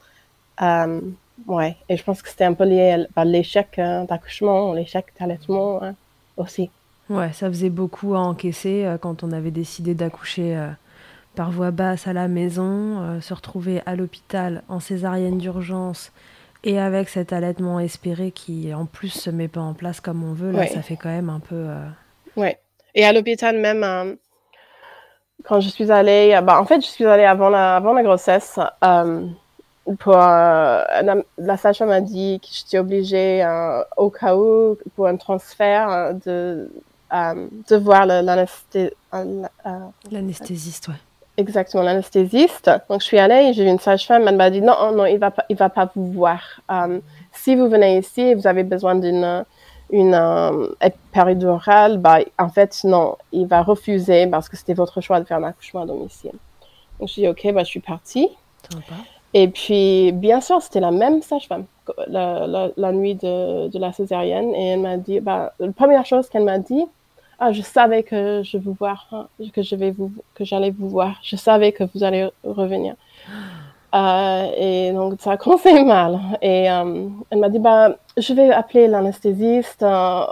Euh, 0.63 1.01
Ouais, 1.47 1.77
et 1.89 1.97
je 1.97 2.05
pense 2.05 2.23
que 2.23 2.29
c'était 2.29 2.45
un 2.45 2.55
peu 2.55 2.65
lié 2.65 3.07
à 3.17 3.25
l'échec 3.25 3.79
hein, 3.79 4.05
d'accouchement, 4.05 4.73
l'échec 4.75 5.07
d'allaitement 5.19 5.83
hein, 5.83 5.95
aussi. 6.37 6.71
Ouais, 7.11 7.33
ça 7.33 7.49
faisait 7.49 7.71
beaucoup 7.71 8.15
à 8.15 8.21
encaisser 8.21 8.85
euh, 8.85 8.97
quand 8.97 9.23
on 9.25 9.33
avait 9.33 9.51
décidé 9.51 9.95
d'accoucher 9.95 10.57
euh, 10.57 10.69
par 11.35 11.51
voie 11.51 11.71
basse 11.71 12.07
à 12.07 12.13
la 12.13 12.29
maison, 12.29 13.01
euh, 13.01 13.21
se 13.21 13.35
retrouver 13.35 13.83
à 13.87 13.97
l'hôpital 13.97 14.63
en 14.69 14.79
césarienne 14.79 15.39
d'urgence 15.39 16.13
et 16.65 16.79
avec 16.79 17.09
cet 17.09 17.33
allaitement 17.33 17.81
espéré 17.81 18.31
qui 18.31 18.73
en 18.75 18.87
plus 18.87 19.09
se 19.09 19.31
met 19.31 19.49
pas 19.49 19.61
en 19.61 19.75
place 19.75 20.01
comme 20.01 20.25
on 20.25 20.33
veut, 20.33 20.53
là 20.53 20.67
ça 20.67 20.83
fait 20.83 20.97
quand 20.97 21.09
même 21.09 21.31
un 21.31 21.41
peu. 21.41 21.67
Ouais, 22.37 22.59
et 22.95 23.05
à 23.05 23.13
l'hôpital 23.13 23.59
même, 23.59 24.17
quand 25.45 25.61
je 25.61 25.69
suis 25.69 25.91
allée, 25.91 26.39
bah, 26.43 26.61
en 26.61 26.65
fait 26.65 26.81
je 26.81 26.87
suis 26.87 27.05
allée 27.05 27.25
avant 27.25 27.49
la, 27.49 27.77
avant 27.77 27.93
la 27.93 28.03
grossesse 28.03 28.59
pour 29.99 30.17
euh, 30.17 30.85
la 31.39 31.57
sage 31.57 31.83
m'a 31.83 32.01
dit 32.01 32.39
que 32.41 32.47
j'étais 32.51 32.79
obligée 32.79 33.43
euh, 33.43 33.83
au 33.97 34.11
cas 34.11 34.37
où 34.37 34.79
pour 34.95 35.09
un 35.09 35.17
transfert 35.17 35.91
euh, 35.91 36.13
de 36.25 36.71
de 37.13 37.77
voir 37.77 38.07
l'anesthésiste 38.07 38.79
ouais 40.89 40.95
exactement 41.37 41.83
l'anesthésiste. 41.83 42.71
Donc 42.89 43.01
je 43.01 43.07
suis 43.07 43.19
allée 43.19 43.53
j'ai 43.53 43.65
vu 43.65 43.71
une 43.71 43.79
sage-femme. 43.79 44.27
Elle 44.29 44.37
m'a 44.37 44.51
dit 44.51 44.63
non 44.63 44.93
non 44.93 45.07
il 45.07 45.19
va 45.19 45.31
pas 45.31 45.45
il 45.49 45.57
va 45.57 45.69
pas 45.69 45.91
vous 45.95 46.11
voir. 46.13 46.61
Si 47.33 47.57
vous 47.57 47.69
venez 47.69 47.99
ici 47.99 48.21
et 48.21 48.35
vous 48.35 48.47
avez 48.47 48.65
besoin 48.65 48.95
d'une 48.95 49.45
une 49.91 50.19
péridurale 51.13 51.99
bah 51.99 52.19
en 52.39 52.49
fait 52.49 52.85
non 52.85 53.17
il 53.31 53.47
va 53.47 53.63
refuser 53.63 54.27
parce 54.27 54.49
que 54.49 54.57
c'était 54.57 54.75
votre 54.75 55.01
choix 55.01 55.21
de 55.21 55.25
faire 55.25 55.39
un 55.39 55.45
accouchement 55.45 55.83
à 55.83 55.87
domicile. 55.87 56.33
Donc 56.99 57.09
je 57.09 57.15
dis 57.15 57.29
ok 57.29 57.53
bah 57.53 57.65
je 57.65 57.69
suis 57.69 57.81
partie. 57.81 58.29
Sympa. 58.71 58.95
Et 59.35 59.49
puis, 59.49 60.13
bien 60.13 60.43
sûr, 60.43 60.61
c'était 60.61 60.81
la 60.81 60.91
même 60.91 61.23
sage-femme 61.23 61.65
la, 62.07 62.71
la, 62.77 62.93
nuit 62.93 63.15
de, 63.15 63.69
de, 63.69 63.79
la 63.79 63.93
césarienne. 63.93 64.55
Et 64.55 64.69
elle 64.69 64.81
m'a 64.81 64.97
dit, 64.97 65.21
bah, 65.21 65.55
la 65.59 65.73
première 65.73 66.05
chose 66.05 66.29
qu'elle 66.29 66.45
m'a 66.45 66.59
dit, 66.59 66.85
ah, 67.45 67.51
je 67.51 67.61
savais 67.61 68.05
que 68.05 68.43
je 68.45 68.57
vous 68.57 68.73
voir, 68.73 69.09
hein, 69.11 69.27
que 69.53 69.63
je 69.63 69.75
vais 69.75 69.91
vous, 69.91 70.13
que 70.37 70.45
j'allais 70.45 70.71
vous 70.71 70.89
voir. 70.89 71.19
Je 71.25 71.35
savais 71.35 71.73
que 71.73 71.83
vous 71.93 72.05
allez 72.05 72.31
revenir. 72.45 72.95
Euh, 73.95 74.51
et 74.57 74.91
donc, 74.93 75.21
ça 75.21 75.33
a 75.33 75.37
commencé 75.43 75.85
mal. 75.85 76.19
Et 76.41 76.71
euh, 76.71 77.09
elle 77.29 77.39
m'a 77.39 77.51
dit, 77.51 77.59
bah, 77.59 77.95
je 78.17 78.33
vais 78.33 78.51
appeler 78.51 78.89
l'anesthésiste 78.89 79.83
euh, 79.83 80.25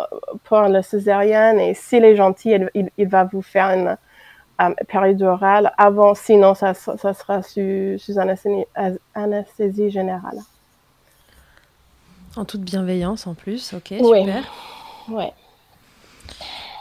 pour 0.44 0.62
la 0.62 0.82
césarienne 0.82 1.60
et 1.60 1.74
s'il 1.74 2.02
est 2.06 2.16
gentil, 2.16 2.56
il, 2.74 2.90
il, 2.96 3.06
va 3.06 3.24
vous 3.24 3.42
faire 3.42 3.66
une 3.66 3.98
période 4.88 5.20
orale 5.20 5.74
avant, 5.76 6.14
sinon 6.14 6.54
ça, 6.54 6.72
ça 6.72 7.12
sera 7.12 7.42
sous, 7.42 7.98
sous 7.98 8.18
anesthésie, 8.18 8.64
anesthésie, 9.14 9.90
générale. 9.90 10.38
En 12.38 12.46
toute 12.46 12.62
bienveillance 12.62 13.26
en 13.26 13.34
plus, 13.34 13.74
ok, 13.74 13.88
super. 13.88 14.50
Ouais. 15.10 15.34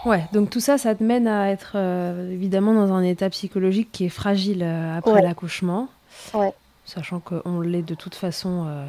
Ouais, 0.05 0.23
donc 0.31 0.49
tout 0.49 0.59
ça, 0.59 0.77
ça 0.77 0.95
te 0.95 1.03
mène 1.03 1.27
à 1.27 1.51
être 1.51 1.73
euh, 1.75 2.31
évidemment 2.31 2.73
dans 2.73 2.93
un 2.93 3.03
état 3.03 3.29
psychologique 3.29 3.89
qui 3.91 4.05
est 4.05 4.09
fragile 4.09 4.63
euh, 4.63 4.97
après 4.97 5.21
l'accouchement. 5.21 5.87
Ouais. 6.33 6.53
Sachant 6.85 7.19
qu'on 7.19 7.61
l'est 7.61 7.81
de 7.81 7.95
toute 7.95 8.15
façon, 8.15 8.65
euh, 8.67 8.85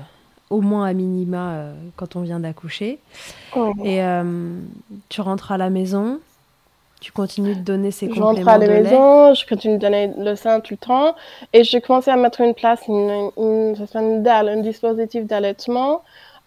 au 0.49 0.61
moins 0.61 0.87
à 0.87 0.93
minima, 0.93 1.65
quand 1.97 2.17
on 2.17 2.23
vient 2.23 2.41
d'accoucher. 2.41 2.99
Et 3.85 4.01
tu 5.09 5.21
rentres 5.21 5.53
à 5.53 5.59
la 5.59 5.69
maison, 5.69 6.19
tu 7.01 7.13
continues 7.13 7.57
de 7.57 7.61
donner 7.61 7.91
ces 7.91 8.09
compléments 8.09 8.35
Je 8.35 8.39
rentre 8.39 8.49
à 8.49 8.59
la 8.59 8.69
maison, 8.69 9.35
je 9.35 9.47
continue 9.47 9.75
de 9.75 9.81
donner 9.81 10.13
le 10.17 10.35
sein 10.37 10.61
tout 10.61 10.75
le 10.75 10.87
temps. 10.87 11.15
Et 11.53 11.65
j'ai 11.65 11.81
commencé 11.81 12.11
à 12.11 12.17
mettre 12.17 12.41
en 12.43 12.53
place 12.53 12.81
une, 12.89 13.31
une, 13.37 13.75
une, 13.95 14.29
un 14.29 14.61
dispositif 14.61 15.27
d'allaitement. 15.27 16.03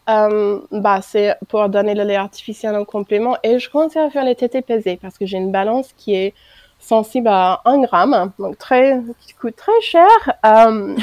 Euh, 0.10 0.60
bah, 0.72 1.00
c'est 1.02 1.36
pour 1.48 1.70
donner 1.70 1.94
le 1.94 2.04
lait 2.04 2.16
artificiel 2.16 2.76
en 2.76 2.86
complément. 2.86 3.38
Et 3.44 3.60
je 3.60 3.70
commençais 3.70 4.00
à 4.00 4.10
faire 4.10 4.26
les 4.26 4.36
pesées 4.36 5.00
parce 5.02 5.18
que 5.18 5.26
j'ai 5.26 5.38
une 5.38 5.52
balance 5.52 5.94
qui 5.98 6.16
est 6.16 6.34
sensible 6.80 7.30
à 7.30 7.62
1 7.63 7.82
gramme, 7.84 8.32
donc 8.38 8.58
très, 8.58 9.00
qui 9.22 9.34
coûte 9.34 9.56
très 9.56 9.80
cher. 9.82 10.08
Euh, 10.46 10.96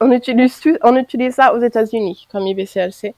on, 0.00 0.12
utilise, 0.12 0.62
on 0.82 0.96
utilise 0.96 1.34
ça 1.34 1.52
aux 1.54 1.60
États-Unis 1.60 2.28
comme 2.30 2.46
IBCLC. 2.46 3.14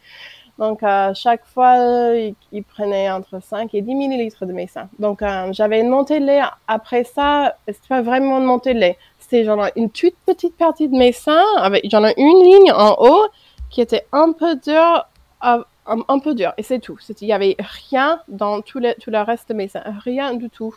Donc, 0.59 0.83
à 0.83 1.15
chaque 1.15 1.45
fois, 1.47 2.13
il, 2.53 2.65
prenait 2.65 3.11
entre 3.11 3.43
5 3.43 3.75
et 3.75 3.81
10 3.81 3.95
millilitres 3.95 4.45
de 4.45 4.53
mes 4.53 4.67
seins. 4.67 4.91
Donc, 4.99 5.23
euh, 5.23 5.49
j'avais 5.53 5.81
une 5.81 5.89
montée 5.89 6.21
de 6.21 6.27
lait. 6.27 6.43
Après 6.69 7.05
ça, 7.05 7.55
c'était 7.67 7.89
pas 7.89 8.03
vraiment 8.03 8.39
une 8.39 8.45
montée 8.45 8.75
de 8.75 8.79
lait. 8.79 8.99
C'était 9.19 9.45
genre 9.45 9.69
une 9.75 9.89
toute 9.89 10.17
petite 10.27 10.59
partie 10.59 10.89
de 10.89 10.97
mes 10.97 11.13
seins. 11.13 11.47
Avec, 11.59 11.89
j'en 11.91 12.05
ai 12.05 12.13
une 12.19 12.45
ligne 12.45 12.73
en 12.73 12.95
haut 12.99 13.27
qui 13.71 13.81
était 13.81 14.05
un 14.13 14.33
peu 14.33 14.57
dure, 14.57 15.07
un, 15.43 15.65
un 15.87 16.19
peu 16.19 16.35
dure. 16.35 16.53
Et 16.57 16.63
c'est 16.63 16.79
tout. 16.79 16.99
Il 17.21 17.29
y 17.29 17.33
avait 17.33 17.57
rien 17.59 18.21
dans 18.29 18.61
tout 18.61 18.79
le, 18.79 18.95
tout 19.01 19.11
le 19.11 19.21
reste 19.21 19.49
de 19.49 19.55
mes 19.55 19.69
seins. 19.69 19.83
Rien 20.05 20.35
du 20.35 20.51
tout. 20.51 20.75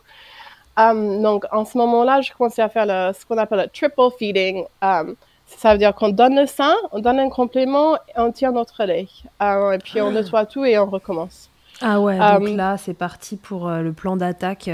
Um, 0.78 1.22
donc, 1.22 1.46
en 1.52 1.66
ce 1.66 1.78
moment-là, 1.78 2.22
je 2.22 2.32
commençais 2.34 2.62
à 2.62 2.70
faire 2.70 2.86
le, 2.86 3.14
ce 3.14 3.26
qu'on 3.26 3.38
appelle 3.38 3.60
le 3.60 3.68
triple 3.68 4.02
feeding. 4.18 4.66
Um, 4.82 5.16
ça 5.46 5.74
veut 5.74 5.78
dire 5.78 5.94
qu'on 5.94 6.10
donne 6.10 6.36
le 6.36 6.48
sein, 6.48 6.74
on 6.92 7.00
donne 7.00 7.20
un 7.20 7.30
complément 7.30 7.96
et 7.96 8.00
on 8.18 8.32
tire 8.32 8.52
notre 8.52 8.84
lait. 8.86 9.08
et 9.42 9.78
puis, 9.84 10.02
on 10.02 10.12
nettoie 10.12 10.46
tout 10.46 10.66
et 10.66 10.80
on 10.80 10.88
recommence. 10.88 11.50
Ah 11.82 12.00
ouais, 12.00 12.18
donc 12.18 12.50
là, 12.50 12.78
c'est 12.78 12.94
parti 12.94 13.36
pour 13.36 13.70
le 13.70 13.92
plan 13.94 14.16
d'attaque 14.16 14.70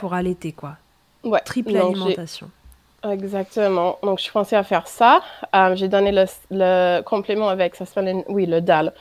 pour 0.00 0.14
allaiter, 0.14 0.52
quoi. 0.52 0.76
Ouais. 1.24 1.40
Triple 1.44 1.76
alimentation. 1.76 2.50
Exactement. 3.10 3.98
Donc, 4.02 4.20
je 4.20 4.30
pensais 4.30 4.56
à 4.56 4.62
faire 4.62 4.88
ça. 4.88 5.20
j'ai 5.74 5.88
donné 5.88 6.12
le, 6.12 6.24
le, 6.50 7.02
complément 7.02 7.48
avec, 7.48 7.74
ça 7.74 7.86
s'appelle, 7.86 8.24
oui, 8.28 8.46
le 8.46 8.60
DAL. 8.60 8.92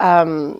Euh, 0.00 0.54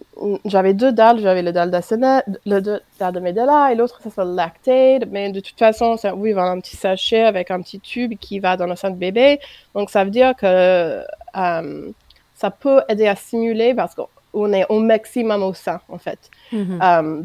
j'avais 0.44 0.74
deux 0.74 0.92
dalles, 0.92 1.18
j'avais 1.20 1.40
le 1.40 1.52
dalle 1.52 1.70
le 1.70 2.60
dalle 2.60 3.14
de 3.14 3.20
Medela 3.20 3.72
et 3.72 3.74
l'autre 3.74 3.98
ça 4.02 4.10
s'appelle 4.10 4.34
Lactate, 4.34 5.08
mais 5.10 5.32
de 5.32 5.40
toute 5.40 5.58
façon, 5.58 5.96
ça, 5.96 6.14
oui, 6.14 6.30
il 6.30 6.34
va 6.34 6.42
un 6.42 6.60
petit 6.60 6.76
sachet 6.76 7.22
avec 7.22 7.50
un 7.50 7.62
petit 7.62 7.80
tube 7.80 8.18
qui 8.18 8.38
va 8.38 8.58
dans 8.58 8.66
le 8.66 8.76
sein 8.76 8.90
de 8.90 8.96
bébé. 8.96 9.40
Donc 9.74 9.88
ça 9.88 10.04
veut 10.04 10.10
dire 10.10 10.36
que 10.36 11.02
euh, 11.36 11.90
ça 12.34 12.50
peut 12.50 12.82
aider 12.88 13.06
à 13.06 13.16
stimuler 13.16 13.72
parce 13.72 13.94
qu'on 13.94 14.52
est 14.52 14.66
au 14.68 14.78
maximum 14.78 15.42
au 15.42 15.54
sein 15.54 15.80
en 15.88 15.98
fait. 15.98 16.18
Mm-hmm. 16.52 16.82
Euh, 16.82 17.22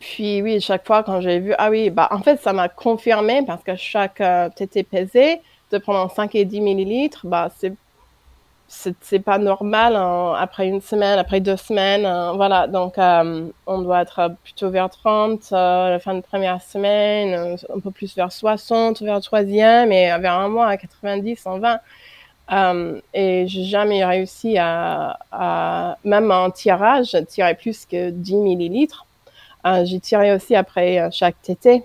puis 0.00 0.42
oui, 0.42 0.60
chaque 0.60 0.86
fois 0.86 1.02
quand 1.02 1.20
j'ai 1.20 1.38
vu, 1.40 1.54
ah 1.58 1.70
oui, 1.70 1.90
bah 1.90 2.08
en 2.10 2.20
fait 2.20 2.40
ça 2.40 2.52
m'a 2.52 2.68
confirmé 2.68 3.42
parce 3.46 3.62
que 3.62 3.76
chaque 3.76 4.22
tété 4.56 4.82
pesé 4.82 5.40
de 5.72 5.78
prendre 5.78 6.10
5 6.10 6.34
et 6.34 6.44
10 6.44 6.60
millilitres, 6.60 7.26
bah 7.26 7.50
c'est 7.56 7.74
c'est 8.68 9.20
pas 9.20 9.38
normal 9.38 9.94
hein, 9.96 10.34
après 10.38 10.66
une 10.68 10.80
semaine, 10.80 11.18
après 11.18 11.40
deux 11.40 11.56
semaines. 11.56 12.04
Hein, 12.04 12.32
voilà, 12.34 12.66
donc 12.66 12.98
euh, 12.98 13.48
on 13.66 13.80
doit 13.82 14.02
être 14.02 14.32
plutôt 14.42 14.70
vers 14.70 14.90
30 14.90 15.50
euh, 15.52 15.90
la 15.90 15.98
fin 16.00 16.14
de 16.14 16.20
première 16.20 16.60
semaine, 16.62 17.34
euh, 17.34 17.56
un 17.74 17.80
peu 17.80 17.90
plus 17.90 18.14
vers 18.16 18.32
60 18.32 19.02
vers 19.02 19.20
troisième 19.20 19.92
et 19.92 20.06
vers 20.18 20.34
un 20.34 20.48
mois 20.48 20.66
à 20.66 20.76
90, 20.76 21.36
120. 21.36 21.78
Euh, 22.52 23.00
et 23.12 23.46
j'ai 23.48 23.64
jamais 23.64 24.04
réussi 24.04 24.56
à, 24.58 25.18
à, 25.32 25.98
même 26.04 26.30
en 26.30 26.50
tirage, 26.50 27.16
tirer 27.28 27.54
plus 27.54 27.86
que 27.86 28.10
10 28.10 28.36
millilitres. 28.36 29.06
J'ai 29.84 30.00
tiré 30.00 30.34
aussi 30.34 30.54
après 30.54 31.10
chaque 31.10 31.40
tété 31.42 31.84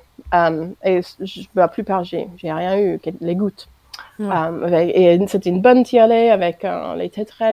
et 0.84 1.02
je, 1.20 1.42
la 1.56 1.68
plupart 1.68 2.04
j'ai 2.04 2.28
j'ai 2.38 2.52
rien 2.52 2.78
eu, 2.80 3.00
les 3.20 3.36
gouttes. 3.36 3.68
Um, 4.20 4.68
et 4.74 5.20
c'était 5.28 5.50
une 5.50 5.62
bonne 5.62 5.84
tirelet 5.84 6.30
avec 6.30 6.64
uh, 6.64 6.96
les 6.96 7.10
tétrelles. 7.10 7.52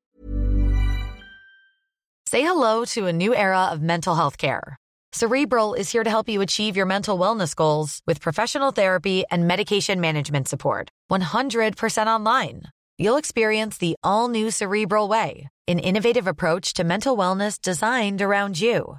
Say 2.26 2.42
hello 2.42 2.84
to 2.94 3.06
a 3.06 3.12
new 3.12 3.34
era 3.34 3.70
of 3.72 3.80
mental 3.80 4.14
health 4.14 4.36
care. 4.36 4.76
Cerebral 5.12 5.72
is 5.72 5.90
here 5.90 6.04
to 6.04 6.10
help 6.10 6.28
you 6.28 6.42
achieve 6.42 6.76
your 6.76 6.84
mental 6.84 7.18
wellness 7.18 7.54
goals 7.56 8.02
with 8.06 8.20
professional 8.20 8.70
therapy 8.70 9.24
and 9.30 9.48
medication 9.48 9.98
management 10.00 10.46
support. 10.46 10.90
100% 11.10 12.06
online. 12.06 12.64
You'll 12.98 13.16
experience 13.16 13.78
the 13.78 13.96
all 14.04 14.28
new 14.28 14.50
Cerebral 14.50 15.08
Way, 15.08 15.48
an 15.66 15.78
innovative 15.78 16.26
approach 16.26 16.74
to 16.74 16.84
mental 16.84 17.16
wellness 17.16 17.58
designed 17.58 18.20
around 18.20 18.60
you. 18.60 18.98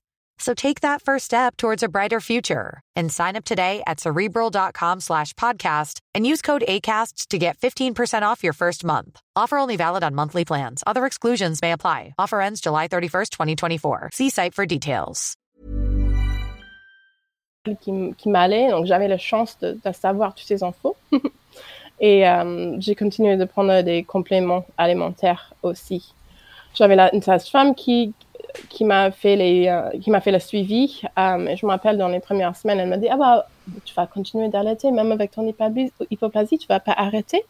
So 0.41 0.55
take 0.55 0.81
that 0.81 1.03
first 1.03 1.25
step 1.25 1.55
towards 1.55 1.83
a 1.83 1.87
brighter 1.87 2.19
future 2.19 2.81
and 2.95 3.11
sign 3.11 3.35
up 3.35 3.45
today 3.45 3.83
at 3.85 3.99
cerebral.com 3.99 4.99
slash 4.99 5.33
podcast 5.33 5.99
and 6.15 6.25
use 6.25 6.41
code 6.41 6.63
ACasts 6.67 7.27
to 7.27 7.37
get 7.37 7.59
15% 7.59 8.23
off 8.23 8.43
your 8.43 8.53
first 8.53 8.83
month. 8.83 9.21
Offer 9.35 9.59
only 9.59 9.77
valid 9.77 10.03
on 10.03 10.15
monthly 10.15 10.43
plans. 10.43 10.83
Other 10.87 11.05
exclusions 11.05 11.61
may 11.61 11.73
apply. 11.73 12.15
Offer 12.17 12.41
ends 12.41 12.59
July 12.59 12.87
31st, 12.87 13.29
2024. 13.29 14.09
See 14.13 14.31
site 14.31 14.55
for 14.55 14.65
details. 14.65 15.37
qui, 17.63 18.15
qui 18.17 18.29
m'allait, 18.29 18.71
donc 18.71 18.87
j'avais 18.87 19.07
la 19.07 19.19
chance 19.19 19.55
de, 19.59 19.77
de, 19.85 19.91
savoir 19.91 20.33
toutes 20.33 20.47
ces 20.47 20.63
infos. 20.63 20.97
et 21.99 22.27
euh, 22.27 22.77
j'ai 22.79 22.95
continué 22.95 23.37
de 23.37 23.45
prendre 23.45 23.83
des 23.83 24.03
compléments 24.03 24.65
alimentaires 24.79 25.53
aussi. 25.61 26.15
J'avais 26.73 26.97
une 27.13 27.21
sage-femme 27.21 27.75
qui 27.75 28.13
qui 28.69 28.85
m'a 28.85 29.11
fait 29.11 29.35
les 29.35 29.67
euh, 29.67 29.89
qui 29.99 30.09
m'a 30.09 30.21
fait 30.21 30.31
le 30.31 30.39
suivi. 30.39 31.01
Euh, 31.17 31.55
je 31.55 31.65
me 31.65 31.71
rappelle 31.71 31.97
dans 31.97 32.07
les 32.07 32.19
premières 32.19 32.55
semaines, 32.55 32.79
elle 32.79 32.89
m'a 32.89 32.97
dit 32.97 33.07
ah 33.09 33.17
bah 33.17 33.47
tu 33.85 33.93
vas 33.93 34.07
continuer 34.07 34.49
d'allaiter 34.49 34.91
même 34.91 35.11
avec 35.11 35.31
ton 35.31 35.47
hypoplasie, 35.47 36.57
tu 36.57 36.67
vas 36.67 36.79
pas 36.79 36.93
arrêter. 36.93 37.43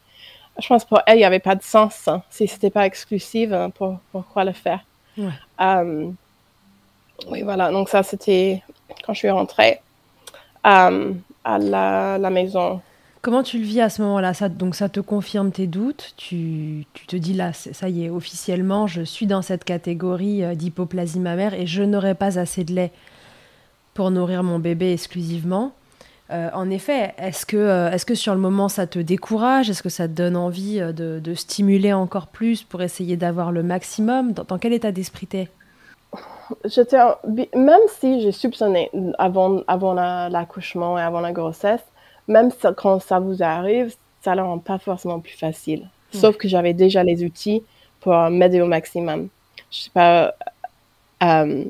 Je 0.58 0.66
pense 0.66 0.84
pour 0.84 1.00
elle 1.06 1.18
il 1.18 1.22
y 1.22 1.24
avait 1.24 1.38
pas 1.38 1.54
de 1.54 1.62
sens 1.62 2.08
hein, 2.08 2.22
si 2.28 2.46
c'était 2.46 2.70
pas 2.70 2.86
exclusif 2.86 3.52
hein, 3.52 3.70
pour 3.70 3.98
pourquoi 4.12 4.44
le 4.44 4.52
faire. 4.52 4.80
Ouais. 5.16 5.30
Euh, 5.60 6.10
oui 7.28 7.42
voilà 7.42 7.70
donc 7.70 7.88
ça 7.88 8.02
c'était 8.02 8.62
quand 9.04 9.12
je 9.12 9.18
suis 9.18 9.30
rentrée 9.30 9.80
à, 10.64 10.90
à 11.44 11.58
la, 11.58 12.18
la, 12.18 12.30
maison. 12.30 12.80
Comment 13.22 13.44
tu 13.44 13.58
le 13.58 13.64
vis 13.64 13.80
à 13.80 13.88
ce 13.88 14.02
moment-là? 14.02 14.34
Ça, 14.34 14.48
Donc 14.48 14.74
ça 14.74 14.88
te 14.88 14.98
confirme 14.98 15.52
tes 15.52 15.68
doutes? 15.68 16.12
Tu, 16.16 16.86
tu, 16.92 17.06
te 17.06 17.14
dis 17.14 17.34
là, 17.34 17.52
ça 17.52 17.88
y 17.88 18.04
est, 18.04 18.10
officiellement, 18.10 18.88
je 18.88 19.02
suis 19.02 19.26
dans 19.26 19.42
cette 19.42 19.62
catégorie 19.62 20.42
euh, 20.42 20.56
d'hypoplasie 20.56 21.20
mammaire 21.20 21.54
et 21.54 21.64
je 21.64 21.84
n'aurai 21.84 22.16
pas 22.16 22.40
assez 22.40 22.64
de 22.64 22.72
lait 22.72 22.90
pour 23.94 24.10
nourrir 24.10 24.42
mon 24.42 24.58
bébé 24.58 24.92
exclusivement. 24.92 25.70
Euh, 26.32 26.50
en 26.52 26.68
effet, 26.68 27.14
est-ce 27.16 27.46
que, 27.46 27.56
euh, 27.56 27.92
est 27.92 28.04
que 28.04 28.16
sur 28.16 28.34
le 28.34 28.40
moment 28.40 28.68
ça 28.68 28.88
te 28.88 28.98
décourage? 28.98 29.70
Est-ce 29.70 29.84
que 29.84 29.88
ça 29.88 30.08
te 30.08 30.14
donne 30.14 30.36
envie 30.36 30.80
de, 30.80 31.34
stimuler 31.34 31.92
encore 31.92 32.26
plus 32.26 32.64
pour 32.64 32.82
essayer 32.82 33.16
d'avoir 33.16 33.52
le 33.52 33.62
maximum? 33.62 34.32
Dans, 34.32 34.58
quel 34.58 34.72
état 34.72 34.90
d'esprit 34.90 35.28
t'es? 35.28 35.48
Même 37.54 37.80
si 38.00 38.20
j'ai 38.20 38.32
soupçonné 38.32 38.90
avant, 39.18 39.62
avant 39.68 39.94
l'accouchement 39.94 40.98
et 40.98 41.02
avant 41.02 41.20
la 41.20 41.30
grossesse, 41.30 41.82
même 42.32 42.50
quand 42.76 43.00
ça 43.00 43.18
vous 43.18 43.42
arrive, 43.42 43.94
ça 44.22 44.34
ne 44.34 44.40
rend 44.40 44.58
pas 44.58 44.78
forcément 44.78 45.20
plus 45.20 45.36
facile. 45.36 45.88
Sauf 46.12 46.36
que 46.36 46.46
j'avais 46.46 46.74
déjà 46.74 47.02
les 47.02 47.24
outils 47.24 47.62
pour 48.00 48.14
m'aider 48.28 48.60
au 48.60 48.66
maximum. 48.66 49.28
Je 49.70 49.78
sais 49.84 49.90
pas. 49.90 50.34
Euh, 51.22 51.64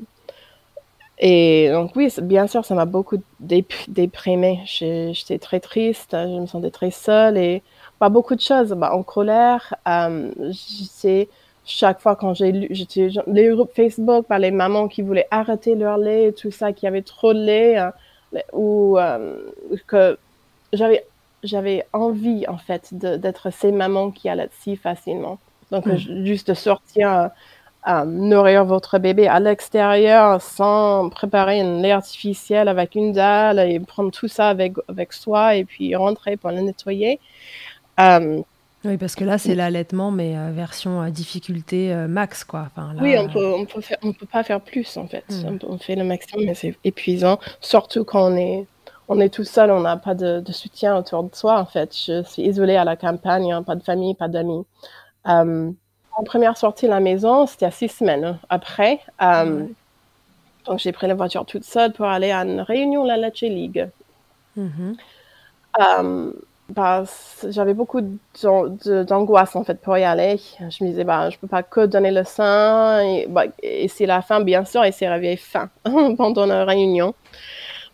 et 1.19 1.69
donc 1.71 1.95
oui, 1.95 2.13
bien 2.21 2.47
sûr, 2.47 2.65
ça 2.65 2.75
m'a 2.75 2.85
beaucoup 2.85 3.17
déprimée. 3.39 4.59
J'étais 4.65 5.39
très 5.39 5.59
triste, 5.59 6.09
je 6.11 6.41
me 6.41 6.45
sentais 6.45 6.71
très 6.71 6.91
seule 6.91 7.37
et 7.37 7.61
pas 7.99 8.09
beaucoup 8.09 8.35
de 8.35 8.41
choses. 8.41 8.71
Bah, 8.71 8.93
en 8.93 9.03
colère, 9.03 9.73
euh, 9.87 10.31
sais 10.51 11.29
chaque 11.65 12.01
fois 12.01 12.15
quand 12.15 12.33
j'ai 12.33 12.51
lu, 12.51 12.67
j'étais 12.71 13.09
les 13.27 13.49
groupes 13.49 13.71
Facebook 13.73 14.25
par 14.27 14.39
les 14.39 14.51
mamans 14.51 14.87
qui 14.87 15.01
voulaient 15.01 15.27
arrêter 15.31 15.75
leur 15.75 15.97
lait 15.97 16.27
et 16.27 16.33
tout 16.33 16.51
ça, 16.51 16.73
qui 16.73 16.87
avaient 16.87 17.03
trop 17.03 17.33
de 17.33 17.39
lait, 17.39 17.77
hein, 17.77 17.93
ou 18.51 18.97
euh, 18.97 19.37
que 19.87 20.17
j'avais 20.73 21.05
j'avais 21.43 21.85
envie 21.93 22.45
en 22.47 22.57
fait 22.57 22.93
d'être 22.93 23.51
ces 23.51 23.71
mamans 23.71 24.11
qui 24.11 24.29
allaitent 24.29 24.53
si 24.59 24.75
facilement. 24.75 25.39
Donc 25.71 25.85
mm. 25.85 26.25
juste 26.25 26.49
de 26.49 26.53
sortir 26.53 27.31
à 27.83 28.05
nourrir 28.05 28.63
votre 28.63 28.97
bébé 28.97 29.27
à 29.27 29.39
l'extérieur 29.39 30.41
sans 30.41 31.09
préparer 31.09 31.59
un 31.59 31.81
lait 31.81 31.91
artificiel 31.91 32.69
avec 32.69 32.95
une 32.95 33.11
dalle 33.11 33.59
et 33.59 33.79
prendre 33.79 34.11
tout 34.11 34.29
ça 34.29 34.49
avec 34.49 34.73
avec 34.87 35.11
soi 35.13 35.55
et 35.55 35.65
puis 35.65 35.95
rentrer 35.95 36.37
pour 36.37 36.51
le 36.51 36.61
nettoyer. 36.61 37.19
Euh, 37.99 38.41
oui, 38.85 38.97
parce 38.97 39.15
que 39.15 39.23
là, 39.23 39.37
c'est 39.37 39.55
l'allaitement, 39.55 40.11
mais 40.11 40.35
euh, 40.35 40.51
version 40.51 41.01
euh, 41.01 41.09
difficulté 41.09 41.93
euh, 41.93 42.07
max, 42.07 42.43
quoi. 42.43 42.67
Enfin, 42.67 42.93
oui, 43.01 43.15
on 43.17 43.29
peut, 43.29 43.45
on 43.45 43.65
peut, 43.65 43.79
faire, 43.79 43.97
on 44.03 44.11
peut 44.11 44.25
pas 44.25 44.43
faire 44.43 44.59
plus, 44.59 44.97
en 44.97 45.07
fait. 45.07 45.23
Hmm. 45.29 45.57
On, 45.63 45.77
fait 45.77 45.95
le 45.95 46.03
maximum, 46.03 46.45
mais 46.45 46.53
c'est 46.53 46.75
épuisant, 46.83 47.39
surtout 47.61 48.03
quand 48.03 48.29
on 48.31 48.35
est, 48.35 48.65
on 49.07 49.19
est 49.19 49.33
tout 49.33 49.43
seul, 49.43 49.71
on 49.71 49.81
n'a 49.81 49.97
pas 49.97 50.15
de, 50.15 50.39
de, 50.39 50.51
soutien 50.51 50.97
autour 50.97 51.23
de 51.23 51.35
soi, 51.35 51.59
en 51.59 51.65
fait. 51.65 51.95
Je 51.95 52.23
suis 52.23 52.43
isolée 52.43 52.75
à 52.75 52.83
la 52.83 52.95
campagne, 52.95 53.51
hein, 53.51 53.63
pas 53.63 53.75
de 53.75 53.83
famille, 53.83 54.15
pas 54.15 54.27
d'amis. 54.27 54.65
en 55.25 56.23
première 56.25 56.57
sortie 56.57 56.85
de 56.85 56.91
la 56.91 56.99
maison, 56.99 57.47
c'était 57.47 57.65
à 57.65 57.71
six 57.71 57.89
semaines 57.89 58.37
après. 58.49 58.99
Donc, 60.65 60.79
j'ai 60.79 60.93
pris 60.93 61.07
la 61.07 61.13
voiture 61.13 61.45
toute 61.45 61.65
seule 61.65 61.91
pour 61.91 62.05
aller 62.05 62.31
à 62.31 62.43
une 62.43 62.61
réunion 62.61 63.03
la 63.03 63.17
Lecce 63.17 63.41
League. 63.41 63.89
Mm 64.55 64.93
bah, 66.69 67.03
j'avais 67.49 67.73
beaucoup 67.73 68.01
d'angoisse 68.41 69.55
en 69.55 69.63
fait 69.63 69.79
pour 69.81 69.97
y 69.97 70.03
aller. 70.03 70.39
Je 70.59 70.83
me 70.83 70.89
disais, 70.89 71.03
bah, 71.03 71.29
je 71.29 71.37
peux 71.37 71.47
pas 71.47 71.63
que 71.63 71.85
donner 71.85 72.11
le 72.11 72.23
sein. 72.23 73.01
Et, 73.01 73.27
bah, 73.27 73.43
et 73.61 73.87
c'est 73.87 74.05
la 74.05 74.21
fin, 74.21 74.41
bien 74.41 74.65
sûr, 74.65 74.83
et 74.83 74.91
c'est 74.91 75.07
réveillé 75.07 75.37
fin 75.37 75.69
pendant 76.17 76.45
la 76.45 76.65
réunion. 76.65 77.13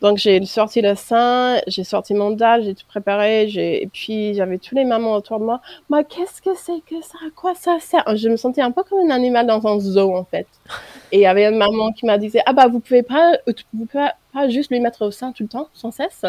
Donc 0.01 0.17
j'ai 0.17 0.45
sorti 0.45 0.81
le 0.81 0.95
sein, 0.95 1.59
j'ai 1.67 1.83
sorti 1.83 2.13
mon 2.13 2.31
dalle, 2.31 2.63
j'ai 2.63 2.73
tout 2.73 2.85
préparé, 2.87 3.49
j'ai 3.49 3.83
et 3.83 3.87
puis 3.87 4.33
j'avais 4.33 4.57
tous 4.57 4.73
les 4.75 4.85
mamans 4.85 5.13
autour 5.13 5.39
de 5.39 5.45
moi. 5.45 5.61
Mais 5.89 6.05
qu'est-ce 6.05 6.41
que 6.41 6.55
c'est 6.55 6.79
que 6.89 7.01
ça? 7.01 7.17
À 7.25 7.29
quoi 7.35 7.53
ça 7.55 7.79
sert? 7.79 8.03
Je 8.15 8.29
me 8.29 8.37
sentais 8.37 8.61
un 8.61 8.71
peu 8.71 8.83
comme 8.83 8.99
un 9.09 9.13
animal 9.13 9.45
dans 9.47 9.65
un 9.67 9.79
zoo 9.79 10.15
en 10.15 10.23
fait. 10.23 10.47
Et 11.11 11.17
il 11.17 11.21
y 11.21 11.25
avait 11.25 11.45
une 11.47 11.57
maman 11.57 11.91
qui 11.91 12.05
m'a 12.05 12.17
dit 12.17 12.31
ah 12.45 12.53
bah 12.53 12.67
vous 12.67 12.79
pouvez 12.79 13.03
pas 13.03 13.33
vous 13.73 13.85
pouvez 13.85 14.09
pas 14.33 14.49
juste 14.49 14.71
lui 14.71 14.79
mettre 14.79 15.05
au 15.05 15.11
sein 15.11 15.31
tout 15.33 15.43
le 15.43 15.49
temps 15.49 15.67
sans 15.73 15.91
cesse. 15.91 16.23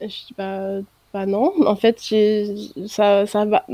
Et 0.00 0.08
je 0.08 0.26
dis 0.26 0.34
bah, 0.36 0.80
bah 1.14 1.26
non, 1.26 1.52
en 1.66 1.76
fait 1.76 1.98
ça 2.88 3.26
ça 3.26 3.44
va 3.44 3.64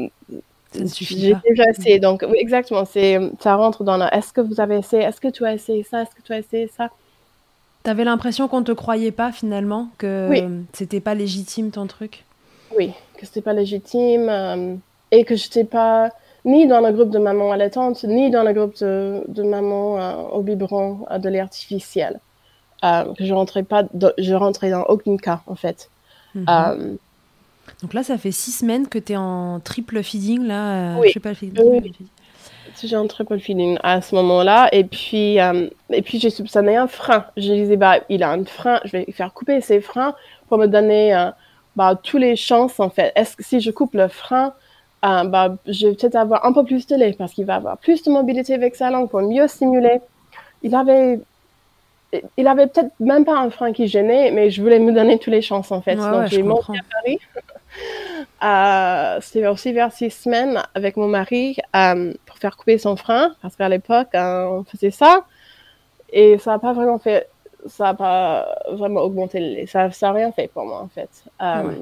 suffit 0.86 1.18
j'ai 1.20 1.34
déjà 1.48 1.64
essayé. 1.70 1.98
Donc 1.98 2.24
oui 2.28 2.36
exactement. 2.38 2.84
C'est 2.84 3.18
ça 3.40 3.56
rentre 3.56 3.84
dans 3.84 3.96
la 3.96 4.14
est-ce 4.14 4.32
que 4.32 4.40
vous 4.40 4.60
avez 4.60 4.76
essayé? 4.78 5.02
Est-ce 5.04 5.20
que 5.20 5.28
tu 5.28 5.44
as 5.46 5.54
essayé 5.54 5.82
ça? 5.82 6.02
Est-ce 6.02 6.14
que 6.14 6.22
tu 6.22 6.32
as 6.32 6.38
essayé 6.38 6.68
ça? 6.68 6.90
T'avais 7.82 8.04
l'impression 8.04 8.48
qu'on 8.48 8.62
te 8.62 8.72
croyait 8.72 9.12
pas 9.12 9.32
finalement, 9.32 9.88
que 9.98 10.26
Oui. 10.30 10.42
c'était 10.72 11.00
pas 11.00 11.14
légitime 11.14 11.70
ton 11.70 11.86
truc? 11.86 12.24
Oui, 12.76 12.92
que 13.16 13.24
c'était 13.24 13.40
pas 13.40 13.52
légitime 13.54 14.28
euh, 14.28 14.74
et 15.10 15.24
que 15.24 15.36
j'étais 15.36 15.64
pas 15.64 16.10
ni 16.44 16.66
dans 16.66 16.80
le 16.80 16.92
groupe 16.92 17.10
de 17.10 17.18
mamans 17.18 17.50
allaitantes, 17.52 18.04
ni 18.04 18.30
dans 18.30 18.42
le 18.42 18.52
groupe 18.52 18.78
de, 18.80 19.22
de 19.28 19.42
mamans 19.42 19.98
euh, 19.98 20.14
au 20.32 20.42
biberon 20.42 21.06
euh, 21.10 21.18
de 21.18 21.28
lait 21.28 21.40
artificiel. 21.40 22.20
Euh, 22.84 23.04
je 23.18 23.32
rentrais 23.32 23.62
pas, 23.62 23.84
dans- 23.94 24.12
je 24.18 24.34
rentrais 24.34 24.70
dans 24.70 24.84
aucun 24.84 25.16
cas 25.16 25.40
en 25.46 25.54
fait. 25.54 25.88
Mhm. 26.34 26.98
Donc 27.82 27.92
là, 27.94 28.02
ça 28.02 28.16
fait 28.18 28.32
six 28.32 28.52
semaines 28.52 28.88
que 28.88 28.98
tu 28.98 29.12
es 29.12 29.16
en 29.16 29.60
triple 29.60 30.02
feeding, 30.02 30.42
là. 30.46 30.96
Oui. 30.98 31.08
Je 31.08 31.12
sais 31.14 31.20
pas 31.20 31.28
le 31.30 31.34
feeding. 31.34 31.64
Oui. 31.64 31.80
feeding. 31.82 32.06
J'ai 32.82 32.96
un 32.96 33.06
triple 33.06 33.38
feeding 33.38 33.78
à 33.82 34.00
ce 34.00 34.14
moment-là 34.14 34.68
et 34.72 34.84
puis 34.84 35.40
euh, 35.40 35.68
et 35.90 36.02
puis 36.02 36.18
j'ai 36.18 36.30
soupçonné 36.30 36.76
un 36.76 36.86
frein. 36.86 37.24
Je 37.36 37.52
disais 37.52 37.76
bah 37.76 37.98
il 38.08 38.22
a 38.22 38.30
un 38.30 38.44
frein, 38.44 38.80
je 38.84 38.92
vais 38.92 39.06
faire 39.12 39.32
couper 39.32 39.60
ses 39.60 39.80
freins 39.80 40.14
pour 40.48 40.58
me 40.58 40.66
donner 40.66 41.14
euh, 41.14 41.30
bah 41.76 41.98
tous 42.02 42.18
les 42.18 42.36
chances 42.36 42.80
en 42.80 42.90
fait. 42.90 43.12
Est-ce 43.16 43.36
que 43.36 43.44
si 43.44 43.60
je 43.60 43.70
coupe 43.70 43.94
le 43.94 44.08
frein 44.08 44.54
euh, 45.04 45.24
bah, 45.24 45.54
je 45.66 45.86
vais 45.86 45.94
peut-être 45.94 46.16
avoir 46.16 46.44
un 46.44 46.52
peu 46.52 46.64
plus 46.64 46.86
de 46.86 46.96
lait 46.96 47.14
parce 47.16 47.32
qu'il 47.32 47.44
va 47.44 47.56
avoir 47.56 47.78
plus 47.78 48.02
de 48.02 48.10
mobilité 48.10 48.54
avec 48.54 48.74
sa 48.74 48.90
langue 48.90 49.08
pour 49.08 49.20
mieux 49.20 49.46
stimuler. 49.46 50.00
Il 50.62 50.74
avait, 50.74 51.20
il 52.36 52.46
avait 52.48 52.66
peut-être 52.66 52.90
même 52.98 53.24
pas 53.24 53.38
un 53.38 53.50
frein 53.50 53.72
qui 53.72 53.86
gênait, 53.86 54.32
mais 54.32 54.50
je 54.50 54.60
voulais 54.60 54.80
me 54.80 54.92
donner 54.92 55.18
toutes 55.18 55.32
les 55.32 55.42
chances 55.42 55.70
en 55.70 55.80
fait. 55.82 55.96
Ouais, 55.96 56.10
Donc 56.10 56.22
ouais, 56.22 56.28
j'ai 56.28 56.42
monté 56.42 56.72
à 56.72 57.02
Paris. 57.02 57.18
Euh, 58.42 59.18
C'était 59.20 59.46
aussi 59.46 59.72
vers 59.72 59.92
six 59.92 60.10
semaines 60.10 60.62
avec 60.74 60.96
mon 60.96 61.08
mari 61.08 61.56
euh, 61.74 62.14
pour 62.38 62.42
faire 62.50 62.56
couper 62.56 62.78
son 62.78 62.96
frein 62.96 63.34
parce 63.42 63.56
qu'à 63.56 63.68
l'époque 63.68 64.08
euh, 64.14 64.44
on 64.46 64.64
faisait 64.64 64.90
ça 64.92 65.24
et 66.12 66.38
ça 66.38 66.52
n'a 66.52 66.58
pas 66.58 66.72
vraiment 66.72 66.98
fait, 66.98 67.28
ça 67.66 67.84
n'a 67.84 67.94
pas 67.94 68.46
vraiment 68.72 69.00
augmenté 69.00 69.40
le 69.40 69.46
lait. 69.46 69.66
Ça, 69.66 69.90
ça 69.90 70.08
a 70.10 70.12
rien 70.12 70.32
fait 70.32 70.48
pour 70.48 70.64
moi 70.64 70.80
en 70.80 70.88
fait. 70.88 71.10
Euh, 71.42 71.62
Ouais. 71.64 71.74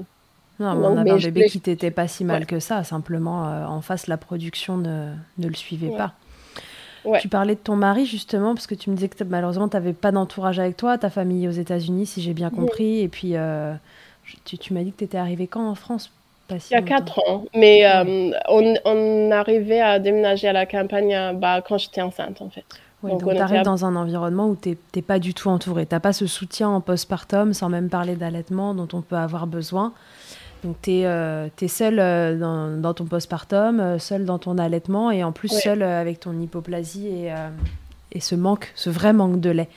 Non, 0.59 0.75
mais 0.75 0.87
on 0.87 0.93
avait 0.97 1.05
mais 1.05 1.11
un 1.11 1.17
bébé 1.19 1.47
qui 1.51 1.61
t'était 1.61 1.91
pas 1.91 2.09
si 2.09 2.25
mal 2.25 2.41
Ouais. 2.41 2.47
que 2.47 2.61
ça. 2.61 2.83
Simplement, 2.83 3.47
euh, 3.47 3.67
en 3.67 3.83
face, 3.83 4.07
la 4.07 4.17
production 4.17 4.79
ne, 4.79 5.13
ne 5.37 5.49
le 5.49 5.55
suivait 5.55 5.89
Ouais. 5.91 5.97
pas. 5.99 6.15
Ouais. 7.05 7.21
Tu 7.21 7.29
parlais 7.29 7.55
de 7.55 7.61
ton 7.61 7.77
mari, 7.77 8.07
justement, 8.07 8.55
parce 8.55 8.67
que 8.67 8.75
tu 8.75 8.89
me 8.89 8.95
disais 8.97 9.11
que 9.11 9.23
malheureusement, 9.23 9.69
tu 9.69 9.77
n'avais 9.77 9.93
pas 9.93 10.13
d'entourage 10.13 10.59
avec 10.59 10.79
toi, 10.79 10.97
ta 10.97 11.11
famille 11.11 11.47
aux 11.47 11.51
États-Unis, 11.53 12.07
si 12.07 12.23
j'ai 12.23 12.33
bien 12.33 12.49
Oui. 12.55 12.57
compris. 12.61 13.01
Et 13.03 13.09
puis, 13.09 13.37
euh, 13.37 13.75
tu, 14.47 14.57
tu 14.57 14.73
m'as 14.73 14.81
dit 14.83 14.93
que 14.93 14.97
tu 14.97 15.05
étais 15.05 15.19
arrivée 15.19 15.47
quand 15.47 15.69
en 15.69 15.75
France? 15.75 16.11
Pas 16.49 16.59
si 16.61 16.73
Il 16.73 16.75
y 16.75 16.77
a 16.77 16.81
longtemps. 16.81 16.95
quatre 16.97 17.19
ans, 17.29 17.45
mais 17.55 17.85
euh, 17.87 18.31
on, 18.49 18.75
on 18.85 19.31
arrivait 19.33 19.81
à 19.81 19.99
déménager 19.99 20.47
à 20.49 20.53
la 20.53 20.67
campagne 20.67 21.15
euh, 21.15 21.33
bah, 21.33 21.61
quand 21.67 21.79
j'étais 21.79 22.03
enceinte 22.03 22.41
en 22.41 22.51
fait. 22.51 22.65
Donc, 23.03 23.13
donc 23.13 23.23
on 23.23 23.27
tu 23.27 23.33
était 23.35 23.43
arrives 23.43 23.61
à- 23.61 23.65
dans 23.65 23.85
un 23.85 23.95
environnement 23.97 24.47
où 24.49 24.57
tu 24.57 24.77
n'es 24.95 25.03
pas 25.03 25.19
du 25.19 25.35
tout 25.35 25.49
entouré. 25.49 25.87
Tu 25.87 25.95
n'as 25.95 26.01
pas 26.01 26.13
ce 26.13 26.27
soutien 26.27 26.69
en 26.69 26.81
postpartum, 26.81 27.53
sans 27.53 27.69
même 27.69 27.89
parler 27.89 28.17
d'allaitement 28.17 28.75
dont 28.75 28.89
on 28.93 29.03
peut 29.03 29.17
avoir 29.17 29.47
besoin. 29.47 29.93
Donc 30.65 30.77
tu 30.83 30.91
es, 30.93 31.07
euh, 31.07 31.49
dans, 32.39 32.81
dans 32.81 32.95
ton 32.95 33.05
postpartum, 33.05 33.79
euh, 33.81 33.99
seul 33.99 34.25
dans 34.25 34.39
ton 34.39 34.59
allaitement 34.59 35.11
et 35.11 35.23
en 35.23 35.33
plus 35.33 35.53
Ouais. 35.53 35.61
seul 35.61 35.83
euh, 35.83 36.01
avec 36.01 36.21
ton 36.21 36.41
hypoplasie 36.41 37.09
et, 37.09 37.33
et 38.13 38.21
ce 38.21 38.35
manque, 38.35 38.73
ce 38.75 38.89
vrai 38.91 39.13
manque 39.13 39.41
de 39.41 39.51
lait 39.51 39.69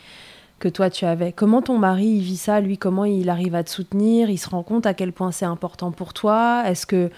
que 0.59 0.67
toi 0.69 0.89
tu 0.89 1.05
avais. 1.05 1.31
Comment 1.31 1.61
ton 1.61 1.77
mari 1.77 2.05
il 2.07 2.21
vit 2.21 2.37
ça 2.37 2.59
Lui, 2.61 2.77
comment 2.77 3.05
il 3.05 3.29
arrive 3.29 3.55
à 3.55 3.63
te 3.63 3.69
soutenir? 3.69 4.29
Il 4.29 4.37
se 4.37 4.49
rend 4.49 4.63
compte 4.63 4.85
à 4.85 4.93
quel 4.93 5.13
point 5.13 5.31
c'est 5.31 5.45
important 5.45 5.91
pour 5.91 6.13
toi? 6.13 6.63
Est-ce 6.67 6.85
que 6.85 7.09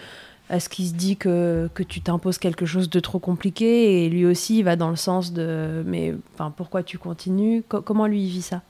est-ce 0.50 0.70
qu'il 0.70 0.88
se 0.88 0.94
dit 0.94 1.18
que, 1.18 1.70
que 1.74 1.84
tu 1.84 2.02
t'imposes 2.02 2.38
quelque 2.38 2.66
chose 2.66 2.90
de 2.90 3.00
trop 3.00 3.20
compliqué? 3.20 4.06
Et 4.06 4.10
lui 4.10 4.26
aussi 4.26 4.60
il 4.60 4.64
va 4.64 4.76
dans 4.76 4.90
le 4.90 4.96
sens 4.98 5.34
de 5.34 5.84
mais 5.86 6.14
enfin 6.34 6.52
pourquoi 6.56 6.84
tu 6.84 6.98
continues? 6.98 7.64
Co- 7.68 7.82
Comment 7.82 8.08
lui 8.08 8.24
il 8.24 8.30
vit 8.30 8.42
ça? 8.42 8.62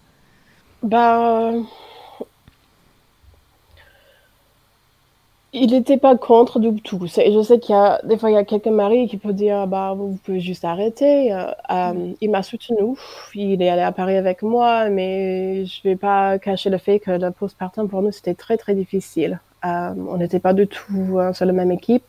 Bah, 0.84 1.52
il 5.54 5.72
n'était 5.72 5.98
pas 5.98 6.16
contre 6.18 6.60
du 6.60 6.82
tout. 6.82 7.00
Je 7.06 7.42
sais 7.44 7.60
qu'il 7.60 7.76
y 7.76 7.78
a 7.78 8.00
des 8.04 8.18
fois 8.18 8.30
il 8.30 8.34
y 8.34 8.38
a 8.38 8.46
quelques 8.46 8.68
maris 8.68 9.08
qui 9.08 9.18
peuvent 9.18 9.34
dire 9.34 9.68
bah 9.68 9.94
vous 9.98 10.18
pouvez 10.24 10.40
juste 10.40 10.64
arrêter. 10.64 11.34
Euh, 11.34 11.52
euh, 11.70 12.14
il 12.22 12.32
m'a 12.32 12.44
soutenu. 12.44 12.96
Il 13.36 13.62
est 13.62 13.70
allé 13.70 13.82
à 13.82 13.92
Paris 13.92 14.16
avec 14.16 14.44
moi, 14.44 14.90
mais 14.90 15.66
je 15.66 15.84
vais 15.84 15.98
pas 15.98 16.40
cacher 16.40 16.70
le 16.70 16.78
fait 16.78 17.00
que 17.00 17.12
le 17.12 17.32
postpartum 17.32 17.90
pour 17.90 18.02
nous 18.02 18.12
c'était 18.12 18.34
très 18.34 18.58
très 18.58 18.76
difficile. 18.76 19.40
Euh, 19.66 19.94
on 20.10 20.18
n'était 20.18 20.40
pas 20.40 20.54
du 20.54 20.68
tout 20.68 21.20
sur 21.34 21.46
la 21.46 21.54
même 21.54 21.72
équipe. 21.72 22.06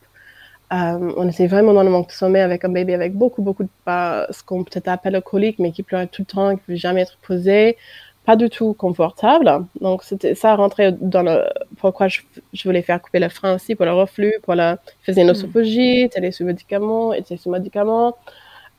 Euh, 0.73 1.13
on 1.17 1.29
était 1.29 1.47
vraiment 1.47 1.73
dans 1.73 1.83
le 1.83 1.89
manque 1.91 2.07
de 2.07 2.13
sommeil 2.13 2.41
avec 2.41 2.65
un 2.65 2.69
bébé 2.69 2.95
avec 2.95 3.13
beaucoup 3.13 3.43
beaucoup 3.43 3.63
de 3.63 3.69
bah, 3.85 4.25
ce 4.31 4.41
qu'on 4.43 4.63
peut-être 4.63 4.87
appelle 4.87 5.13
le 5.13 5.21
colique, 5.21 5.59
mais 5.59 5.71
qui 5.71 5.83
pleurait 5.83 6.07
tout 6.07 6.23
le 6.23 6.25
temps, 6.25 6.49
qui 6.49 6.55
ne 6.55 6.59
pouvait 6.59 6.77
jamais 6.77 7.01
être 7.01 7.17
posé 7.21 7.77
pas 8.25 8.35
du 8.35 8.49
tout 8.49 8.73
confortable. 8.73 9.65
Donc, 9.81 10.03
c'était 10.03 10.33
ça 10.35 10.55
rentrait 10.55 10.93
dans 10.93 11.23
le 11.23 11.45
pourquoi 11.77 12.07
je, 12.07 12.21
je 12.53 12.63
voulais 12.63 12.81
faire 12.81 13.01
couper 13.01 13.19
le 13.19 13.29
frein 13.29 13.55
aussi 13.55 13.75
pour 13.75 13.85
le 13.85 13.93
reflux, 13.93 14.33
pour 14.43 14.55
la 14.55 14.77
il 15.01 15.05
faisait 15.05 15.21
une 15.23 15.31
osophagie, 15.31 16.09
elle 16.15 16.25
est 16.25 16.31
sous 16.31 16.45
médicaments, 16.45 17.13
était 17.13 17.37
sous 17.37 17.49
médicaments. 17.49 18.15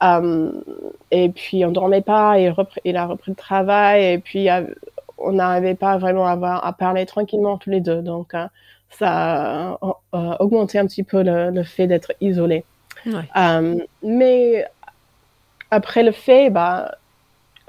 Euh, 0.02 0.50
et 1.11 1.28
puis 1.28 1.64
on 1.64 1.70
dormait 1.70 2.02
pas, 2.02 2.38
il, 2.38 2.50
repris- 2.50 2.80
il 2.85 2.96
a 2.96 3.07
repris 3.07 3.30
le 3.30 3.37
travail, 3.37 4.04
et 4.14 4.18
puis 4.18 4.48
on 5.18 5.33
n'arrivait 5.33 5.76
pas 5.76 5.96
vraiment 5.98 6.26
à, 6.26 6.33
avoir- 6.33 6.66
à 6.66 6.72
parler 6.72 7.07
tranquillement 7.07 7.59
tous 7.59 7.70
les 7.70 7.80
deux. 7.80 8.02
Donc 8.02 8.35
euh, 8.35 8.46
ça 8.90 9.78
a 10.12 10.42
augmenté 10.42 10.78
un 10.78 10.87
petit 10.87 11.04
peu 11.04 11.22
le, 11.22 11.50
le 11.50 11.62
fait 11.64 11.87
d'être 11.87 12.12
isolé. 12.20 12.64
Ouais. 13.07 13.28
Euh, 13.37 13.76
mais 14.02 14.66
après 15.70 16.02
le 16.02 16.12
fait, 16.12 16.50
bah, 16.50 16.96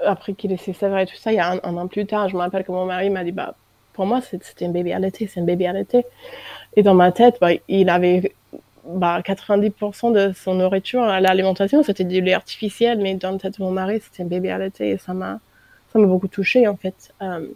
après 0.04 0.34
qu'il 0.34 0.52
ait 0.52 0.56
ses 0.56 0.72
et 0.72 1.06
tout 1.06 1.16
ça, 1.16 1.32
il 1.32 1.36
y 1.36 1.40
a 1.40 1.52
un, 1.52 1.76
an 1.76 1.86
plus 1.86 2.06
tard, 2.06 2.28
je 2.28 2.34
me 2.34 2.40
rappelle 2.40 2.64
que 2.64 2.72
mon 2.72 2.84
mari 2.84 3.10
m'a 3.10 3.24
dit, 3.24 3.32
bah, 3.32 3.54
pour 3.92 4.06
moi, 4.06 4.20
c'était 4.20 4.66
un 4.66 4.70
bébé 4.70 4.92
allaité, 4.92 5.26
c'est 5.26 5.40
un 5.40 5.44
bébé 5.44 5.66
allaité. 5.66 6.04
Et 6.76 6.82
dans 6.82 6.94
ma 6.94 7.12
tête, 7.12 7.38
bah, 7.40 7.50
il 7.68 7.88
avait 7.88 8.34
bah, 8.84 9.20
90% 9.20 10.12
de 10.12 10.32
son 10.32 10.54
nourriture 10.54 11.02
à 11.02 11.20
l'alimentation, 11.20 11.82
c'était 11.82 12.04
du 12.04 12.20
lait 12.20 12.34
artificiel, 12.34 12.98
mais 13.00 13.14
dans 13.14 13.32
la 13.32 13.38
tête 13.38 13.58
de 13.58 13.64
mon 13.64 13.70
mari, 13.70 14.00
c'était 14.02 14.22
un 14.22 14.26
bébé 14.26 14.50
allaité 14.50 14.90
et 14.90 14.98
ça 14.98 15.14
m'a, 15.14 15.40
beaucoup 15.94 16.28
touchée 16.28 16.68
en 16.68 16.76
fait. 16.76 17.14
Euh, 17.22 17.46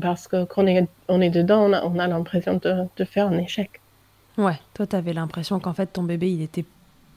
parce 0.00 0.26
que 0.26 0.44
quand 0.44 0.64
on 0.64 0.66
est, 0.66 0.88
on 1.06 1.20
est 1.20 1.30
dedans, 1.30 1.62
on 1.62 1.72
a, 1.72 1.84
on 1.84 1.96
a 2.00 2.08
l'impression 2.08 2.60
de, 2.60 3.04
faire 3.04 3.28
un 3.28 3.38
échec. 3.38 3.80
Ouais, 4.36 4.58
toi 4.74 4.84
tu 4.84 4.96
avais 4.96 5.12
l'impression 5.12 5.60
qu'en 5.60 5.72
fait 5.72 5.86
ton 5.86 6.02
bébé 6.02 6.32
il 6.32 6.42
était 6.42 6.64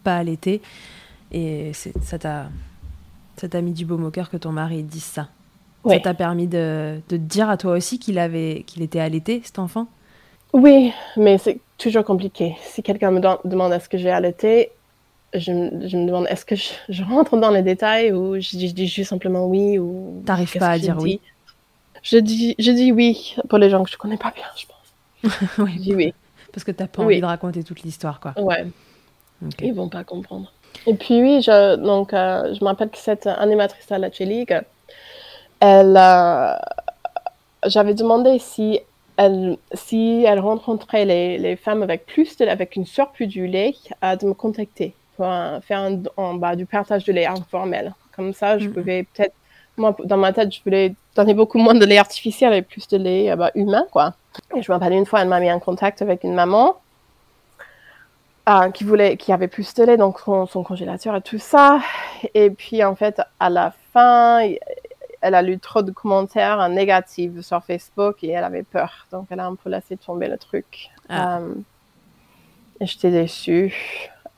pas 0.04 0.18
allaité 0.18 0.62
et 1.32 1.72
ça 1.74 2.20
t'a 2.20 2.50
ça 3.46 3.50
t'a 3.50 3.62
mis 3.62 3.74
du 3.74 3.86
baume 3.86 4.04
au 4.06 4.12
cœur 4.12 4.30
que 4.30 4.38
ton 4.38 4.52
mari 4.52 4.84
dise 4.84 5.04
ça. 5.04 5.30
Ouais. 5.84 5.96
Ça 5.98 6.00
t'a 6.00 6.14
permis 6.16 6.48
de, 6.48 7.02
de 7.10 7.18
te 7.18 7.22
dire 7.22 7.50
à 7.50 7.58
toi 7.58 7.74
aussi 7.74 8.00
qu'il 8.00 8.18
avait 8.20 8.64
qu'il 8.66 8.82
était 8.82 9.00
allaité 9.00 9.42
cet 9.44 9.60
enfant? 9.60 9.88
Oui, 10.54 10.92
mais 11.18 11.38
c'est 11.38 11.60
toujours 11.78 12.04
compliqué. 12.06 12.56
Si 12.62 12.82
quelqu'un 12.82 13.12
me 13.12 13.20
demande 13.48 13.74
est-ce 13.74 13.90
que 13.90 13.98
j'ai 13.98 14.10
allaité, 14.10 14.72
je, 15.34 15.52
me- 15.52 15.88
je 15.88 15.98
me 15.98 16.06
demande 16.08 16.28
est-ce 16.30 16.46
que 16.46 16.56
je, 16.56 16.70
je 16.90 17.04
rentre 17.04 17.38
dans 17.38 17.52
les 17.52 17.62
détails 17.62 18.12
ou 18.14 18.36
je 18.40 18.50
dis, 18.58 18.70
je 18.70 18.74
dis 18.74 18.88
juste 18.88 19.10
simplement 19.10 19.48
oui 19.48 19.78
ou. 19.80 20.24
T'arrives 20.26 20.58
pas 20.58 20.70
à 20.70 20.80
dire 20.80 20.98
oui? 21.00 21.22
Je 22.04 22.18
dis, 22.18 22.56
je 22.60 22.72
dis 22.72 22.92
oui 22.92 23.36
pour 23.50 23.58
les 23.58 23.70
gens 23.70 23.84
que 23.84 23.92
je 23.92 23.98
connais 23.98 24.18
pas 24.18 24.32
bien, 24.32 24.46
je 24.58 24.66
pense. 24.66 24.76
Oui, 25.60 25.74
Je 25.76 25.80
dis 25.82 25.96
oui. 25.96 26.14
parce 26.54 26.64
que 26.64 26.72
t'as 26.72 26.88
pas 26.88 27.04
Oui. 27.04 27.16
envie 27.16 27.22
de 27.22 27.26
raconter 27.26 27.64
toute 27.64 27.82
l'histoire 27.84 28.20
quoi. 28.20 28.34
Ouais, 28.38 28.66
Ok. 29.46 29.56
ils 29.62 29.74
vont 29.74 29.90
pas 29.90 30.04
comprendre. 30.04 30.54
Et 30.88 30.94
puis 30.94 31.22
oui, 31.22 31.42
je, 31.42 31.76
donc, 31.76 32.14
euh, 32.14 32.54
je 32.54 32.64
me 32.64 32.70
rappelle 32.70 32.90
que 32.90 32.98
cette 32.98 33.28
animatrice 33.28 33.92
à 33.92 33.98
la 33.98 34.10
League, 34.20 34.60
elle, 35.60 35.98
euh, 35.98 36.54
j'avais 37.66 37.94
demandé 37.94 38.40
si 38.40 38.80
elle, 39.18 39.58
si 39.74 40.24
elle 40.28 40.40
rencontrait 40.40 41.06
les, 41.06 41.38
les 41.38 41.56
femmes 41.56 41.82
avec 41.84 42.06
plus 42.06 42.36
de, 42.38 42.46
avec 42.46 42.76
une 42.76 42.86
surplus 42.86 43.28
du 43.28 43.48
lait, 43.48 43.74
euh, 44.04 44.16
de 44.16 44.28
me 44.28 44.34
contacter 44.34 44.94
pour 45.16 45.26
faire 45.66 45.80
un, 45.80 46.02
en 46.18 46.34
bas 46.34 46.56
du 46.56 46.66
partage 46.66 47.06
de 47.06 47.14
lait 47.14 47.26
informel. 47.26 47.94
Comme 48.16 48.34
ça, 48.34 48.60
je 48.60 48.68
Mhm. 48.68 48.74
pouvais 48.74 49.04
peut-être, 49.04 49.34
moi, 49.78 49.96
dans 50.04 50.18
ma 50.18 50.34
tête, 50.34 50.54
je 50.54 50.60
voulais 50.64 50.94
donner 51.16 51.34
beaucoup 51.34 51.58
moins 51.58 51.74
de 51.74 51.86
lait 51.86 51.98
artificiel 51.98 52.54
et 52.54 52.62
plus 52.62 52.88
de 52.90 52.98
lait 52.98 53.32
euh, 53.32 53.36
bah, 53.38 53.52
humain, 53.56 53.86
quoi. 53.92 54.14
Et 54.56 54.62
je 54.62 54.70
me 54.72 54.78
rappelle 54.78 54.94
une 54.94 55.06
fois, 55.06 55.22
elle 55.22 55.30
m'a 55.30 55.40
mis 55.40 55.52
en 55.52 55.60
contact 55.60 56.02
avec 56.02 56.24
une 56.26 56.34
maman 56.34 56.76
euh, 58.48 58.70
qui 58.72 58.84
voulait, 58.84 59.18
qui 59.18 59.32
avait 59.32 59.48
plus 59.48 59.74
de 59.74 59.84
lait, 59.84 59.98
donc 59.98 60.20
son, 60.20 60.46
son 60.46 60.64
congélateur 60.64 61.16
et 61.16 61.22
tout 61.22 61.40
ça. 61.40 61.80
Et 62.34 62.50
puis 62.50 62.84
en 62.84 62.96
fait, 62.96 63.22
à 63.40 63.50
la 63.50 63.74
fin, 63.94 64.42
elle 65.22 65.34
a 65.34 65.42
lu 65.42 65.58
trop 65.58 65.82
de 65.82 65.92
commentaires 65.92 66.70
négatifs 66.70 67.42
sur 67.42 67.64
Facebook 67.64 68.24
et 68.24 68.30
elle 68.30 68.44
avait 68.44 68.64
peur. 68.64 69.08
Donc, 69.12 69.26
elle 69.32 69.40
a 69.40 69.48
un 69.48 69.56
peu 69.56 69.72
laissé 69.72 69.98
tomber 69.98 70.28
le 70.28 70.38
truc. 70.38 70.92
Ah. 71.10 71.40
Euh, 71.40 71.56
et 72.80 72.86
j'étais 72.86 73.10
déçue. 73.10 73.74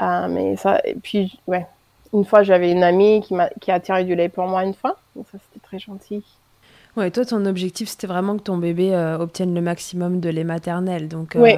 Euh, 0.01 0.27
mais 0.29 0.55
ça, 0.55 0.79
et 0.85 0.95
puis, 0.95 1.39
ouais. 1.47 1.67
Une 2.13 2.23
fois, 2.23 2.41
j'avais 2.41 2.71
une 2.71 2.83
amie 2.83 3.21
qui 3.59 3.69
a 3.69 3.79
tiré 3.81 4.05
du 4.05 4.15
lait 4.15 4.29
pour 4.29 4.47
moi 4.47 4.63
une 4.63 4.73
fois. 4.73 4.97
Donc, 5.13 5.25
ça, 5.29 5.37
c'était 5.39 5.63
très 5.65 5.77
gentil. 5.77 6.23
Ouais, 6.95 7.11
toi, 7.11 7.25
ton 7.25 7.45
objectif, 7.45 7.89
c'était 7.89 8.07
vraiment 8.07 8.37
que 8.37 8.43
ton 8.43 8.57
bébé 8.57 8.95
euh, 8.95 9.17
obtienne 9.17 9.53
le 9.53 9.61
maximum 9.61 10.21
de 10.21 10.29
lait 10.29 10.45
maternel. 10.45 11.09
Donc, 11.09 11.35
euh, 11.35 11.41
Oui. 11.41 11.57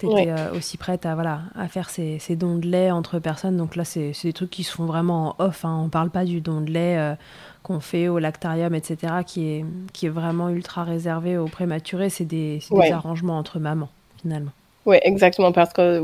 Tu 0.00 0.20
étais 0.20 0.34
aussi 0.56 0.76
prête 0.76 1.06
à, 1.06 1.14
voilà, 1.14 1.40
à 1.58 1.68
faire 1.68 1.90
ces, 1.90 2.18
ces 2.18 2.36
dons 2.36 2.56
de 2.56 2.66
lait 2.66 2.90
entre 2.90 3.18
personnes. 3.18 3.56
Donc 3.56 3.76
là, 3.76 3.84
c'est 3.84 4.12
c'est 4.12 4.28
des 4.28 4.32
trucs 4.32 4.50
qui 4.50 4.64
se 4.64 4.72
font 4.72 4.86
vraiment 4.86 5.36
en 5.38 5.44
off. 5.44 5.64
Hein. 5.64 5.82
On 5.84 5.88
parle 5.88 6.10
pas 6.10 6.24
du 6.24 6.40
don 6.40 6.60
de 6.60 6.70
lait 6.70 6.98
euh, 6.98 7.14
qu'on 7.62 7.80
fait 7.80 8.08
au 8.08 8.18
lactarium, 8.18 8.74
etc., 8.74 9.14
qui 9.26 9.48
est, 9.48 9.64
qui 9.92 10.06
est 10.06 10.10
vraiment 10.10 10.48
ultra 10.48 10.84
réservé 10.84 11.36
aux 11.36 11.46
prématurés. 11.46 12.10
C'est 12.10 12.24
des, 12.24 12.60
c'est 12.60 12.92
arrangements 12.92 13.38
entre 13.38 13.58
mamans, 13.58 13.88
finalement. 14.20 14.52
Oui, 14.86 14.96
exactement, 15.02 15.52
parce 15.52 15.72
que 15.72 16.02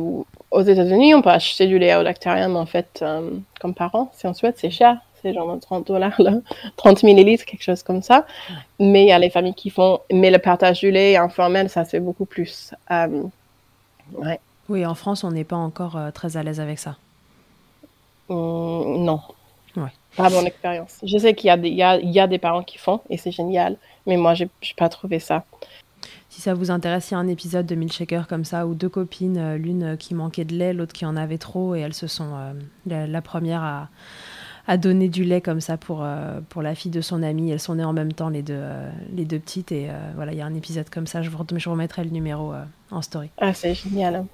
aux 0.50 0.62
États-Unis, 0.62 1.14
on 1.14 1.22
peut 1.22 1.30
acheter 1.30 1.66
du 1.66 1.78
lait 1.78 1.94
au 1.96 2.02
lactarium, 2.02 2.56
en 2.56 2.66
fait, 2.66 3.00
euh, 3.02 3.30
comme 3.60 3.74
parent. 3.74 4.10
Si 4.14 4.26
on 4.26 4.34
souhaite, 4.34 4.58
c'est 4.58 4.70
cher. 4.70 4.98
C'est 5.22 5.32
genre 5.32 5.58
30 5.58 5.86
dollars, 5.86 6.20
là. 6.20 6.34
30 6.76 7.02
millilitres, 7.02 7.44
quelque 7.44 7.62
chose 7.62 7.82
comme 7.82 8.02
ça. 8.02 8.26
Mais 8.78 9.04
il 9.04 9.08
y 9.08 9.12
a 9.12 9.18
les 9.18 9.30
familles 9.30 9.54
qui 9.54 9.70
font. 9.70 10.00
Mais 10.12 10.30
le 10.30 10.38
partage 10.38 10.80
du 10.80 10.90
lait 10.90 11.16
informel, 11.16 11.70
ça 11.70 11.84
fait 11.84 12.00
beaucoup 12.00 12.26
plus. 12.26 12.74
Euh, 12.90 13.22
ouais. 14.12 14.40
Oui, 14.68 14.84
en 14.84 14.94
France, 14.94 15.22
on 15.24 15.30
n'est 15.30 15.44
pas 15.44 15.56
encore 15.56 15.96
euh, 15.96 16.10
très 16.10 16.36
à 16.36 16.42
l'aise 16.42 16.60
avec 16.60 16.78
ça. 16.78 16.96
Hum, 18.28 19.04
non. 19.04 19.20
Ouais. 19.76 19.92
Pas 20.16 20.30
mon 20.30 20.44
expérience. 20.44 20.98
Je 21.02 21.18
sais 21.18 21.34
qu'il 21.34 21.48
y, 21.48 21.50
a 21.50 21.56
des- 21.56 21.68
il 21.68 21.76
y, 21.76 21.82
a, 21.82 21.98
y 22.00 22.18
a 22.18 22.26
des 22.26 22.38
parents 22.38 22.62
qui 22.62 22.78
font, 22.78 23.00
et 23.10 23.18
c'est 23.18 23.30
génial. 23.30 23.76
Mais 24.06 24.16
moi, 24.16 24.34
j'ai 24.34 24.48
j'ai 24.60 24.74
pas 24.74 24.88
trouvé 24.88 25.18
ça. 25.20 25.44
Si 26.28 26.40
ça 26.40 26.54
vous 26.54 26.70
intéresse, 26.70 27.10
il 27.10 27.14
y 27.14 27.16
a 27.16 27.20
un 27.20 27.28
épisode 27.28 27.66
de 27.66 27.74
Milkshaker 27.74 28.26
comme 28.26 28.44
ça 28.44 28.66
où 28.66 28.74
deux 28.74 28.88
copines, 28.88 29.38
euh, 29.38 29.56
l'une 29.58 29.96
qui 29.96 30.14
manquait 30.14 30.44
de 30.44 30.54
lait, 30.54 30.72
l'autre 30.72 30.92
qui 30.92 31.06
en 31.06 31.16
avait 31.16 31.38
trop, 31.38 31.74
et 31.74 31.80
elles 31.80 31.94
se 31.94 32.06
sont 32.06 32.30
euh, 32.34 32.52
la, 32.86 33.06
la 33.06 33.22
première 33.22 33.62
à, 33.62 33.88
à 34.68 34.76
donner 34.76 35.08
du 35.08 35.24
lait 35.24 35.40
comme 35.40 35.60
ça 35.60 35.76
pour, 35.76 36.00
euh, 36.02 36.40
pour 36.48 36.62
la 36.62 36.74
fille 36.74 36.90
de 36.90 37.00
son 37.00 37.22
amie. 37.22 37.50
Elles 37.50 37.60
sont 37.60 37.76
nées 37.76 37.84
en 37.84 37.92
même 37.92 38.12
temps, 38.12 38.28
les 38.28 38.42
deux, 38.42 38.54
euh, 38.56 38.90
les 39.14 39.24
deux 39.24 39.38
petites, 39.38 39.70
et 39.72 39.88
euh, 39.90 39.92
voilà, 40.16 40.32
il 40.32 40.38
y 40.38 40.42
a 40.42 40.46
un 40.46 40.54
épisode 40.54 40.88
comme 40.90 41.06
ça. 41.06 41.22
Je 41.22 41.30
vous, 41.30 41.38
je 41.56 41.64
vous 41.64 41.70
remettrai 41.72 42.02
le 42.04 42.10
numéro 42.10 42.52
en 42.90 43.02
story. 43.02 43.30
Ah, 43.38 43.52
c'est 43.54 43.74
génial. 43.74 44.24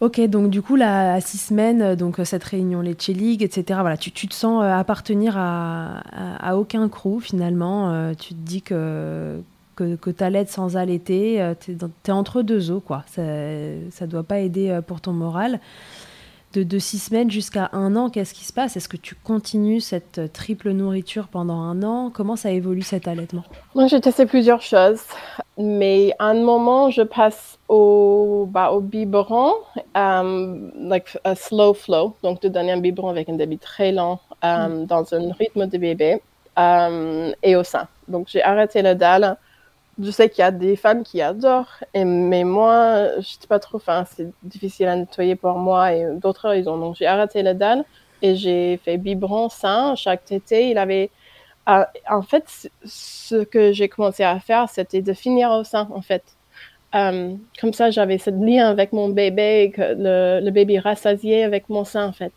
Ok, 0.00 0.18
donc 0.28 0.48
du 0.50 0.62
coup, 0.62 0.76
là, 0.76 1.12
à 1.14 1.20
six 1.20 1.36
semaines, 1.36 1.94
donc 1.94 2.16
cette 2.24 2.42
réunion 2.44 2.80
Lecce 2.80 3.08
League, 3.08 3.42
etc., 3.42 3.80
voilà, 3.82 3.98
tu, 3.98 4.10
tu 4.12 4.26
te 4.28 4.34
sens 4.34 4.62
euh, 4.64 4.72
appartenir 4.72 5.36
à, 5.36 5.98
à, 6.10 6.50
à 6.50 6.56
aucun 6.56 6.88
crew 6.88 7.20
finalement. 7.20 7.90
euh, 7.92 8.14
tu 8.14 8.30
te 8.34 8.38
dis 8.40 8.62
que, 8.62 9.42
que, 9.76 9.96
que 9.96 10.08
t'allaites 10.10 10.48
sans 10.50 10.78
allaiter, 10.78 11.42
euh, 11.42 11.52
dans- 11.68 11.90
t'es 12.02 12.12
entre 12.12 12.40
deux 12.40 12.70
eaux, 12.70 12.80
quoi. 12.80 13.04
Ça, 13.08 13.22
ça 13.90 14.06
doit 14.06 14.22
pas 14.22 14.38
aider 14.38 14.80
pour 14.86 15.02
ton 15.02 15.12
moral. 15.12 15.60
De, 16.52 16.64
de 16.64 16.78
six 16.80 16.98
semaines 16.98 17.30
jusqu'à 17.30 17.70
un 17.72 17.94
an, 17.94 18.10
qu'est-ce 18.10 18.34
qui 18.34 18.44
se 18.44 18.52
passe? 18.52 18.76
Est-ce 18.76 18.88
que 18.88 18.96
tu 18.96 19.14
continues 19.14 19.80
cette 19.80 20.18
euh, 20.18 20.26
triple 20.26 20.70
nourriture 20.72 21.28
pendant 21.28 21.60
un 21.60 21.84
an? 21.84 22.10
Comment 22.12 22.34
ça 22.34 22.50
évolue 22.50 22.82
cet 22.82 23.06
allaitement? 23.06 23.44
Moi, 23.76 23.86
j'ai 23.86 24.00
testé 24.00 24.26
plusieurs 24.26 24.60
choses, 24.60 25.00
mais 25.56 26.12
à 26.18 26.26
un 26.26 26.42
moment, 26.42 26.90
je 26.90 27.02
passe 27.02 27.56
au, 27.68 28.48
bah, 28.50 28.72
au 28.72 28.80
biberon, 28.80 29.52
um, 29.94 30.72
like 30.74 31.16
a 31.22 31.36
slow 31.36 31.72
flow, 31.72 32.16
donc 32.24 32.42
de 32.42 32.48
donner 32.48 32.72
un 32.72 32.80
biberon 32.80 33.10
avec 33.10 33.28
un 33.28 33.36
débit 33.36 33.58
très 33.58 33.92
lent, 33.92 34.18
um, 34.42 34.86
dans 34.86 35.14
un 35.14 35.32
rythme 35.32 35.68
de 35.68 35.78
bébé, 35.78 36.20
um, 36.56 37.32
et 37.44 37.54
au 37.54 37.62
sein. 37.62 37.86
Donc, 38.08 38.26
j'ai 38.28 38.42
arrêté 38.42 38.82
le 38.82 38.96
dalle. 38.96 39.36
Je 40.02 40.10
sais 40.10 40.30
qu'il 40.30 40.40
y 40.40 40.44
a 40.44 40.50
des 40.50 40.76
femmes 40.76 41.02
qui 41.02 41.20
adorent, 41.20 41.84
mais 41.94 42.44
moi, 42.44 43.20
je 43.20 43.26
sais 43.40 43.46
pas 43.48 43.58
trop, 43.58 43.76
enfin, 43.76 44.04
c'est 44.10 44.30
difficile 44.42 44.86
à 44.86 44.96
nettoyer 44.96 45.36
pour 45.36 45.58
moi 45.58 45.92
et 45.92 46.06
d'autres 46.16 46.48
raisons. 46.48 46.78
Donc, 46.78 46.96
j'ai 46.96 47.06
arrêté 47.06 47.42
le 47.42 47.54
dalle 47.54 47.84
et 48.22 48.36
j'ai 48.36 48.78
fait 48.78 48.96
biberon 48.96 49.48
sein. 49.48 49.94
Chaque 49.96 50.24
tété, 50.24 50.70
il 50.70 50.78
avait 50.78 51.10
ah, 51.66 51.88
en 52.08 52.22
fait, 52.22 52.70
ce 52.84 53.44
que 53.44 53.72
j'ai 53.72 53.88
commencé 53.88 54.24
à 54.24 54.40
faire, 54.40 54.68
c'était 54.68 55.02
de 55.02 55.12
finir 55.12 55.50
au 55.50 55.64
sein, 55.64 55.88
en 55.92 56.02
fait. 56.02 56.24
Euh, 56.94 57.34
comme 57.60 57.72
ça, 57.72 57.90
j'avais 57.90 58.18
ce 58.18 58.30
lien 58.30 58.68
avec 58.68 58.92
mon 58.92 59.08
bébé, 59.08 59.72
que 59.74 59.94
le 59.96 60.50
bébé 60.50 60.78
rassasié 60.80 61.44
avec 61.44 61.68
mon 61.68 61.84
sein, 61.84 62.06
en 62.08 62.12
fait. 62.12 62.32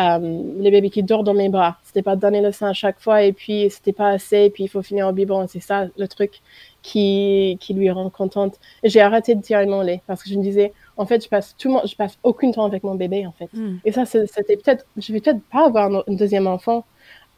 Euh, 0.00 0.18
le 0.18 0.70
bébé 0.70 0.88
qui 0.88 1.02
dort 1.02 1.24
dans 1.24 1.34
mes 1.34 1.48
bras. 1.50 1.76
C'était 1.82 2.02
pas 2.02 2.16
donner 2.16 2.40
le 2.40 2.52
sein 2.52 2.68
à 2.68 2.72
chaque 2.72 3.00
fois 3.00 3.22
et 3.22 3.32
puis 3.32 3.68
c'était 3.70 3.92
pas 3.92 4.08
assez 4.08 4.44
et 4.44 4.50
puis 4.50 4.64
il 4.64 4.68
faut 4.68 4.82
finir 4.82 5.06
au 5.08 5.12
biberon. 5.12 5.46
C'est 5.46 5.60
ça 5.60 5.86
le 5.96 6.08
truc 6.08 6.40
qui, 6.80 7.58
qui 7.60 7.74
lui 7.74 7.90
rend 7.90 8.08
contente. 8.08 8.58
J'ai 8.82 9.00
arrêté 9.00 9.34
de 9.34 9.42
tirer 9.42 9.66
mon 9.66 9.82
lait 9.82 10.00
parce 10.06 10.22
que 10.22 10.30
je 10.30 10.36
me 10.36 10.42
disais, 10.42 10.72
en 10.96 11.04
fait, 11.04 11.22
je 11.22 11.28
passe 11.28 11.54
tout 11.58 11.70
mon, 11.70 11.84
je 11.84 11.94
passe 11.96 12.18
aucun 12.22 12.50
temps 12.50 12.64
avec 12.64 12.82
mon 12.82 12.94
bébé, 12.94 13.26
en 13.26 13.32
fait. 13.32 13.50
Hmm. 13.52 13.76
Et 13.84 13.92
ça, 13.92 14.06
c'était 14.06 14.56
peut-être, 14.56 14.86
je 14.96 15.12
vais 15.12 15.20
peut-être 15.20 15.42
pas 15.52 15.66
avoir 15.66 15.92
un, 15.92 16.02
un 16.06 16.14
deuxième 16.14 16.46
enfant. 16.46 16.84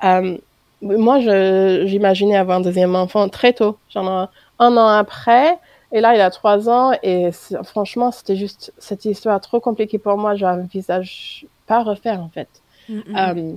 Euh, 0.04 0.36
moi, 0.82 1.18
j'imaginais 1.20 2.36
avoir 2.36 2.58
un 2.58 2.62
deuxième 2.62 2.94
enfant 2.94 3.28
très 3.28 3.54
tôt, 3.54 3.76
genre 3.88 4.28
un 4.58 4.76
an 4.76 4.86
après. 4.86 5.58
Et 5.92 6.00
là, 6.00 6.14
il 6.14 6.20
a 6.20 6.30
trois 6.30 6.68
ans. 6.68 6.92
Et 7.02 7.30
franchement, 7.64 8.10
c'était 8.10 8.36
juste 8.36 8.72
cette 8.78 9.04
histoire 9.04 9.40
trop 9.40 9.60
compliquée 9.60 9.98
pour 9.98 10.16
moi. 10.16 10.34
Je 10.34 10.44
n'envisage 10.44 11.46
pas 11.72 11.82
refaire, 11.82 12.20
en 12.20 12.28
fait. 12.28 12.48
Mm, 12.88 12.94
mm, 12.94 13.02
mm. 13.06 13.16
Euh, 13.16 13.56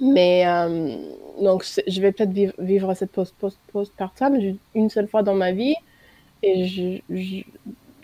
mais 0.00 0.46
euh, 0.46 0.96
donc, 1.42 1.64
je 1.86 2.00
vais 2.02 2.12
peut-être 2.12 2.32
vivre, 2.32 2.54
vivre 2.58 2.92
cette 2.94 3.12
post, 3.12 3.34
post, 3.38 3.58
postpartum 3.72 4.32
une 4.74 4.90
seule 4.90 5.08
fois 5.08 5.22
dans 5.22 5.34
ma 5.34 5.52
vie. 5.52 5.76
Et 6.42 6.66
je 6.66 6.82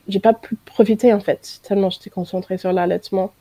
j'ai 0.08 0.20
pas 0.20 0.34
pu 0.34 0.56
profiter, 0.64 1.12
en 1.12 1.20
fait, 1.20 1.60
tellement 1.66 1.90
j'étais 1.90 2.10
concentrée 2.10 2.58
sur 2.58 2.72
l'allaitement. 2.72 3.32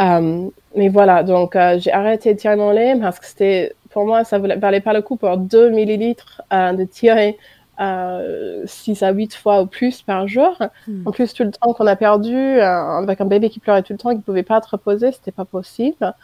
Euh, 0.00 0.48
mais 0.76 0.88
voilà, 0.88 1.22
donc 1.22 1.56
euh, 1.56 1.78
j'ai 1.78 1.92
arrêté 1.92 2.34
de 2.34 2.38
tirer 2.38 2.56
mon 2.56 2.70
lait 2.70 2.94
parce 3.00 3.18
que 3.18 3.26
c'était, 3.26 3.74
pour 3.90 4.04
moi, 4.06 4.24
ça 4.24 4.38
ne 4.38 4.54
valait 4.56 4.80
pas 4.80 4.92
le 4.92 5.02
coup 5.02 5.16
pour 5.16 5.36
2 5.38 5.70
millilitres 5.70 6.42
euh, 6.52 6.72
de 6.72 6.84
tirer 6.84 7.38
euh, 7.82 8.62
6 8.66 9.02
à 9.02 9.12
8 9.12 9.34
fois 9.34 9.62
ou 9.62 9.66
plus 9.66 10.02
par 10.02 10.28
jour. 10.28 10.56
Hmm. 10.86 11.06
En 11.06 11.10
plus, 11.10 11.32
tout 11.34 11.44
le 11.44 11.50
temps 11.50 11.72
qu'on 11.72 11.86
a 11.86 11.96
perdu, 11.96 12.36
euh, 12.36 12.98
avec 12.98 13.20
un 13.20 13.24
bébé 13.24 13.50
qui 13.50 13.60
pleurait 13.60 13.82
tout 13.82 13.92
le 13.92 13.98
temps, 13.98 14.10
qui 14.10 14.16
ne 14.16 14.22
pouvait 14.22 14.42
pas 14.42 14.58
être 14.58 14.72
reposé, 14.72 15.12
c'était 15.12 15.32
pas 15.32 15.44
possible. 15.44 16.14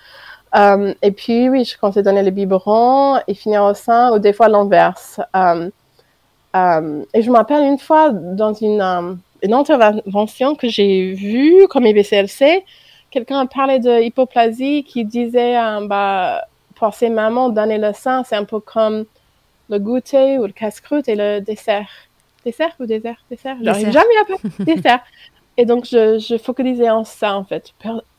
Euh, 0.57 0.95
et 1.03 1.11
puis, 1.11 1.49
oui, 1.49 1.65
je 1.65 1.79
comptais 1.79 2.03
donner 2.03 2.23
le 2.23 2.31
biberon 2.31 3.19
et 3.27 3.35
finir 3.35 3.65
au 3.65 3.75
sein, 3.75 4.13
ou 4.15 4.19
des 4.19 4.33
fois 4.33 4.49
l'inverse. 4.49 5.21
Euh, 5.37 5.71
euh, 6.57 7.05
et 7.13 7.23
je 7.23 7.31
me 7.31 7.37
rappelle 7.37 7.65
une 7.65 7.79
fois 7.79 8.11
dans 8.11 8.55
une, 8.55 9.19
une 9.43 9.55
intervention 9.55 10.55
que 10.55 10.69
j'ai 10.69 11.13
vue 11.13 11.67
comme 11.69 11.87
IBCLC, 11.87 12.65
quelqu'un 13.11 13.47
parlait 13.47 13.79
de 13.79 14.03
hypoplasie 14.03 14.85
qui 14.85 15.05
disait, 15.05 15.57
bah, 15.87 16.43
pour 16.77 16.95
ces 16.95 17.11
mamans, 17.11 17.51
donner 17.51 17.79
le 17.79 17.93
sein, 17.93 18.23
c'est 18.25 18.37
un 18.37 18.45
peu 18.45 18.61
comme 18.61 19.05
le 19.69 19.79
goûter 19.79 20.39
ou 20.39 20.47
le 20.47 20.53
casse-croûte 20.53 21.09
et 21.09 21.17
le 21.17 21.41
dessert. 21.41 21.89
Dessert 22.45 22.73
ou 22.81 22.87
dessert? 22.87 23.17
Dessert? 23.31 23.57
J'arrive 23.63 23.87
Dessert. 23.87 23.93
jamais 23.93 24.17
à 24.21 24.25
parler 24.25 24.51
dessert. 24.77 25.01
Et 25.57 25.65
donc, 25.67 25.85
je, 25.87 26.19
je 26.19 26.39
focalisais 26.39 26.89
en 26.91 27.05
ça, 27.05 27.37
en 27.37 27.45
fait. 27.45 27.73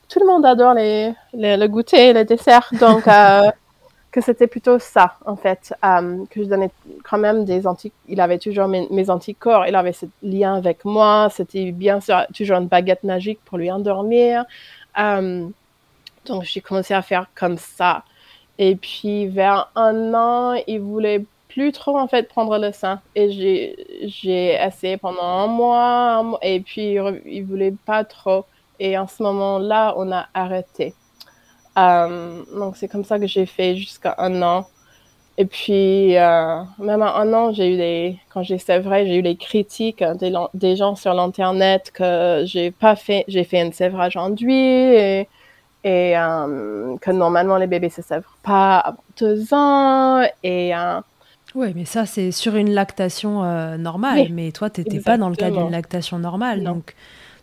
Tout 0.08 0.20
le 0.20 0.26
monde 0.26 0.44
adore 0.44 0.74
les, 0.74 1.12
les- 1.32 1.56
le 1.56 1.68
goûter 1.68 2.08
et 2.08 2.12
le 2.12 2.24
dessert. 2.24 2.68
Donc, 2.78 3.08
euh, 3.08 3.50
que 4.12 4.20
c'était 4.20 4.46
plutôt 4.46 4.78
ça, 4.78 5.14
en 5.24 5.36
fait. 5.36 5.72
euh, 5.84 6.24
que 6.30 6.42
je 6.42 6.48
donnais 6.48 6.70
quand 7.04 7.18
même 7.18 7.44
des 7.44 7.66
anticorps. 7.66 7.96
Il 8.08 8.20
avait 8.20 8.38
toujours 8.38 8.68
mes, 8.68 8.86
mes 8.90 9.08
anticorps. 9.08 9.66
Il 9.66 9.74
avait 9.74 9.92
ce 9.92 10.06
lien 10.22 10.54
avec 10.56 10.84
moi. 10.84 11.28
C'était 11.32 11.72
bien 11.72 12.00
sûr 12.00 12.24
toujours 12.36 12.58
une 12.58 12.66
baguette 12.68 13.04
magique 13.04 13.40
pour 13.44 13.56
lui 13.56 13.70
endormir. 13.70 14.44
Euh, 14.98 15.46
donc, 16.26 16.42
j'ai 16.44 16.60
commencé 16.60 16.92
à 16.92 17.02
faire 17.02 17.26
comme 17.34 17.56
ça. 17.56 18.04
Et 18.58 18.76
puis, 18.76 19.26
vers 19.28 19.70
un 19.74 20.12
an, 20.12 20.54
il 20.66 20.80
voulait 20.80 21.24
plus 21.50 21.72
trop, 21.72 21.98
en 21.98 22.06
fait, 22.08 22.28
prendre 22.28 22.58
le 22.58 22.72
sein. 22.72 23.00
Et 23.14 23.30
j'ai, 23.32 23.76
j'ai 24.04 24.54
essayé 24.54 24.96
pendant 24.96 25.22
un 25.22 25.46
mois, 25.46 26.38
et 26.42 26.60
puis 26.60 26.96
il 27.26 27.44
voulait 27.44 27.74
pas 27.86 28.04
trop. 28.04 28.44
Et 28.78 28.96
en 28.96 29.06
ce 29.06 29.22
moment-là, 29.22 29.94
on 29.96 30.10
a 30.12 30.26
arrêté. 30.34 30.94
Euh, 31.78 32.42
donc, 32.54 32.76
c'est 32.76 32.88
comme 32.88 33.04
ça 33.04 33.18
que 33.18 33.26
j'ai 33.26 33.46
fait 33.46 33.76
jusqu'à 33.76 34.14
un 34.18 34.42
an. 34.42 34.66
Et 35.38 35.46
puis, 35.46 36.16
euh, 36.16 36.62
même 36.78 37.02
à 37.02 37.14
un 37.16 37.32
an, 37.32 37.52
j'ai 37.52 37.74
eu 37.74 37.76
des, 37.76 38.18
quand 38.30 38.42
j'ai 38.42 38.58
sévré, 38.58 39.06
j'ai 39.06 39.16
eu 39.16 39.22
des 39.22 39.36
critiques 39.36 40.04
des, 40.54 40.76
gens 40.76 40.96
sur 40.96 41.14
l'internet 41.14 41.90
que 41.94 42.42
j'ai 42.46 42.70
pas 42.70 42.96
fait, 42.96 43.24
j'ai 43.28 43.44
fait 43.44 43.60
un 43.60 43.72
sévrage 43.72 44.16
enduit 44.16 44.54
et, 44.54 45.26
euh, 45.86 46.96
que 47.00 47.10
normalement 47.10 47.56
les 47.56 47.66
bébés 47.66 47.88
se 47.88 48.02
sèvrent 48.02 48.36
pas 48.42 48.78
avant 48.80 48.98
deux 49.18 49.54
ans 49.54 50.22
et 50.42 50.74
Oui, 51.54 51.72
mais 51.74 51.84
ça, 51.84 52.06
c'est 52.06 52.30
sur 52.30 52.56
une 52.56 52.70
lactation 52.70 53.44
euh, 53.44 53.76
normale. 53.76 54.20
Oui, 54.20 54.28
mais 54.32 54.52
toi, 54.52 54.70
tu 54.70 54.80
n'étais 54.80 55.00
pas 55.00 55.18
dans 55.18 55.28
le 55.28 55.36
cadre 55.36 55.48
exactement. 55.48 55.66
d'une 55.66 55.72
lactation 55.72 56.18
normale. 56.18 56.60
Non. 56.60 56.72
Donc, 56.72 56.94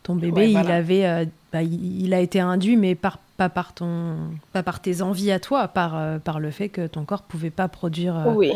ton 0.03 0.15
bébé, 0.15 0.31
Ouais, 0.31 0.51
il, 0.51 0.71
avait, 0.71 1.05
euh, 1.05 1.25
bah, 1.51 1.61
il, 1.61 2.13
a 2.13 2.19
été 2.19 2.39
induit, 2.39 2.77
mais 2.77 2.95
par, 2.95 3.19
pas 3.35 3.49
par 3.49 3.73
ton, 3.73 4.15
pas 4.53 4.63
par 4.63 4.79
tes 4.79 5.01
envies 5.01 5.31
à 5.31 5.39
toi, 5.39 5.67
par, 5.67 5.97
euh, 5.97 6.19
par 6.19 6.39
le 6.39 6.51
fait 6.51 6.69
que 6.69 6.87
ton 6.87 7.03
corps 7.03 7.23
pouvait 7.23 7.49
pas 7.49 7.67
produire. 7.67 8.15
Oui. 8.35 8.53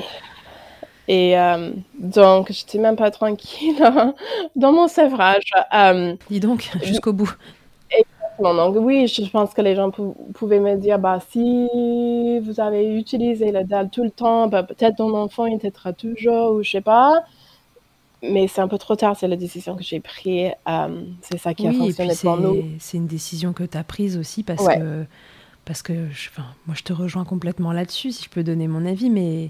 Et 1.08 1.36
donc, 2.00 2.52
j'étais 2.52 2.78
même 2.78 2.96
pas 2.96 3.12
tranquille 3.12 3.84
hein, 3.84 4.14
dans 4.56 4.72
mon 4.72 4.88
sévrage. 4.88 5.52
Dis 6.30 6.40
donc, 6.40 6.72
jusqu'au 6.84 7.12
bout. 7.12 7.34
Exactement. 8.42 8.72
Donc, 8.72 8.86
oui, 8.86 9.08
je 9.08 9.30
pense 9.30 9.54
que 9.54 9.62
les 9.62 9.76
gens 9.76 9.92
pouvaient 10.34 10.60
me 10.60 10.76
dire 10.76 11.00
bah, 11.00 11.20
si 11.30 11.68
vous 12.40 12.60
avez 12.60 12.98
utilisé 12.98 13.52
le 13.52 13.64
dalle 13.64 13.90
tout 13.90 14.04
le 14.04 14.12
temps, 14.12 14.48
bah, 14.48 14.64
peut-être 14.64 14.98
ton 14.98 15.16
enfant 15.16 15.46
il 15.46 15.60
t'aidera 15.60 15.94
toujours, 15.94 16.56
ou 16.56 16.64
je 16.64 16.72
sais 16.72 16.82
pas 16.82 17.24
mais 18.24 18.48
c'est 18.48 18.62
un 18.62 18.68
peu 18.68 18.78
trop 18.78 18.96
tard, 18.96 19.16
c'est 19.18 19.28
la 19.28 19.36
décision 19.36 19.76
que 19.76 19.84
j'ai 19.84 20.00
prise. 20.00 20.52
Euh, 20.68 21.04
c'est 21.22 21.40
ça 21.40 21.54
qui 21.54 21.68
a 21.68 21.74
fonctionné 21.74 22.14
pour 22.22 22.38
nous. 22.38 22.64
C'est 22.80 22.98
une 22.98 23.08
décision 23.08 23.54
que 23.54 23.64
tu 23.64 23.78
as 23.78 23.84
prise 23.84 24.18
aussi 24.18 24.44
parce 24.44 24.68
que, 24.68 25.06
parce 25.66 25.82
que 25.82 26.10
je, 26.12 26.30
moi 26.68 26.76
je 26.76 26.84
te 26.84 26.94
rejoins 26.94 27.26
complètement 27.26 27.72
là-dessus, 27.72 28.12
si 28.12 28.26
je 28.26 28.30
peux 28.30 28.44
donner 28.44 28.68
mon 28.68 28.86
avis, 28.86 29.10
mais 29.10 29.50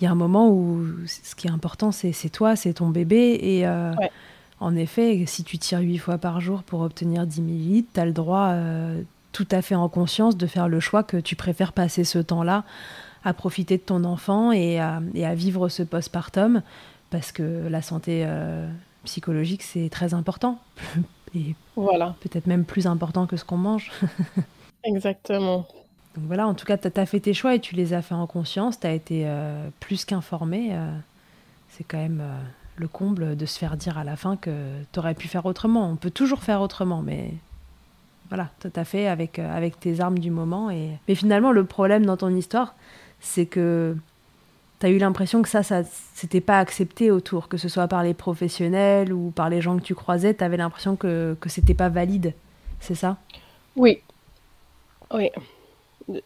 il 0.00 0.04
y 0.04 0.06
a 0.06 0.10
un 0.10 0.16
moment 0.16 0.48
où 0.48 0.82
ce 1.06 1.34
qui 1.34 1.46
est 1.46 1.50
important, 1.50 1.92
c'est 1.92 2.30
toi, 2.30 2.56
c'est 2.56 2.74
ton 2.74 2.88
bébé. 2.88 3.38
Et 3.42 3.66
euh, 3.66 3.92
en 4.60 4.76
effet, 4.76 5.24
si 5.26 5.42
tu 5.42 5.56
tires 5.56 5.80
huit 5.80 5.96
fois 5.96 6.18
par 6.18 6.40
jour 6.40 6.62
pour 6.62 6.82
obtenir 6.82 7.26
10 7.26 7.40
millilitres, 7.40 7.88
tu 7.94 8.00
as 8.00 8.04
le 8.04 8.12
droit, 8.12 8.48
euh, 8.50 9.02
tout 9.32 9.48
à 9.50 9.62
fait 9.62 9.74
en 9.74 9.88
conscience, 9.88 10.36
de 10.36 10.46
faire 10.46 10.68
le 10.68 10.80
choix 10.80 11.02
que 11.02 11.16
tu 11.16 11.34
préfères 11.34 11.72
passer 11.72 12.04
ce 12.04 12.18
temps-là 12.18 12.64
à 13.24 13.32
profiter 13.32 13.78
de 13.78 13.82
ton 13.82 14.04
enfant 14.04 14.52
et 14.52 14.78
à, 14.78 15.00
et 15.14 15.24
à 15.24 15.34
vivre 15.34 15.68
ce 15.70 15.82
postpartum 15.82 16.62
parce 17.08 17.32
que 17.32 17.68
la 17.68 17.80
santé 17.80 18.24
euh, 18.26 18.68
psychologique, 19.04 19.62
c'est 19.62 19.88
très 19.88 20.14
important. 20.14 20.58
Et 21.34 21.54
voilà. 21.76 22.16
peut-être 22.20 22.48
même 22.48 22.64
plus 22.64 22.88
important 22.88 23.28
que 23.28 23.36
ce 23.36 23.44
qu'on 23.44 23.56
mange. 23.56 23.92
Exactement. 24.84 25.68
Donc 26.16 26.24
voilà, 26.26 26.48
en 26.48 26.54
tout 26.54 26.66
cas, 26.66 26.76
tu 26.76 26.88
as, 26.92 27.06
fait 27.06 27.20
tes 27.20 27.34
choix 27.34 27.54
et 27.54 27.60
tu 27.60 27.76
les 27.76 27.92
as 27.94 28.02
fait 28.02 28.16
en 28.16 28.26
conscience, 28.26 28.80
tu 28.80 28.88
as 28.88 28.92
été 28.92 29.22
euh, 29.26 29.68
plus 29.78 30.04
qu'informé. 30.04 30.76
C'est 31.68 31.84
quand 31.84 31.98
même 31.98 32.20
le 32.80 32.88
comble 32.88 33.36
de 33.36 33.46
se 33.46 33.58
faire 33.58 33.76
dire 33.76 33.98
à 33.98 34.04
la 34.04 34.16
fin 34.16 34.36
que 34.36 34.50
tu 34.92 34.98
aurais 34.98 35.14
pu 35.14 35.28
faire 35.28 35.46
autrement. 35.46 35.88
On 35.88 35.96
peut 35.96 36.10
toujours 36.10 36.42
faire 36.42 36.60
autrement, 36.60 37.02
mais 37.02 37.34
voilà, 38.28 38.48
tu 38.60 38.68
as 38.74 38.84
fait 38.84 39.06
avec, 39.06 39.38
avec 39.38 39.78
tes 39.78 40.00
armes 40.00 40.18
du 40.18 40.30
moment. 40.30 40.70
Et... 40.70 40.90
Mais 41.06 41.14
finalement, 41.14 41.52
le 41.52 41.64
problème 41.64 42.06
dans 42.06 42.16
ton 42.16 42.34
histoire, 42.34 42.74
c'est 43.20 43.46
que 43.46 43.96
tu 44.80 44.86
as 44.86 44.88
eu 44.88 44.98
l'impression 44.98 45.42
que 45.42 45.48
ça, 45.48 45.62
ça 45.62 45.82
c'était 46.14 46.40
pas 46.40 46.58
accepté 46.58 47.10
autour, 47.10 47.48
que 47.48 47.58
ce 47.58 47.68
soit 47.68 47.86
par 47.86 48.02
les 48.02 48.14
professionnels 48.14 49.12
ou 49.12 49.30
par 49.30 49.50
les 49.50 49.60
gens 49.60 49.76
que 49.76 49.82
tu 49.82 49.94
croisais, 49.94 50.32
tu 50.32 50.42
avais 50.42 50.56
l'impression 50.56 50.96
que, 50.96 51.36
que 51.38 51.48
c'était 51.48 51.74
pas 51.74 51.90
valide, 51.90 52.34
c'est 52.80 52.94
ça? 52.94 53.18
Oui. 53.76 54.00
Oui. 55.12 55.30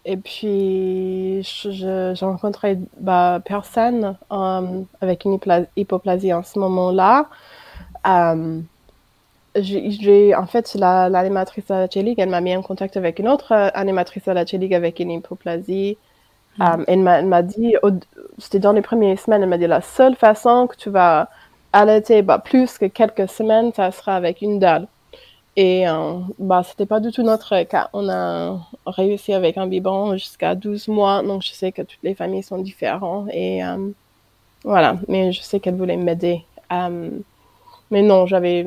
Et 0.04 0.16
puis, 0.16 1.42
j'ai 1.42 2.24
rencontré 2.24 2.78
bah, 2.98 3.40
personne 3.44 4.16
euh, 4.32 4.82
avec 5.00 5.24
une 5.24 5.38
hypoplasie 5.76 6.32
en 6.32 6.42
ce 6.42 6.58
moment-là. 6.58 7.28
Euh, 8.06 8.60
j'ai, 9.56 10.34
en 10.34 10.46
fait, 10.46 10.74
l'animatrice 10.74 11.68
la, 11.68 11.86
de 11.86 11.90
la 11.94 12.02
Ligue, 12.02 12.18
elle 12.18 12.28
m'a 12.28 12.40
mis 12.40 12.56
en 12.56 12.62
contact 12.62 12.96
avec 12.96 13.18
une 13.18 13.28
autre 13.28 13.52
euh, 13.52 13.68
animatrice 13.74 14.24
de 14.24 14.32
la 14.32 14.44
Ligue 14.44 14.74
avec 14.74 15.00
une 15.00 15.10
hypoplasie. 15.10 15.96
Mm. 16.58 16.84
elle 16.86 17.26
m'a 17.26 17.42
dit, 17.42 17.74
c'était 18.38 18.60
dans 18.60 18.72
les 18.72 18.82
premières 18.82 19.18
semaines, 19.18 19.42
elle 19.42 19.48
m'a 19.48 19.58
dit 19.58 19.66
la 19.66 19.80
seule 19.80 20.14
façon 20.14 20.68
que 20.68 20.76
tu 20.76 20.88
vas 20.88 21.28
allaiter 21.72 22.22
bah, 22.22 22.38
plus 22.38 22.78
que 22.78 22.86
quelques 22.86 23.28
semaines, 23.28 23.72
ça 23.72 23.90
sera 23.90 24.14
avec 24.14 24.40
une 24.40 24.60
dalle. 24.60 24.86
Et 25.56 25.88
euh, 25.88 26.18
bah, 26.38 26.62
c'était 26.64 26.86
pas 26.86 27.00
du 27.00 27.12
tout 27.12 27.22
notre 27.22 27.62
cas. 27.64 27.88
On 27.92 28.08
a 28.08 28.58
réussi 28.86 29.32
avec 29.32 29.56
un 29.56 29.66
biberon 29.66 30.16
jusqu'à 30.16 30.54
12 30.54 30.88
mois, 30.88 31.22
donc 31.22 31.42
je 31.42 31.52
sais 31.52 31.70
que 31.70 31.82
toutes 31.82 32.02
les 32.02 32.14
familles 32.14 32.42
sont 32.42 32.58
différentes. 32.58 33.28
Et 33.32 33.64
euh, 33.64 33.90
voilà, 34.64 34.96
mais 35.08 35.32
je 35.32 35.42
sais 35.42 35.60
qu'elle 35.60 35.76
voulait 35.76 35.96
m'aider. 35.96 36.44
Euh, 36.72 37.10
mais 37.90 38.02
non, 38.02 38.26
j'avais 38.26 38.66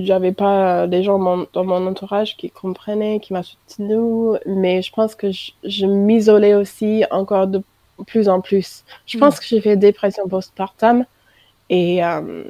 j'avais 0.00 0.32
pas 0.32 0.86
des 0.86 1.02
gens 1.02 1.18
dans 1.52 1.64
mon 1.64 1.86
entourage 1.86 2.38
qui 2.38 2.50
comprenaient, 2.50 3.20
qui 3.20 3.34
m'a 3.34 3.42
soutenu, 3.42 4.38
mais 4.46 4.80
je 4.80 4.90
pense 4.92 5.14
que 5.14 5.30
je, 5.30 5.86
m'isolais 5.86 6.54
aussi 6.54 7.04
encore 7.10 7.46
de 7.48 7.62
plus 8.06 8.30
en 8.30 8.40
plus. 8.40 8.84
Je 9.06 9.18
hmm. 9.18 9.20
pense 9.20 9.40
que 9.40 9.46
j'ai 9.46 9.60
fait 9.60 9.76
dépression 9.76 10.26
postpartum 10.26 11.04
et 11.68 12.02
euh, 12.02 12.44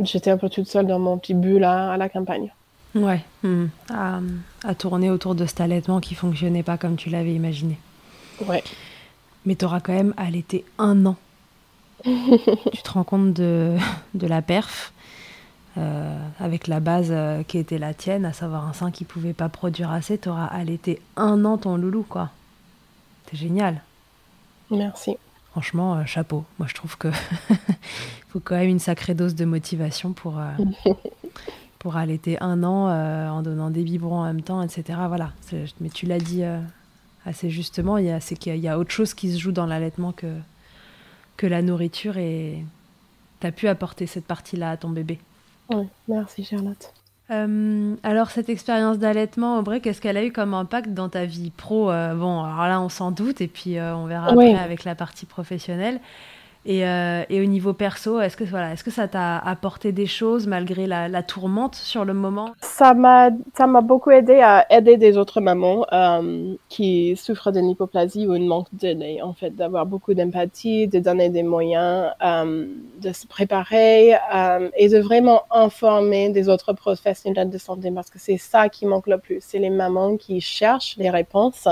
j'étais 0.00 0.30
un 0.30 0.36
peu 0.36 0.48
toute 0.48 0.68
seule 0.68 0.86
dans 0.86 0.98
mon 0.98 1.18
petit 1.18 1.34
bulle 1.34 1.64
à, 1.64 1.96
la 1.96 2.08
campagne. 2.08 2.52
Ouais, 2.94 3.24
hmm. 3.42 3.66
à, 3.90 4.20
à, 4.64 4.74
tourner 4.74 5.10
autour 5.10 5.34
de 5.34 5.46
cet 5.46 5.60
allaitement 5.60 6.00
qui 6.00 6.14
fonctionnait 6.14 6.62
pas 6.62 6.78
comme 6.78 6.96
tu 6.96 7.10
l'avais 7.10 7.34
imaginé. 7.34 7.78
Ouais. 8.46 8.62
Mais 9.46 9.56
tu 9.56 9.64
auras 9.64 9.80
quand 9.80 9.92
même 9.92 10.14
allaité 10.16 10.64
un 10.78 11.04
an. 11.06 11.16
tu 12.04 12.82
te 12.82 12.90
rends 12.90 13.04
compte 13.04 13.32
de, 13.32 13.76
de 14.14 14.26
la 14.26 14.42
perf 14.42 14.92
euh, 15.76 16.16
avec 16.38 16.68
la 16.68 16.78
base 16.78 17.08
euh, 17.10 17.42
qui 17.42 17.58
était 17.58 17.78
la 17.78 17.94
tienne, 17.94 18.24
à 18.24 18.32
savoir 18.32 18.68
un 18.68 18.72
sein 18.72 18.92
qui 18.92 19.04
pouvait 19.04 19.32
pas 19.32 19.48
produire 19.48 19.90
assez, 19.90 20.18
tu 20.18 20.28
auras 20.28 20.46
allaité 20.46 21.00
un 21.16 21.44
an 21.44 21.58
ton 21.58 21.76
loulou, 21.76 22.04
quoi. 22.08 22.30
C'est 23.28 23.36
génial. 23.36 23.82
Merci. 24.70 25.16
Franchement, 25.54 25.94
euh, 25.94 26.04
chapeau. 26.04 26.44
Moi, 26.58 26.66
je 26.68 26.74
trouve 26.74 26.98
que 26.98 27.08
faut 28.28 28.40
quand 28.40 28.56
même 28.56 28.68
une 28.68 28.80
sacrée 28.80 29.14
dose 29.14 29.36
de 29.36 29.44
motivation 29.44 30.12
pour, 30.12 30.40
pour 31.78 31.96
allaiter 31.96 32.36
un 32.42 32.64
an 32.64 32.88
en 33.30 33.42
donnant 33.42 33.70
des 33.70 33.84
biberons 33.84 34.18
en 34.18 34.24
même 34.24 34.42
temps, 34.42 34.62
etc. 34.62 34.98
Voilà. 35.06 35.32
Mais 35.80 35.90
tu 35.90 36.06
l'as 36.06 36.18
dit 36.18 36.42
assez 37.24 37.50
justement, 37.50 37.98
c'est 38.20 38.36
qu'il 38.36 38.56
y 38.56 38.68
a 38.68 38.78
autre 38.78 38.90
chose 38.90 39.14
qui 39.14 39.32
se 39.32 39.38
joue 39.38 39.52
dans 39.52 39.66
l'allaitement 39.66 40.10
que, 40.10 40.26
que 41.36 41.46
la 41.46 41.62
nourriture 41.62 42.18
et 42.18 42.64
tu 43.40 43.46
as 43.46 43.52
pu 43.52 43.68
apporter 43.68 44.06
cette 44.06 44.26
partie-là 44.26 44.72
à 44.72 44.76
ton 44.76 44.90
bébé. 44.90 45.20
Oui, 45.70 45.86
merci 46.08 46.44
Charlotte. 46.44 46.92
Euh, 47.30 47.96
alors 48.02 48.30
cette 48.30 48.50
expérience 48.50 48.98
d'allaitement, 48.98 49.58
Aubrey, 49.58 49.80
qu'est-ce 49.80 50.00
qu'elle 50.00 50.18
a 50.18 50.24
eu 50.24 50.30
comme 50.32 50.52
impact 50.52 50.90
dans 50.92 51.08
ta 51.08 51.24
vie 51.24 51.50
pro? 51.50 51.90
Euh, 51.90 52.14
Bon, 52.14 52.42
alors 52.44 52.66
là 52.66 52.80
on 52.82 52.90
s'en 52.90 53.10
doute 53.12 53.40
et 53.40 53.48
puis 53.48 53.78
euh, 53.78 53.96
on 53.96 54.06
verra 54.06 54.28
après 54.28 54.54
avec 54.54 54.84
la 54.84 54.94
partie 54.94 55.24
professionnelle. 55.24 56.00
Euh, 56.66 57.24
et, 57.28 57.40
au 57.40 57.44
niveau 57.44 57.74
perso, 57.74 58.20
est-ce 58.20 58.36
que, 58.36 58.44
voilà, 58.44 58.72
est 58.72 58.82
que 58.82 58.90
ça 58.90 59.06
t'a 59.06 59.38
apporté 59.38 59.92
des 59.92 60.06
choses 60.06 60.46
malgré 60.46 60.86
la, 60.86 61.22
tourmente 61.22 61.74
sur 61.74 62.04
le 62.04 62.14
moment? 62.14 62.52
Ça 62.62 62.94
m'a 62.94 63.30
beaucoup 63.82 64.10
aidé 64.10 64.40
à 64.40 64.66
aider 64.70 64.96
des 64.96 65.18
autres 65.18 65.40
mamans 65.40 65.84
euh, 65.92 66.54
qui 66.68 67.16
souffrent 67.16 67.52
d'une 67.52 67.68
hypoplasie 67.68 68.26
ou 68.26 68.34
une 68.34 68.46
manque 68.46 68.68
d'aide, 68.72 69.04
en 69.22 69.34
fait, 69.34 69.50
d'avoir 69.50 69.84
beaucoup 69.84 70.14
d'empathie, 70.14 70.88
de 70.88 70.98
donner 70.98 71.28
des 71.28 71.42
moyens, 71.42 72.10
euh, 72.22 72.66
de 73.00 73.12
se 73.12 73.26
préparer 73.26 74.14
et 74.76 74.88
de 74.88 74.98
vraiment 74.98 75.42
informer 75.50 76.30
des 76.30 76.48
autres 76.48 76.72
professionnels 76.72 77.50
de 77.50 77.58
santé 77.58 77.90
parce 77.90 78.10
que 78.10 78.18
c'est 78.18 78.38
ça 78.38 78.68
qui 78.68 78.86
manque 78.86 79.06
le 79.06 79.18
plus. 79.18 79.38
C'est 79.40 79.58
les 79.58 79.70
mamans 79.70 80.16
qui 80.16 80.40
cherchent 80.40 80.96
les 80.96 81.10
réponses. 81.10 81.68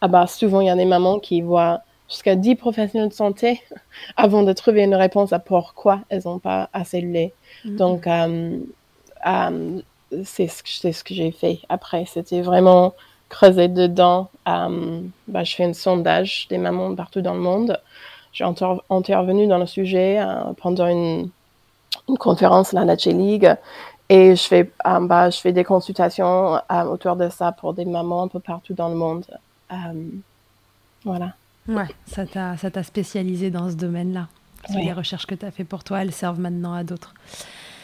Ah 0.00 0.08
bah, 0.08 0.26
souvent, 0.26 0.60
il 0.60 0.66
y 0.66 0.70
a 0.70 0.76
des 0.76 0.84
mamans 0.84 1.18
qui 1.18 1.40
voient 1.40 1.80
jusqu'à 2.08 2.36
10 2.36 2.56
professionnels 2.56 3.08
de 3.08 3.14
santé 3.14 3.62
avant 4.16 4.42
de 4.42 4.52
trouver 4.52 4.82
une 4.82 4.94
réponse 4.94 5.32
à 5.32 5.38
pourquoi 5.38 6.00
elles 6.08 6.22
n'ont 6.24 6.38
pas 6.38 6.68
assez 6.72 7.00
de 7.00 7.06
lait. 7.06 7.32
Mm-hmm. 7.64 7.76
Donc, 7.76 8.06
euh, 8.06 8.58
euh, 9.26 9.80
c'est 10.24 10.48
ce, 10.48 10.92
ce, 10.92 11.04
que 11.04 11.14
j'ai 11.14 11.32
fait 11.32 11.60
après. 11.68 12.04
C'était 12.06 12.42
vraiment 12.42 12.94
creuser 13.28 13.68
dedans. 13.68 14.30
Euh, 14.48 15.00
bah, 15.26 15.44
je 15.44 15.54
fais 15.54 15.64
un 15.64 15.72
sondage 15.72 16.46
des 16.48 16.58
mamans 16.58 16.94
partout 16.94 17.22
dans 17.22 17.34
le 17.34 17.40
monde. 17.40 17.80
J'ai 18.32 18.44
intervenu 18.90 19.46
dans 19.46 19.58
le 19.58 19.66
sujet 19.66 20.22
pendant 20.60 20.86
une, 20.86 21.30
conférence 22.18 22.74
à 22.74 22.80
la 22.80 22.84
Nature 22.84 23.14
League. 23.14 23.56
Et 24.10 24.36
je 24.36 24.42
fais, 24.42 24.70
bah, 24.84 25.30
je 25.30 25.38
fais 25.40 25.52
des 25.52 25.64
consultations 25.64 26.60
autour 26.90 27.16
de 27.16 27.30
ça 27.30 27.52
pour 27.52 27.72
des 27.72 27.86
mamans 27.86 28.24
un 28.24 28.28
peu 28.28 28.38
partout 28.38 28.74
dans 28.74 28.90
le 28.90 28.94
monde. 28.94 29.24
voilà. 31.02 31.32
Ouais, 31.68 31.88
ça 32.06 32.26
t'a 32.26 32.82
spécialisé 32.82 33.50
dans 33.50 33.70
ce 33.70 33.74
domaine-là. 33.74 34.28
Les 34.74 34.92
recherches 34.92 35.26
que 35.26 35.34
tu 35.34 35.46
as 35.46 35.50
fait 35.50 35.64
pour 35.64 35.84
toi, 35.84 36.02
elles 36.02 36.12
servent 36.12 36.40
maintenant 36.40 36.74
à 36.74 36.82
d'autres. 36.82 37.14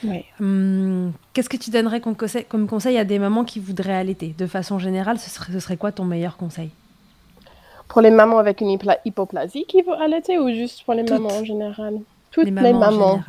Oui. 0.05 0.24
Hum, 0.41 1.12
qu'est-ce 1.33 1.49
que 1.49 1.57
tu 1.57 1.70
donnerais 1.70 2.01
comme 2.01 2.16
conseil, 2.16 2.45
comme 2.45 2.66
conseil, 2.66 2.99
à 2.99 3.05
des 3.05 3.20
mamans 3.20 3.45
qui 3.45 3.61
voudraient 3.61 3.95
allaiter? 3.95 4.35
De 4.37 4.47
façon 4.47 4.80
générale, 4.80 5.18
ce 5.18 5.30
serait, 5.30 5.53
ce 5.53 5.61
serait 5.61 5.76
quoi 5.76 5.93
ton 5.93 6.05
meilleur 6.05 6.37
conseil? 6.37 6.70
Pour 7.87 8.01
les 8.01 8.11
mamans 8.11 8.39
avec 8.39 8.61
une 8.61 8.76
hypoplasie 9.05 9.64
qui 9.68 9.83
veulent 9.83 10.03
allaiter 10.03 10.39
ou 10.39 10.49
juste 10.49 10.83
pour 10.85 10.95
les 10.95 11.05
mamans 11.05 11.28
en 11.28 11.45
général? 11.45 12.01
Toutes 12.33 12.47
les 12.47 12.51
mamans. 12.51 13.20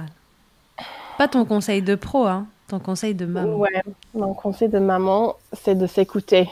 Pas 1.18 1.28
ton 1.28 1.46
conseil 1.46 1.82
de 1.84 1.96
pro, 1.96 2.26
hein 2.26 2.48
ton 2.68 2.80
conseil 2.80 3.14
de 3.14 3.26
maman. 3.26 3.56
Ouais, 3.56 3.84
mon 4.16 4.34
conseil 4.34 4.70
de 4.70 4.80
maman, 4.80 5.36
c'est 5.52 5.76
de 5.76 5.86
s'écouter. 5.86 6.50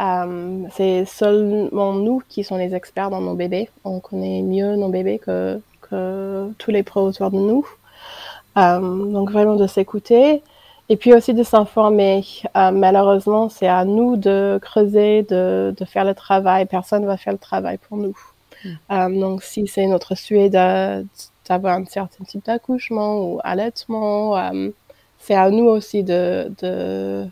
Euh, 0.00 0.64
c'est 0.72 1.04
seulement 1.04 1.92
nous 1.92 2.22
qui 2.28 2.44
sommes 2.44 2.58
les 2.58 2.74
experts 2.74 3.10
dans 3.10 3.20
nos 3.20 3.34
bébés. 3.34 3.68
On 3.84 4.00
connaît 4.00 4.42
mieux 4.42 4.76
nos 4.76 4.88
bébés 4.88 5.18
que, 5.18 5.60
que 5.80 6.50
tous 6.58 6.70
les 6.70 6.82
pros 6.82 7.02
autour 7.02 7.30
de 7.30 7.38
nous. 7.38 7.66
Euh, 8.56 8.78
donc 8.78 9.32
vraiment 9.32 9.56
de 9.56 9.66
s'écouter 9.66 10.42
et 10.88 10.96
puis 10.96 11.12
aussi 11.12 11.34
de 11.34 11.42
s'informer. 11.42 12.24
Euh, 12.56 12.70
malheureusement, 12.70 13.48
c'est 13.48 13.66
à 13.66 13.84
nous 13.84 14.16
de 14.16 14.58
creuser, 14.62 15.22
de, 15.22 15.74
de, 15.76 15.84
faire 15.84 16.04
le 16.04 16.14
travail. 16.14 16.66
Personne 16.66 17.02
ne 17.02 17.06
va 17.06 17.16
faire 17.16 17.32
le 17.32 17.38
travail 17.38 17.78
pour 17.78 17.96
nous. 17.96 18.16
Mm. 18.64 18.68
Euh, 18.92 19.20
donc, 19.20 19.42
si 19.42 19.66
c'est 19.66 19.86
notre 19.86 20.14
souhait 20.14 20.50
d'avoir 20.50 21.78
un 21.78 21.84
certain 21.86 22.24
type 22.24 22.44
d'accouchement 22.44 23.18
ou 23.18 23.40
allaitement, 23.42 24.38
c'est 25.18 25.34
à 25.34 25.50
nous 25.50 25.64
aussi 25.64 26.02
de, 26.02 26.52
de, 26.60 27.26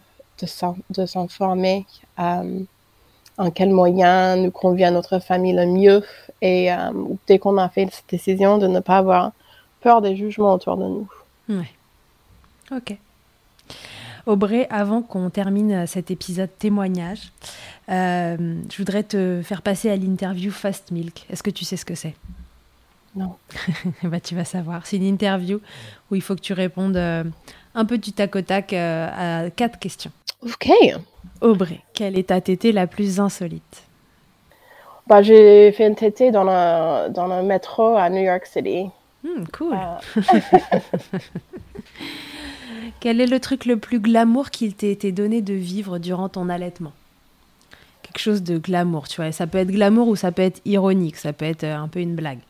de 0.90 1.06
s'informer 1.06 1.86
en 2.18 3.50
quel 3.54 3.70
moyen 3.70 4.36
nous 4.36 4.50
convient 4.50 4.90
notre 4.90 5.18
famille 5.18 5.54
le 5.54 5.66
mieux. 5.66 6.04
Et 6.42 6.68
dès 7.26 7.38
qu'on 7.38 7.56
a 7.58 7.68
fait 7.68 7.88
cette 7.90 8.08
décision, 8.08 8.58
de 8.58 8.66
ne 8.66 8.80
pas 8.80 8.98
avoir 8.98 9.32
peur 9.80 10.02
des 10.02 10.16
jugements 10.16 10.54
autour 10.54 10.76
de 10.76 10.84
nous. 10.84 11.08
Ouais. 11.48 11.70
Ok. 12.70 12.96
Aubrey, 14.26 14.66
avant 14.70 15.02
qu'on 15.02 15.30
termine 15.30 15.86
cet 15.86 16.10
épisode 16.10 16.50
témoignage, 16.58 17.32
euh, 17.88 18.56
je 18.70 18.76
voudrais 18.76 19.02
te 19.02 19.42
faire 19.42 19.62
passer 19.62 19.90
à 19.90 19.96
l'interview 19.96 20.52
Fast 20.52 20.92
Milk. 20.92 21.26
Est-ce 21.28 21.42
que 21.42 21.50
tu 21.50 21.64
sais 21.64 21.76
ce 21.76 21.84
que 21.84 21.96
c'est? 21.96 22.14
Non. 23.16 23.34
bah, 24.04 24.20
tu 24.20 24.34
vas 24.34 24.44
savoir. 24.44 24.86
C'est 24.86 24.96
une 24.96 25.06
interview 25.06 25.60
où 26.10 26.14
il 26.14 26.22
faut 26.22 26.36
que 26.36 26.40
tu 26.40 26.52
répondes 26.52 26.96
euh, 26.96 27.24
un 27.74 27.84
peu 27.84 27.98
du 27.98 28.12
tac 28.12 28.34
au 28.36 28.42
tac 28.42 28.72
euh, 28.72 29.44
à 29.44 29.50
quatre 29.50 29.78
questions. 29.78 30.12
Ok. 30.42 30.70
Aubrey, 31.40 31.80
quelle 31.94 32.18
est 32.18 32.28
ta 32.28 32.40
tétée 32.40 32.72
la 32.72 32.86
plus 32.86 33.20
insolite? 33.20 33.84
Bah, 35.06 35.22
J'ai 35.22 35.72
fait 35.72 35.86
une 35.86 35.94
tétée 35.94 36.30
dans 36.30 36.44
le, 36.44 37.08
dans 37.10 37.26
le 37.26 37.42
métro 37.42 37.96
à 37.96 38.08
New 38.10 38.22
York 38.22 38.46
City. 38.46 38.86
Hmm, 39.24 39.44
cool. 39.52 39.76
Quel 43.00 43.20
est 43.20 43.26
le 43.26 43.40
truc 43.40 43.66
le 43.66 43.76
plus 43.78 44.00
glamour 44.00 44.50
qu'il 44.50 44.74
t'ait 44.74 44.92
été 44.92 45.12
donné 45.12 45.42
de 45.42 45.54
vivre 45.54 45.98
durant 45.98 46.28
ton 46.28 46.48
allaitement? 46.48 46.92
Quelque 48.02 48.18
chose 48.18 48.42
de 48.42 48.58
glamour, 48.58 49.08
tu 49.08 49.20
vois. 49.20 49.32
Ça 49.32 49.46
peut 49.46 49.58
être 49.58 49.70
glamour 49.70 50.08
ou 50.08 50.16
ça 50.16 50.32
peut 50.32 50.42
être 50.42 50.60
ironique, 50.64 51.16
ça 51.16 51.32
peut 51.32 51.44
être 51.44 51.64
euh, 51.64 51.76
un 51.76 51.88
peu 51.88 52.00
une 52.00 52.14
blague. 52.14 52.40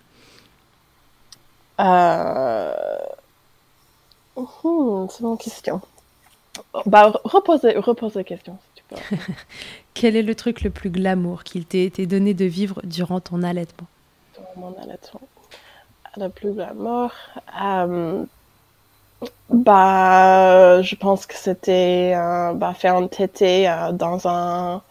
Euh... 1.80 2.74
Hmm, 4.36 5.06
c'est 5.10 5.20
mon 5.22 5.36
question. 5.36 5.80
Bah, 6.86 7.12
repose, 7.24 7.60
repose 7.76 8.14
la 8.14 8.24
question, 8.24 8.58
si 8.62 8.82
tu 8.82 8.84
peux. 8.88 9.16
Quel 9.94 10.16
est 10.16 10.22
le 10.22 10.34
truc 10.34 10.62
le 10.62 10.70
plus 10.70 10.90
glamour 10.90 11.44
qu'il 11.44 11.64
t'ait 11.66 11.84
été 11.84 12.06
donné 12.06 12.34
de 12.34 12.44
vivre 12.44 12.80
durant 12.84 13.20
ton 13.20 13.42
allaitement? 13.42 13.86
Durant 14.34 14.70
mon 14.70 14.82
allaitement. 14.82 15.20
Le 16.16 16.28
plus 16.28 16.52
glamour. 16.52 17.12
Euh, 17.62 18.24
bah, 19.50 20.82
je 20.82 20.94
pense 20.96 21.26
que 21.26 21.34
c'était 21.34 22.14
euh, 22.16 22.52
bah, 22.54 22.74
faire 22.74 22.96
un 22.96 23.06
tété 23.06 23.68
euh, 23.68 23.92
dans 23.92 24.26
un, 24.26 24.82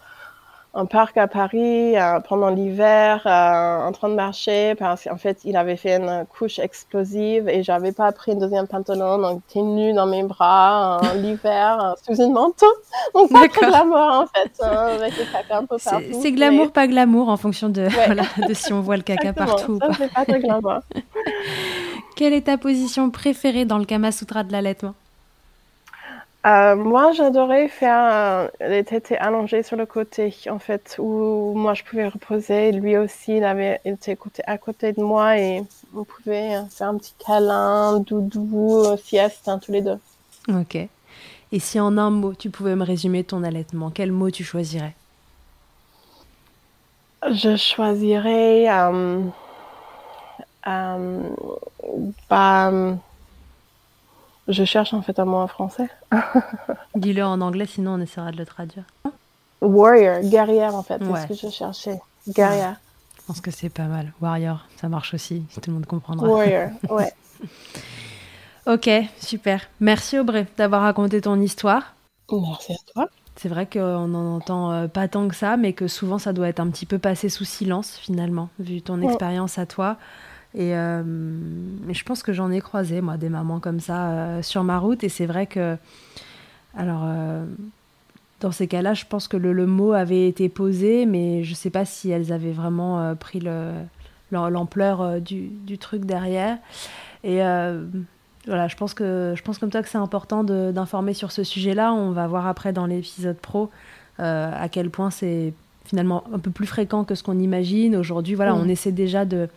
un, 0.74 0.86
parc 0.86 1.16
à 1.16 1.26
Paris 1.26 1.96
euh, 1.96 2.20
pendant 2.20 2.48
l'hiver, 2.50 3.22
euh, 3.26 3.86
en 3.86 3.92
train 3.92 4.08
de 4.08 4.14
marcher, 4.14 4.74
parce 4.76 5.04
qu'en 5.04 5.16
fait, 5.16 5.38
il 5.44 5.56
avait 5.56 5.76
fait 5.76 5.96
une 5.96 6.24
couche 6.26 6.58
explosive 6.58 7.48
et 7.48 7.62
j'avais 7.62 7.92
pas 7.92 8.10
pris 8.12 8.32
un 8.32 8.36
deuxième 8.36 8.66
pantalon, 8.66 9.18
donc 9.18 9.42
j'étais 9.48 9.62
nue 9.62 9.92
dans 9.92 10.06
mes 10.06 10.22
bras 10.22 11.00
l'hiver 11.16 11.94
sous 12.06 12.20
une 12.20 12.32
manteau. 12.32 12.66
Donc 13.14 13.30
pas 13.32 13.48
très 13.48 13.68
glamour 13.68 13.98
en 13.98 14.26
fait, 14.26 14.52
hein, 14.62 14.86
avec 14.94 15.16
le 15.18 15.24
caca 15.32 15.58
un 15.58 15.66
peu 15.66 15.76
partout. 15.82 16.20
C'est 16.20 16.32
glamour, 16.32 16.72
pas 16.72 16.86
glamour 16.86 17.28
en 17.28 17.36
fonction 17.36 17.68
de, 17.68 17.88
voilà, 17.88 18.24
de 18.48 18.54
si 18.54 18.72
on 18.72 18.80
voit 18.80 18.96
le 18.96 19.02
caca 19.02 19.32
partout. 19.32 19.78
Ça, 19.80 19.88
c'est 19.98 20.12
pas 20.12 20.24
très 20.24 20.40
glamour. 20.40 20.80
Quelle 22.16 22.32
est 22.32 22.42
ta 22.42 22.58
position 22.58 23.10
préférée 23.10 23.64
dans 23.64 23.78
le 23.78 23.84
Kama 23.84 24.12
Sutra 24.12 24.44
de 24.44 24.52
l'allaitement? 24.52 24.94
Euh, 26.46 26.76
Moi, 26.76 27.12
j'adorais 27.12 27.68
faire 27.68 28.50
les 28.60 28.84
tétés 28.84 29.16
allongés 29.18 29.62
sur 29.62 29.76
le 29.76 29.86
côté, 29.86 30.34
en 30.50 30.58
fait, 30.58 30.96
où 30.98 31.52
moi 31.54 31.74
je 31.74 31.84
pouvais 31.84 32.08
reposer. 32.08 32.72
Lui 32.72 32.96
aussi, 32.96 33.36
il 33.36 33.44
avait 33.44 33.80
était 33.84 34.16
à 34.46 34.58
côté 34.58 34.92
de 34.92 35.02
moi 35.02 35.38
et 35.38 35.62
on 35.94 36.04
pouvait 36.04 36.54
faire 36.70 36.88
un 36.88 36.98
petit 36.98 37.14
câlin, 37.24 38.00
doudou, 38.00 38.84
sieste, 39.04 39.48
hein, 39.48 39.58
tous 39.58 39.72
les 39.72 39.82
deux. 39.82 39.98
Ok. 40.48 40.76
Et 41.52 41.58
si 41.58 41.78
en 41.78 41.98
un 41.98 42.10
mot, 42.10 42.34
tu 42.34 42.48
pouvais 42.48 42.74
me 42.74 42.84
résumer 42.84 43.24
ton 43.24 43.42
allaitement, 43.44 43.90
quel 43.90 44.10
mot 44.10 44.30
tu 44.30 44.42
choisirais? 44.42 44.94
Je 47.30 47.56
choisirais. 47.56 48.68
Euh, 48.68 49.20
euh, 50.66 51.20
bah, 52.28 52.72
je 54.48 54.64
cherche 54.64 54.94
en 54.94 55.02
fait 55.02 55.18
un 55.18 55.24
mot 55.24 55.36
en 55.36 55.46
français. 55.46 55.88
Dis-le 56.94 57.24
en 57.24 57.40
anglais, 57.40 57.66
sinon 57.66 57.94
on 57.94 58.00
essaiera 58.00 58.32
de 58.32 58.36
le 58.36 58.46
traduire. 58.46 58.84
Warrior, 59.60 60.20
guerrière 60.22 60.74
en 60.74 60.82
fait, 60.82 61.00
c'est 61.00 61.22
ce 61.22 61.28
que 61.28 61.48
je 61.48 61.52
cherchais. 61.52 62.00
Guerrière. 62.28 62.76
Je 63.18 63.22
pense 63.26 63.40
que 63.40 63.50
c'est 63.50 63.68
pas 63.68 63.84
mal. 63.84 64.12
Warrior, 64.20 64.66
ça 64.76 64.88
marche 64.88 65.14
aussi, 65.14 65.44
tout 65.54 65.70
le 65.70 65.74
monde 65.74 65.86
comprendra. 65.86 66.28
Warrior, 66.28 66.70
ouais. 66.90 67.12
ok, 68.66 68.90
super. 69.20 69.68
Merci 69.80 70.18
Aubrey 70.18 70.46
d'avoir 70.56 70.82
raconté 70.82 71.20
ton 71.20 71.40
histoire. 71.40 71.94
Merci 72.30 72.72
à 72.72 72.92
toi. 72.92 73.08
C'est 73.36 73.48
vrai 73.48 73.66
qu'on 73.66 74.08
n'en 74.08 74.36
entend 74.36 74.72
euh, 74.72 74.88
pas 74.88 75.08
tant 75.08 75.26
que 75.28 75.34
ça, 75.34 75.56
mais 75.56 75.72
que 75.72 75.88
souvent 75.88 76.18
ça 76.18 76.32
doit 76.32 76.48
être 76.48 76.60
un 76.60 76.68
petit 76.68 76.86
peu 76.86 76.98
passé 76.98 77.28
sous 77.28 77.44
silence 77.44 77.96
finalement, 77.96 78.50
vu 78.58 78.82
ton 78.82 79.00
expérience 79.00 79.58
à 79.58 79.66
toi. 79.66 79.96
Et 80.54 80.76
euh, 80.76 81.02
je 81.90 82.04
pense 82.04 82.22
que 82.22 82.32
j'en 82.32 82.50
ai 82.50 82.60
croisé, 82.60 83.00
moi, 83.00 83.16
des 83.16 83.28
mamans 83.28 83.60
comme 83.60 83.80
ça 83.80 84.10
euh, 84.10 84.42
sur 84.42 84.64
ma 84.64 84.78
route. 84.78 85.02
Et 85.04 85.08
c'est 85.08 85.26
vrai 85.26 85.46
que. 85.46 85.76
Alors, 86.76 87.02
euh, 87.04 87.44
dans 88.40 88.52
ces 88.52 88.66
cas-là, 88.66 88.94
je 88.94 89.04
pense 89.06 89.28
que 89.28 89.36
le, 89.36 89.52
le, 89.52 89.66
mot 89.66 89.92
avait 89.92 90.28
été 90.28 90.48
posé, 90.48 91.06
mais 91.06 91.44
je 91.44 91.50
ne 91.50 91.54
sais 91.54 91.70
pas 91.70 91.84
si 91.84 92.10
elles 92.10 92.32
avaient 92.32 92.52
vraiment 92.52 93.14
pris 93.14 93.40
l'ampleur 94.30 95.20
du, 95.20 95.48
du, 95.48 95.78
truc 95.78 96.04
derrière. 96.06 96.56
Et 97.24 97.36
voilà, 98.46 98.66
je 98.68 98.76
pense, 98.76 98.94
que, 98.94 99.34
je 99.36 99.42
pense 99.42 99.58
comme 99.58 99.70
toi 99.70 99.82
que 99.82 99.88
c'est 99.88 99.98
important 99.98 100.42
d'informer 100.44 101.14
sur 101.14 101.30
ce 101.30 101.44
sujet-là. 101.44 101.92
On 101.92 102.10
va 102.10 102.26
voir 102.26 102.46
après 102.46 102.72
dans 102.72 102.86
l'épisode 102.86 103.36
pro 103.36 103.70
à 104.18 104.68
quel 104.70 104.90
point 104.90 105.10
c'est 105.10 105.52
finalement 105.84 106.24
un 106.32 106.38
peu 106.38 106.50
plus 106.50 106.66
fréquent 106.66 107.04
que 107.04 107.14
ce 107.14 107.22
qu'on 107.22 107.38
imagine. 107.38 107.94
Aujourd'hui, 107.94 108.34
voilà, 108.34 108.54
on 108.54 108.66
essaie 108.66 108.92
déjà 108.92 109.24
de 109.24 109.48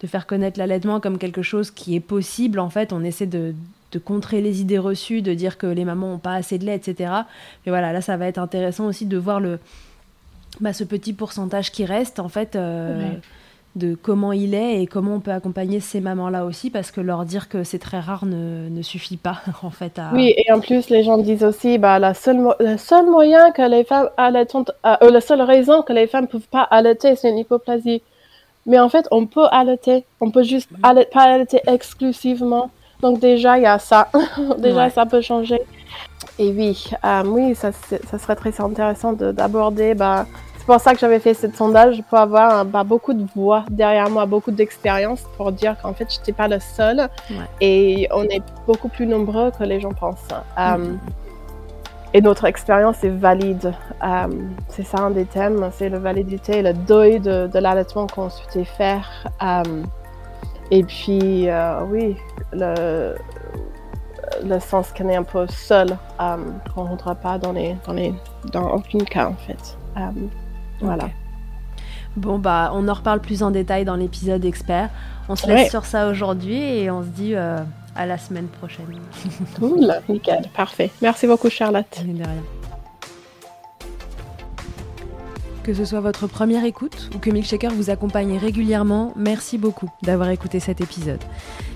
de 0.00 0.06
faire 0.06 0.26
connaître 0.26 0.58
l'allaitement 0.58 1.00
comme 1.00 1.18
quelque 1.18 1.42
chose 1.42 1.70
qui 1.70 1.94
est 1.94 2.00
possible. 2.00 2.58
En 2.58 2.70
fait, 2.70 2.92
on 2.92 3.04
essaie 3.04 3.26
de, 3.26 3.54
de 3.92 3.98
contrer 3.98 4.40
les 4.40 4.60
idées 4.60 4.78
reçues, 4.78 5.22
de 5.22 5.34
dire 5.34 5.58
que 5.58 5.66
les 5.66 5.84
mamans 5.84 6.08
n'ont 6.08 6.18
pas 6.18 6.34
assez 6.34 6.58
de 6.58 6.64
lait, 6.64 6.76
etc. 6.76 7.12
Mais 7.64 7.70
voilà, 7.70 7.92
là, 7.92 8.00
ça 8.00 8.16
va 8.16 8.26
être 8.26 8.38
intéressant 8.38 8.86
aussi 8.86 9.06
de 9.06 9.16
voir 9.18 9.40
le, 9.40 9.58
bah, 10.60 10.72
ce 10.72 10.84
petit 10.84 11.12
pourcentage 11.12 11.70
qui 11.70 11.84
reste, 11.84 12.18
en 12.18 12.28
fait, 12.28 12.56
euh, 12.56 13.12
de 13.76 13.94
comment 13.94 14.32
il 14.32 14.54
est 14.54 14.82
et 14.82 14.86
comment 14.86 15.14
on 15.14 15.20
peut 15.20 15.32
accompagner 15.32 15.80
ces 15.80 16.00
mamans-là 16.00 16.44
aussi, 16.44 16.70
parce 16.70 16.90
que 16.90 17.00
leur 17.00 17.24
dire 17.24 17.48
que 17.48 17.62
c'est 17.62 17.78
très 17.78 18.00
rare 18.00 18.26
ne, 18.26 18.68
ne, 18.68 18.82
suffit 18.82 19.16
pas, 19.16 19.40
en 19.62 19.70
fait. 19.70 19.98
À... 19.98 20.10
Oui, 20.14 20.34
et 20.36 20.50
en 20.52 20.60
plus, 20.60 20.88
les 20.88 21.02
gens 21.02 21.18
disent 21.18 21.44
aussi, 21.44 21.78
bah, 21.78 21.98
la 21.98 22.14
seule, 22.14 22.42
le 22.58 22.76
seul 22.76 23.06
moyen 23.06 23.50
que 23.52 23.62
les 23.62 23.84
femmes 23.84 24.08
allaitent, 24.16 24.54
euh, 24.54 25.10
la 25.10 25.20
seule 25.20 25.42
raison 25.42 25.82
que 25.82 25.92
les 25.92 26.06
femmes 26.06 26.24
ne 26.24 26.28
peuvent 26.28 26.48
pas 26.50 26.62
allaiter, 26.62 27.16
c'est 27.16 27.30
une 27.30 27.38
hypoplasie. 27.38 28.02
Mais 28.66 28.78
en 28.78 28.88
fait, 28.88 29.06
on 29.10 29.26
peut 29.26 29.46
allaiter. 29.50 30.04
On 30.20 30.30
peut 30.30 30.42
juste 30.42 30.68
allaiter, 30.82 31.10
pas 31.12 31.22
allaiter 31.22 31.60
exclusivement. 31.66 32.70
Donc 33.00 33.18
déjà, 33.20 33.58
il 33.58 33.62
y 33.62 33.66
a 33.66 33.78
ça. 33.78 34.08
déjà, 34.58 34.84
ouais. 34.84 34.90
ça 34.90 35.06
peut 35.06 35.20
changer. 35.20 35.60
Et 36.38 36.50
oui, 36.50 36.84
euh, 37.04 37.22
oui, 37.26 37.54
ça, 37.54 37.70
ça, 37.72 38.18
serait 38.18 38.36
très 38.36 38.60
intéressant 38.60 39.12
d'aborder. 39.12 39.94
Bah, 39.94 40.26
c'est 40.58 40.66
pour 40.66 40.80
ça 40.80 40.92
que 40.92 41.00
j'avais 41.00 41.18
fait 41.20 41.34
ce 41.34 41.50
sondage, 41.50 42.02
pour 42.08 42.18
avoir 42.18 42.64
bah, 42.64 42.84
beaucoup 42.84 43.14
de 43.14 43.24
voix 43.34 43.64
derrière 43.70 44.10
moi, 44.10 44.26
beaucoup 44.26 44.50
d'expérience 44.50 45.22
pour 45.36 45.52
dire 45.52 45.76
qu'en 45.80 45.94
fait, 45.94 46.06
je 46.12 46.18
n'étais 46.18 46.32
pas 46.32 46.48
le 46.48 46.60
seul. 46.60 47.08
Ouais. 47.30 47.36
Et 47.60 48.08
on 48.12 48.24
est 48.24 48.42
beaucoup 48.66 48.88
plus 48.88 49.06
nombreux 49.06 49.50
que 49.50 49.64
les 49.64 49.80
gens 49.80 49.92
pensent. 49.92 50.28
Mm 50.56 50.62
-hmm. 50.62 50.98
Um, 52.10 52.14
et 52.14 52.20
notre 52.20 52.44
expérience 52.44 53.02
est 53.04 53.08
valide. 53.10 53.72
Euh, 54.02 54.28
c'est 54.68 54.82
ça 54.82 54.98
un 54.98 55.10
des 55.10 55.24
thèmes, 55.24 55.70
c'est 55.72 55.88
la 55.88 55.98
validité, 55.98 56.62
le 56.62 56.72
deuil 56.72 57.20
de, 57.20 57.46
de 57.46 57.58
l'allaitement 57.58 58.06
qu'on 58.06 58.30
souhaitait 58.30 58.64
faire. 58.64 59.08
Euh, 59.42 59.62
et 60.70 60.84
puis, 60.84 61.48
euh, 61.48 61.80
oui, 61.88 62.16
le, 62.52 63.14
le 64.44 64.60
sens 64.60 64.92
qu'on 64.92 65.08
est 65.08 65.16
un 65.16 65.24
peu 65.24 65.46
seul, 65.48 65.96
euh, 66.20 66.36
qu'on 66.74 66.84
ne 66.84 66.88
rentre 66.88 67.14
pas 67.16 67.38
dans, 67.38 67.52
les, 67.52 67.76
dans, 67.86 67.92
les, 67.92 68.14
dans 68.52 68.70
aucun 68.74 69.04
cas 69.04 69.28
en 69.28 69.34
fait. 69.34 69.76
Voilà. 70.80 71.08
Bon, 72.16 72.38
bah, 72.38 72.70
on 72.74 72.88
en 72.88 72.94
reparle 72.94 73.20
plus 73.20 73.42
en 73.42 73.50
détail 73.50 73.84
dans 73.84 73.96
l'épisode 73.96 74.44
expert. 74.44 74.90
On 75.28 75.36
se 75.36 75.46
laisse 75.46 75.64
ouais. 75.64 75.68
sur 75.68 75.84
ça 75.84 76.08
aujourd'hui 76.08 76.60
et 76.60 76.90
on 76.90 77.02
se 77.02 77.08
dit 77.08 77.34
à 78.00 78.06
la 78.06 78.16
semaine 78.16 78.48
prochaine. 78.48 78.86
Cool, 79.58 79.92
nickel, 80.08 80.48
parfait. 80.56 80.90
Merci 81.02 81.26
beaucoup 81.26 81.50
Charlotte. 81.50 82.02
De 82.02 82.24
rien. 82.24 82.42
Que 85.62 85.74
ce 85.74 85.84
soit 85.84 86.00
votre 86.00 86.26
première 86.26 86.64
écoute 86.64 87.10
ou 87.14 87.18
que 87.18 87.28
Milkshaker 87.30 87.70
vous 87.70 87.90
accompagne 87.90 88.38
régulièrement, 88.38 89.12
merci 89.16 89.58
beaucoup 89.58 89.90
d'avoir 90.02 90.30
écouté 90.30 90.60
cet 90.60 90.80
épisode. 90.80 91.20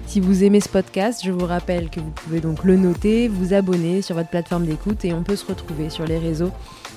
Si 0.07 0.19
vous 0.21 0.45
aimez 0.45 0.61
ce 0.61 0.71
podcast, 0.71 1.21
je 1.23 1.31
vous 1.31 1.45
rappelle 1.45 1.91
que 1.91 2.01
vous 2.01 2.11
pouvez 2.11 2.41
donc 2.41 2.65
le 2.65 2.77
noter, 2.77 3.29
vous 3.29 3.53
abonner 3.53 4.01
sur 4.01 4.17
votre 4.17 4.31
plateforme 4.31 4.65
d'écoute 4.65 5.05
et 5.05 5.13
on 5.13 5.23
peut 5.23 5.37
se 5.37 5.45
retrouver 5.45 5.91
sur 5.91 6.07
les 6.07 6.19
réseaux 6.19 6.53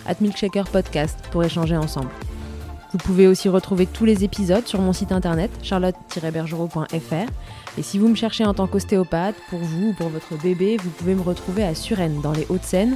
at 0.05 0.15
Milkshaker 0.21 0.69
Podcast 0.69 1.19
pour 1.31 1.43
échanger 1.43 1.75
ensemble. 1.75 2.09
Vous 2.93 2.97
pouvez 2.99 3.27
aussi 3.27 3.49
retrouver 3.49 3.87
tous 3.87 4.05
les 4.05 4.23
épisodes 4.23 4.65
sur 4.65 4.79
mon 4.79 4.93
site 4.93 5.11
internet 5.11 5.51
charlotte-bergerot.fr 5.61 7.27
et 7.77 7.83
si 7.83 7.99
vous 7.99 8.07
me 8.07 8.15
cherchez 8.15 8.43
en 8.43 8.53
tant 8.53 8.65
qu'ostéopathe, 8.65 9.35
pour 9.49 9.59
vous 9.59 9.89
ou 9.89 9.93
pour 9.93 10.09
votre 10.09 10.35
bébé, 10.41 10.77
vous 10.77 10.89
pouvez 10.89 11.13
me 11.13 11.21
retrouver 11.21 11.63
à 11.63 11.75
Suresnes 11.75 12.21
dans 12.21 12.31
les 12.31 12.47
Hauts-de-Seine 12.49 12.95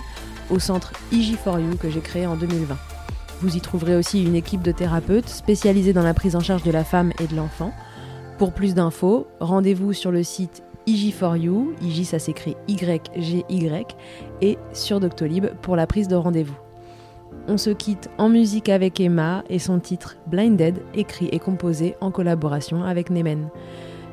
au 0.50 0.58
centre 0.58 0.92
IG4U 1.14 1.78
que 1.78 1.90
j'ai 1.90 2.02
créé 2.02 2.26
en 2.26 2.36
2020. 2.36 2.76
Vous 3.42 3.56
y 3.56 3.62
trouverez 3.62 3.96
aussi 3.96 4.24
une 4.24 4.36
équipe 4.36 4.64
de 4.64 4.72
thérapeutes 4.72 5.30
spécialisés 5.30 5.94
dans 5.94 6.04
la 6.04 6.14
prise 6.14 6.36
en 6.36 6.40
charge 6.40 6.64
de 6.64 6.72
la 6.72 6.84
femme 6.84 7.12
et 7.20 7.28
de 7.28 7.36
l'enfant. 7.36 7.74
Pour 8.40 8.54
plus 8.54 8.74
d'infos, 8.74 9.28
rendez-vous 9.40 9.94
sur 9.94 10.12
le 10.12 10.24
site 10.24 10.64
IG4U, 10.88 11.76
IG 11.82 12.04
ça 12.06 12.18
s'écrit 12.18 12.56
Y-G-Y, 12.68 13.96
et 14.42 14.58
sur 14.74 15.00
Doctolib 15.00 15.48
pour 15.62 15.76
la 15.76 15.86
prise 15.86 16.08
de 16.08 16.16
rendez-vous. 16.16 16.58
On 17.48 17.58
se 17.58 17.70
quitte 17.70 18.10
en 18.18 18.30
musique 18.30 18.70
avec 18.70 19.00
Emma 19.00 19.44
et 19.50 19.60
son 19.60 19.80
titre 19.80 20.18
Blinded, 20.28 20.82
écrit 20.96 21.30
et 21.32 21.40
composé 21.40 21.96
en 22.02 22.12
collaboration 22.12 22.84
avec 22.84 23.10
Nemen. 23.10 23.50